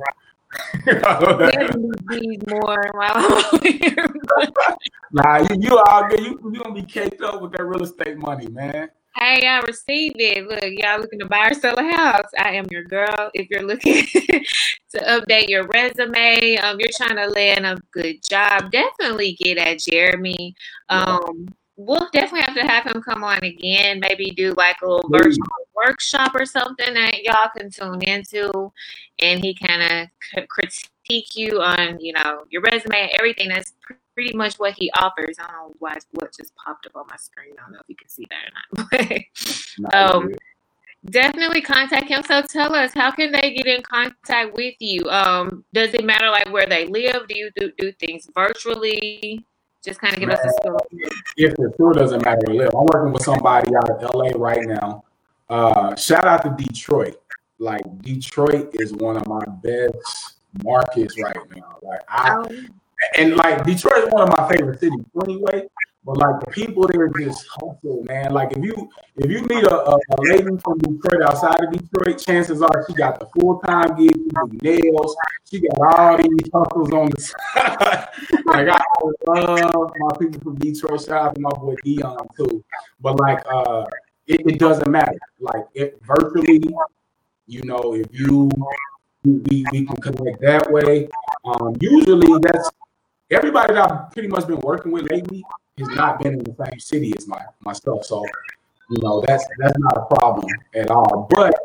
more 2.50 2.90
while 2.94 3.12
I'm 3.16 3.62
here. 3.62 4.14
nah, 5.14 5.38
you 5.38 5.56
you 5.58 5.78
all 5.78 6.10
good. 6.10 6.20
You 6.20 6.52
you 6.52 6.62
gonna 6.62 6.76
be 6.76 6.84
caked 6.84 7.22
up 7.22 7.42
with 7.42 7.54
that 7.54 7.64
real 7.64 7.84
estate 7.84 8.18
money, 8.18 8.48
man. 8.48 8.90
Hey, 9.16 9.46
I 9.46 9.60
received 9.68 10.16
it. 10.20 10.48
Look, 10.48 10.64
y'all 10.64 11.00
looking 11.00 11.20
to 11.20 11.26
buy 11.26 11.50
or 11.50 11.54
sell 11.54 11.78
a 11.78 11.84
house. 11.84 12.30
I 12.40 12.54
am 12.54 12.66
your 12.72 12.84
girl. 12.86 13.30
If 13.34 13.50
you're 13.50 13.64
looking 13.64 14.06
to 14.92 15.00
update 15.00 15.50
your 15.50 15.68
resume, 15.68 16.56
um, 16.58 16.80
you're 16.80 16.90
trying 16.96 17.18
to 17.18 17.28
land 17.28 17.66
a 17.66 17.78
good 17.92 18.24
job, 18.24 18.72
definitely 18.72 19.38
get 19.44 19.58
at 19.58 19.80
Jeremy. 19.80 20.56
Um, 20.88 21.50
we'll 21.76 22.10
definitely 22.14 22.42
have 22.42 22.56
to 22.56 22.66
have 22.66 22.86
him 22.86 23.02
come 23.02 23.24
on 23.24 23.44
again. 23.44 24.00
Maybe 24.00 24.32
do 24.32 24.54
like 24.54 24.78
a 24.82 24.88
little 24.88 25.10
Please. 25.10 25.38
virtual 25.38 25.68
workshop 25.76 26.34
or 26.34 26.46
something 26.46 26.94
that 26.94 27.22
y'all 27.24 27.50
can 27.56 27.70
tune 27.70 28.02
into, 28.04 28.72
and 29.20 29.44
he 29.44 29.54
kind 29.54 30.10
of 30.36 30.48
critique 30.48 31.36
you 31.36 31.62
on, 31.62 32.00
you 32.00 32.14
know, 32.14 32.46
your 32.50 32.62
resume 32.62 33.02
and 33.02 33.12
everything. 33.18 33.50
That's 33.50 33.74
pretty 34.22 34.38
much 34.38 34.58
what 34.58 34.74
he 34.74 34.92
offers. 35.00 35.38
I 35.40 35.48
don't 35.48 35.54
know 35.54 35.76
why 35.80 35.98
what 36.12 36.36
just 36.38 36.56
popped 36.56 36.86
up 36.86 36.96
on 36.96 37.06
my 37.10 37.16
screen. 37.18 37.54
I 37.58 37.64
don't 37.64 37.74
know 37.74 37.80
if 37.80 37.90
you 37.90 37.96
can 37.96 38.08
see 38.08 38.28
that 38.30 38.46
or 38.46 38.52
not. 38.78 39.22
But 39.80 39.96
um, 39.96 40.32
definitely 41.06 41.62
contact 41.62 42.08
him. 42.08 42.22
So 42.24 42.42
tell 42.44 42.76
us, 42.76 42.94
how 42.94 43.10
can 43.10 43.32
they 43.32 43.54
get 43.54 43.66
in 43.66 43.82
contact 43.82 44.54
with 44.54 44.76
you? 44.80 45.10
Um, 45.10 45.64
does 45.74 45.94
it 45.94 46.04
matter 46.04 46.30
like 46.30 46.52
where 46.52 46.68
they 46.68 46.86
live? 46.86 47.28
Do 47.28 47.38
you 47.38 47.50
do, 47.56 47.72
do 47.80 47.92
things 47.94 48.30
virtually? 48.36 49.44
Just 49.84 50.00
kind 50.00 50.14
of 50.14 50.20
give 50.20 50.30
us 50.30 50.40
a 50.46 50.52
story. 50.62 51.10
if 51.38 51.56
the 51.56 51.74
tour 51.78 51.94
doesn't 51.94 52.24
matter 52.24 52.42
where 52.46 52.58
live. 52.58 52.76
I'm 52.76 52.86
working 52.94 53.14
with 53.14 53.24
somebody 53.24 53.76
out 53.76 53.90
of 53.90 54.14
LA 54.14 54.30
right 54.36 54.64
now. 54.64 55.04
Uh, 55.50 55.96
shout 55.96 56.26
out 56.26 56.44
to 56.44 56.64
Detroit. 56.64 57.16
Like 57.58 57.82
Detroit 58.02 58.70
is 58.74 58.94
one 58.94 59.18
of 59.18 59.28
my 59.28 59.44
best 59.64 60.36
markets 60.64 61.20
right 61.20 61.38
now. 61.56 61.78
Like 61.82 62.02
I 62.08 62.36
Um, 62.36 62.81
and 63.16 63.36
like 63.36 63.64
Detroit 63.66 64.08
is 64.08 64.10
one 64.12 64.24
of 64.24 64.30
my 64.30 64.48
favorite 64.50 64.80
cities 64.80 65.06
anyway. 65.24 65.68
But 66.04 66.18
like 66.18 66.40
the 66.40 66.52
people 66.52 66.88
there 66.88 67.08
just 67.10 67.46
hustle, 67.48 68.04
man. 68.06 68.34
Like 68.34 68.58
if 68.58 68.64
you 68.64 68.90
if 69.18 69.30
you 69.30 69.42
meet 69.42 69.64
a, 69.64 69.76
a, 69.76 69.96
a 69.96 70.18
lady 70.22 70.58
from 70.58 70.80
Detroit 70.80 71.22
outside 71.24 71.64
of 71.64 71.72
Detroit, 71.72 72.18
chances 72.18 72.62
are 72.62 72.86
she 72.88 72.96
got 72.96 73.20
the 73.20 73.28
full 73.28 73.60
time 73.60 73.96
gig, 73.96 74.14
she 74.16 74.30
do 74.30 74.58
nails, 74.64 75.16
she 75.50 75.62
got 75.62 75.96
all 75.96 76.18
these 76.18 76.50
hustles 76.52 76.92
on 76.92 77.10
the 77.12 77.22
side. 77.22 78.08
like 78.46 78.68
I 78.70 79.40
love 79.40 79.92
my 79.96 80.18
people 80.18 80.42
from 80.42 80.56
Detroit. 80.56 81.02
Shout 81.02 81.12
out 81.28 81.36
to 81.36 81.42
my 81.42 81.52
boy 81.52 81.76
Dion 81.84 82.28
too. 82.36 82.64
But 83.00 83.20
like 83.20 83.44
uh 83.46 83.86
it, 84.26 84.42
it 84.48 84.60
doesn't 84.60 84.90
matter. 84.90 85.20
Like 85.40 85.66
it 85.76 86.00
virtually, 86.02 86.64
you 87.46 87.62
know, 87.62 87.94
if 87.94 88.08
you 88.12 88.50
we, 89.24 89.66
we 89.72 89.86
can 89.86 89.96
connect 89.98 90.42
that 90.42 90.72
way. 90.72 91.10
Um, 91.46 91.76
usually 91.80 92.40
that's 92.42 92.72
everybody 93.32 93.74
that 93.74 93.92
I've 93.92 94.12
pretty 94.12 94.28
much 94.28 94.48
been 94.48 94.60
working 94.60 94.92
with 94.92 95.10
lately 95.12 95.44
has 95.80 95.88
not 95.90 96.22
been 96.22 96.34
in 96.34 96.44
the 96.44 96.56
same 96.66 96.80
city 96.80 97.14
as 97.18 97.28
my 97.28 97.42
myself. 97.62 98.06
So, 98.06 98.24
you 98.90 99.02
know, 99.02 99.24
that's 99.26 99.46
that's 99.60 99.78
not 99.80 99.98
a 99.98 100.16
problem 100.16 100.46
at 100.76 100.90
all. 100.90 101.28
But 101.30 101.56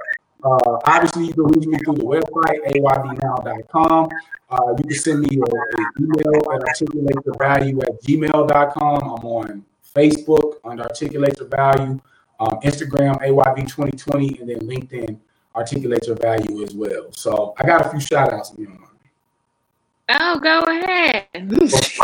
uh, 0.45 0.79
obviously 0.85 1.27
you 1.27 1.35
can 1.35 1.45
reach 1.45 1.67
me 1.67 1.79
through 1.85 1.97
the 1.97 2.05
website, 2.05 2.61
AYVnow.com. 2.73 4.09
Uh, 4.49 4.75
you 4.79 4.85
can 4.85 4.95
send 4.95 5.21
me 5.21 5.29
an 5.31 5.95
email 6.01 6.53
at 6.53 6.63
articulate 6.63 7.17
the 7.25 7.35
value 7.39 7.81
at 7.83 8.01
gmail.com. 8.03 9.03
I'm 9.03 9.25
on 9.25 9.65
Facebook 9.95 10.55
under 10.65 10.85
Articulate 10.85 11.39
Your 11.39 11.49
Value, 11.49 11.99
um, 12.39 12.61
Instagram, 12.63 13.19
AYV2020, 13.23 14.41
and 14.41 14.51
then 14.51 14.61
LinkedIn, 14.61 15.19
Articulate 15.55 16.07
Your 16.07 16.17
Value 16.17 16.63
as 16.63 16.75
well. 16.75 17.11
So 17.13 17.55
I 17.59 17.67
got 17.67 17.87
a 17.87 17.91
few 17.91 18.01
shout 18.01 18.33
outs. 18.33 18.53
You 18.57 18.69
know. 18.69 18.86
Oh, 20.09 20.41
go 20.41 20.61
ahead. 20.61 21.27
But 21.33 21.85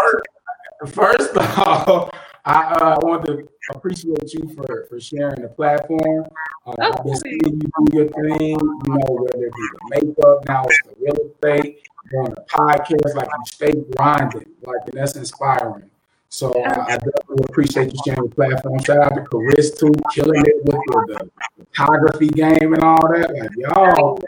first, 0.87 0.95
first 0.95 1.37
all, 1.59 2.11
I 2.45 2.65
uh, 2.73 2.97
want 3.03 3.25
to 3.27 3.49
appreciate 3.71 4.33
you 4.35 4.53
for, 4.55 4.87
for 4.89 5.01
sharing 5.01 5.43
the 5.43 5.49
platform. 5.49 6.25
Uh, 6.25 6.29
Oh, 6.65 6.75
I've 6.81 7.05
been 7.05 7.17
seeing 7.17 7.41
you 7.43 7.53
do 7.53 7.87
your 7.93 8.09
thing, 8.09 8.39
you 8.41 8.59
know, 8.87 9.01
whether 9.09 9.47
it 9.47 9.53
be 9.53 9.69
the 9.73 9.91
makeup, 9.91 10.45
now 10.47 10.63
it's 10.65 10.81
the 10.87 10.95
real 11.01 11.17
estate, 11.33 11.81
doing 12.09 12.31
the 12.31 12.45
podcast, 12.49 13.17
like 13.17 13.27
you 13.27 13.45
stay 13.47 13.73
grinding, 13.97 14.47
like, 14.63 14.81
and 14.87 14.93
that's 14.93 15.17
inspiring. 15.17 15.91
So 16.29 16.53
uh, 16.53 16.85
I 16.87 16.99
definitely 16.99 17.45
appreciate 17.49 17.93
you 17.93 17.99
sharing 18.05 18.29
the 18.29 18.35
platform. 18.35 18.79
Shout 18.85 18.99
out 18.99 19.15
to 19.17 19.23
Chris 19.23 19.77
too, 19.77 19.93
killing 20.15 20.45
it 20.47 20.65
with 20.65 20.77
the, 20.87 21.29
the 21.59 21.65
photography 21.65 22.29
game 22.29 22.75
and 22.75 22.83
all 22.83 23.09
that. 23.13 23.35
Like 23.35 23.51
y'all, 23.57 24.23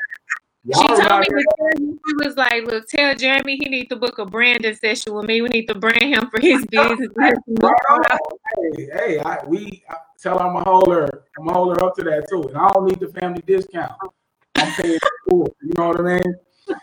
She 0.66 0.86
told 0.86 1.20
me 1.20 1.26
to 1.26 1.98
she 2.06 2.26
was 2.26 2.36
like, 2.36 2.64
"Look, 2.64 2.88
tell 2.88 3.14
Jeremy 3.14 3.56
he 3.56 3.68
needs 3.68 3.88
to 3.90 3.96
book 3.96 4.18
a 4.18 4.24
branding 4.24 4.74
session 4.74 5.12
with 5.12 5.26
me. 5.26 5.42
We 5.42 5.48
need 5.48 5.66
to 5.66 5.74
brand 5.74 6.02
him 6.02 6.30
for 6.30 6.40
his 6.40 6.64
business." 6.66 7.08
Hey, 8.56 8.88
hey, 8.92 9.18
I, 9.18 9.44
we 9.46 9.82
I 9.90 9.96
tell 10.18 10.38
her 10.38 10.44
I'm 10.46 10.54
gonna 10.54 10.64
hold 10.64 10.88
her. 10.88 11.24
I'm 11.38 11.46
gonna 11.46 11.58
hold 11.58 11.76
her 11.76 11.84
up 11.84 11.94
to 11.96 12.04
that 12.04 12.28
too, 12.30 12.42
and 12.48 12.56
I 12.56 12.68
don't 12.68 12.86
need 12.86 13.00
the 13.00 13.08
family 13.08 13.42
discount. 13.46 13.92
I'm 14.56 14.72
paying 14.72 14.98
full. 15.28 15.54
You 15.62 15.72
know 15.76 15.88
what 15.88 16.00
I 16.00 16.02
mean? 16.02 16.34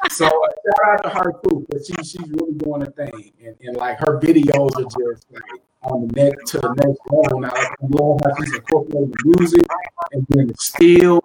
So 0.10 0.26
uh, 0.26 0.30
shout 0.30 0.94
out 0.94 1.04
to 1.04 1.10
her 1.10 1.34
too, 1.44 1.66
because 1.68 1.88
she 1.88 1.94
she's 2.04 2.30
really 2.30 2.54
doing 2.54 2.84
a 2.84 2.92
thing, 2.92 3.32
and, 3.44 3.56
and 3.62 3.78
like 3.78 4.00
her 4.00 4.20
videos 4.20 4.76
are 4.78 4.84
just 4.84 5.26
like 5.32 5.62
on 5.84 6.08
the 6.08 6.14
next 6.14 6.52
to 6.52 6.60
the 6.60 6.74
next 6.86 7.00
level 7.10 7.40
now. 7.40 7.50
I 7.54 7.76
love 7.82 8.20
how 8.24 8.36
she's 8.44 8.54
incorporating 8.54 9.14
music 9.24 9.66
and 10.12 10.26
then 10.30 10.48
the 10.48 10.56
stills. 10.58 11.22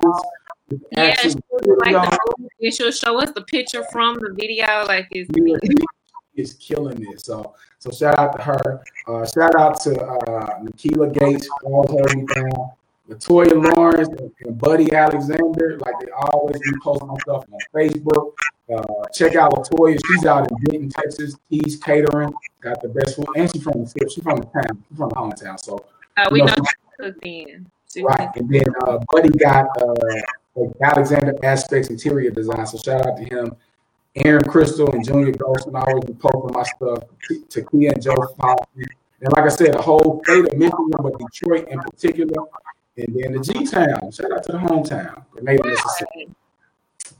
Yeah, 0.69 1.15
like 1.23 1.33
the, 1.33 2.49
and 2.61 2.75
she'll 2.75 2.91
show 2.91 3.21
us 3.21 3.31
the 3.31 3.43
picture 3.43 3.85
from 3.93 4.15
the 4.17 4.33
video, 4.35 4.85
like 4.87 5.07
it's 5.13 5.31
Yeah, 5.35 5.57
is 6.35 6.55
killing 6.55 7.01
it. 7.13 7.21
So 7.21 7.55
so 7.79 7.91
shout 7.91 8.19
out 8.19 8.37
to 8.37 8.43
her. 8.43 8.83
Uh, 9.07 9.27
shout 9.27 9.55
out 9.57 9.81
to 9.83 10.01
uh, 10.03 10.59
Nikila 10.61 11.13
Gates, 11.13 11.49
all 11.65 11.87
holding 11.89 12.27
down. 12.27 12.71
Latoya 13.09 13.77
Lawrence 13.77 14.09
and, 14.09 14.33
and 14.45 14.59
Buddy 14.59 14.93
Alexander, 14.93 15.79
like 15.79 15.95
they 16.01 16.11
always 16.11 16.59
be 16.59 16.71
posting 16.83 17.09
on 17.09 17.21
stuff 17.21 17.45
on 17.53 17.59
Facebook. 17.73 18.33
Uh, 18.69 19.05
check 19.15 19.37
out 19.37 19.53
Latoya. 19.53 19.97
She's 20.09 20.27
out 20.27 20.51
in 20.51 20.57
Denton, 20.65 20.91
Texas. 20.91 21.37
He's 21.49 21.77
catering. 21.77 22.35
Got 22.61 22.83
the 22.83 22.89
best 22.89 23.15
food. 23.15 23.27
And 23.37 23.49
she's 23.53 23.63
from 23.63 23.85
the 23.85 24.09
she's 24.13 24.25
from 24.25 24.39
the 24.39 24.47
town. 24.47 24.83
She's 24.89 24.99
from 24.99 25.11
the 25.11 25.15
hometown. 25.15 25.61
So 25.61 25.79
uh, 26.17 26.29
we 26.33 26.41
you 26.41 26.47
know 26.47 26.55
know, 26.99 27.13
she. 27.23 27.47
She- 27.47 28.03
Right. 28.03 28.29
And 28.37 28.51
then 28.51 28.67
uh, 28.87 28.99
Buddy 29.11 29.31
got 29.31 29.69
uh, 29.81 29.95
like 30.57 30.75
Alexander 30.83 31.35
Aspects 31.43 31.91
Interior 31.91 32.31
Design. 32.31 32.67
So 32.67 32.79
shout 32.79 33.07
out 33.07 33.17
to 33.19 33.25
him. 33.25 33.55
Aaron 34.25 34.45
Crystal 34.45 34.91
and 34.93 35.05
Junior 35.05 35.35
I 35.39 35.81
always 35.81 36.05
be 36.05 36.15
posting 36.15 36.53
my 36.53 36.63
stuff 36.63 37.05
to 37.51 37.63
Kia 37.63 37.93
and 37.93 38.03
Joe 38.03 38.15
Foxy. 38.39 38.87
And 39.21 39.33
like 39.33 39.45
I 39.45 39.49
said, 39.49 39.75
the 39.75 39.83
whole 39.83 40.23
state 40.25 40.47
of 40.47 40.57
Michigan, 40.57 40.91
but 41.03 41.19
Detroit 41.19 41.69
in 41.69 41.79
particular. 41.81 42.45
And 42.97 43.15
then 43.15 43.33
the 43.33 43.41
G 43.41 43.67
Town. 43.67 44.11
Shout 44.11 44.33
out 44.33 44.43
to 44.45 44.53
the 44.53 44.59
hometown, 44.59 45.23
Grenada, 45.31 45.69
Mississippi. 45.69 46.09
You 46.21 46.27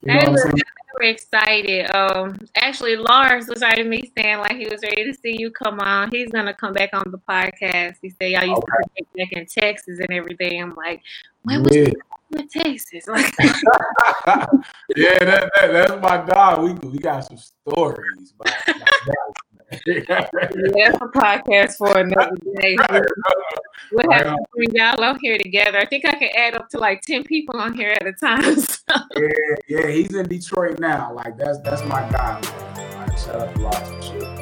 know 0.05 0.13
Hey, 0.13 0.29
what 0.31 0.47
I'm 0.47 0.53
look, 0.53 0.63
we're 0.99 1.11
excited. 1.11 1.95
Um, 1.95 2.39
actually, 2.57 2.97
Lars 2.97 3.47
was 3.49 3.61
writing 3.61 3.91
me 3.91 4.11
saying 4.17 4.39
like 4.39 4.57
he 4.57 4.67
was 4.67 4.81
ready 4.83 5.05
to 5.05 5.13
see 5.13 5.37
you 5.39 5.51
come 5.51 5.81
on. 5.81 6.11
He's 6.11 6.31
gonna 6.31 6.55
come 6.55 6.73
back 6.73 6.91
on 6.95 7.11
the 7.11 7.19
podcast. 7.19 7.97
He 8.01 8.09
said 8.09 8.31
y'all 8.31 8.45
used 8.45 8.63
to 8.63 8.67
connect 8.67 9.17
back 9.17 9.33
in 9.33 9.47
Texas 9.47 9.99
and 10.01 10.11
everything. 10.11 10.63
I'm 10.63 10.75
like, 10.75 11.03
when 11.43 11.63
was 11.63 11.77
Yeah. 11.77 11.93
You 12.31 12.39
in 12.41 12.49
Texas? 12.49 13.07
Like, 13.07 13.35
yeah, 14.97 15.19
that, 15.21 15.51
that, 15.55 15.73
that's 15.73 16.03
my 16.03 16.19
dog. 16.19 16.63
We, 16.63 16.91
we 16.91 16.99
got 16.99 17.25
some 17.25 17.37
stories. 17.37 18.35
About, 18.39 18.55
about 18.69 20.31
that. 20.31 20.73
that's 20.75 20.97
a 20.97 21.19
podcast 21.19 21.77
for 21.77 21.99
another 21.99 22.37
day. 22.61 22.77
We'll 23.93 24.11
have 24.11 24.27
Right 24.27 24.37
to 24.37 24.45
bring 24.53 24.71
y'all 24.75 25.05
on 25.05 25.19
here 25.21 25.39
together. 25.39 25.79
I 25.79 25.85
think 25.85 26.05
I 26.05 26.15
can 26.15 26.31
add 26.37 26.57
up 26.57 26.69
to 26.71 26.79
like 26.79 27.03
ten 27.03 27.23
people 27.23 27.61
on 27.61 27.75
here 27.75 27.91
at 27.91 28.05
a 28.05 28.13
time. 28.13 28.57
So. 28.59 28.95
Yeah, 29.17 29.29
yeah, 29.69 29.87
he's 29.89 30.13
in 30.13 30.27
Detroit 30.27 30.81
now. 30.81 31.13
Like 31.13 31.37
that's 31.37 31.61
that's 31.61 31.85
my 31.85 32.01
guy. 32.11 32.41
Man. 32.75 33.09
Like, 33.09 33.19
shout 33.19 33.37
out 33.37 33.55
to 33.55 33.61
Lots 33.61 33.91
and 33.91 34.05
shit. 34.05 34.36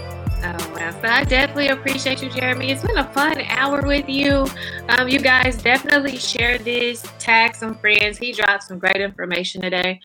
Oh! 0.47 0.75
So 1.01 1.09
I 1.09 1.25
definitely 1.25 1.69
appreciate 1.69 2.23
you, 2.23 2.29
Jeremy. 2.31 2.71
It's 2.71 2.83
been 2.83 2.99
a 2.99 3.11
fun 3.13 3.41
hour 3.41 3.83
with 3.83 4.09
you. 4.09 4.47
Um, 4.89 5.09
you 5.09 5.19
guys 5.19 5.63
definitely 5.63 6.19
share 6.19 6.59
this, 6.59 7.03
tag 7.19 7.55
some 7.55 7.75
friends. 7.75 8.19
He 8.19 8.33
dropped 8.33 8.65
some 8.65 8.79
great 8.79 8.97
information 8.97 9.63
today. 9.63 10.01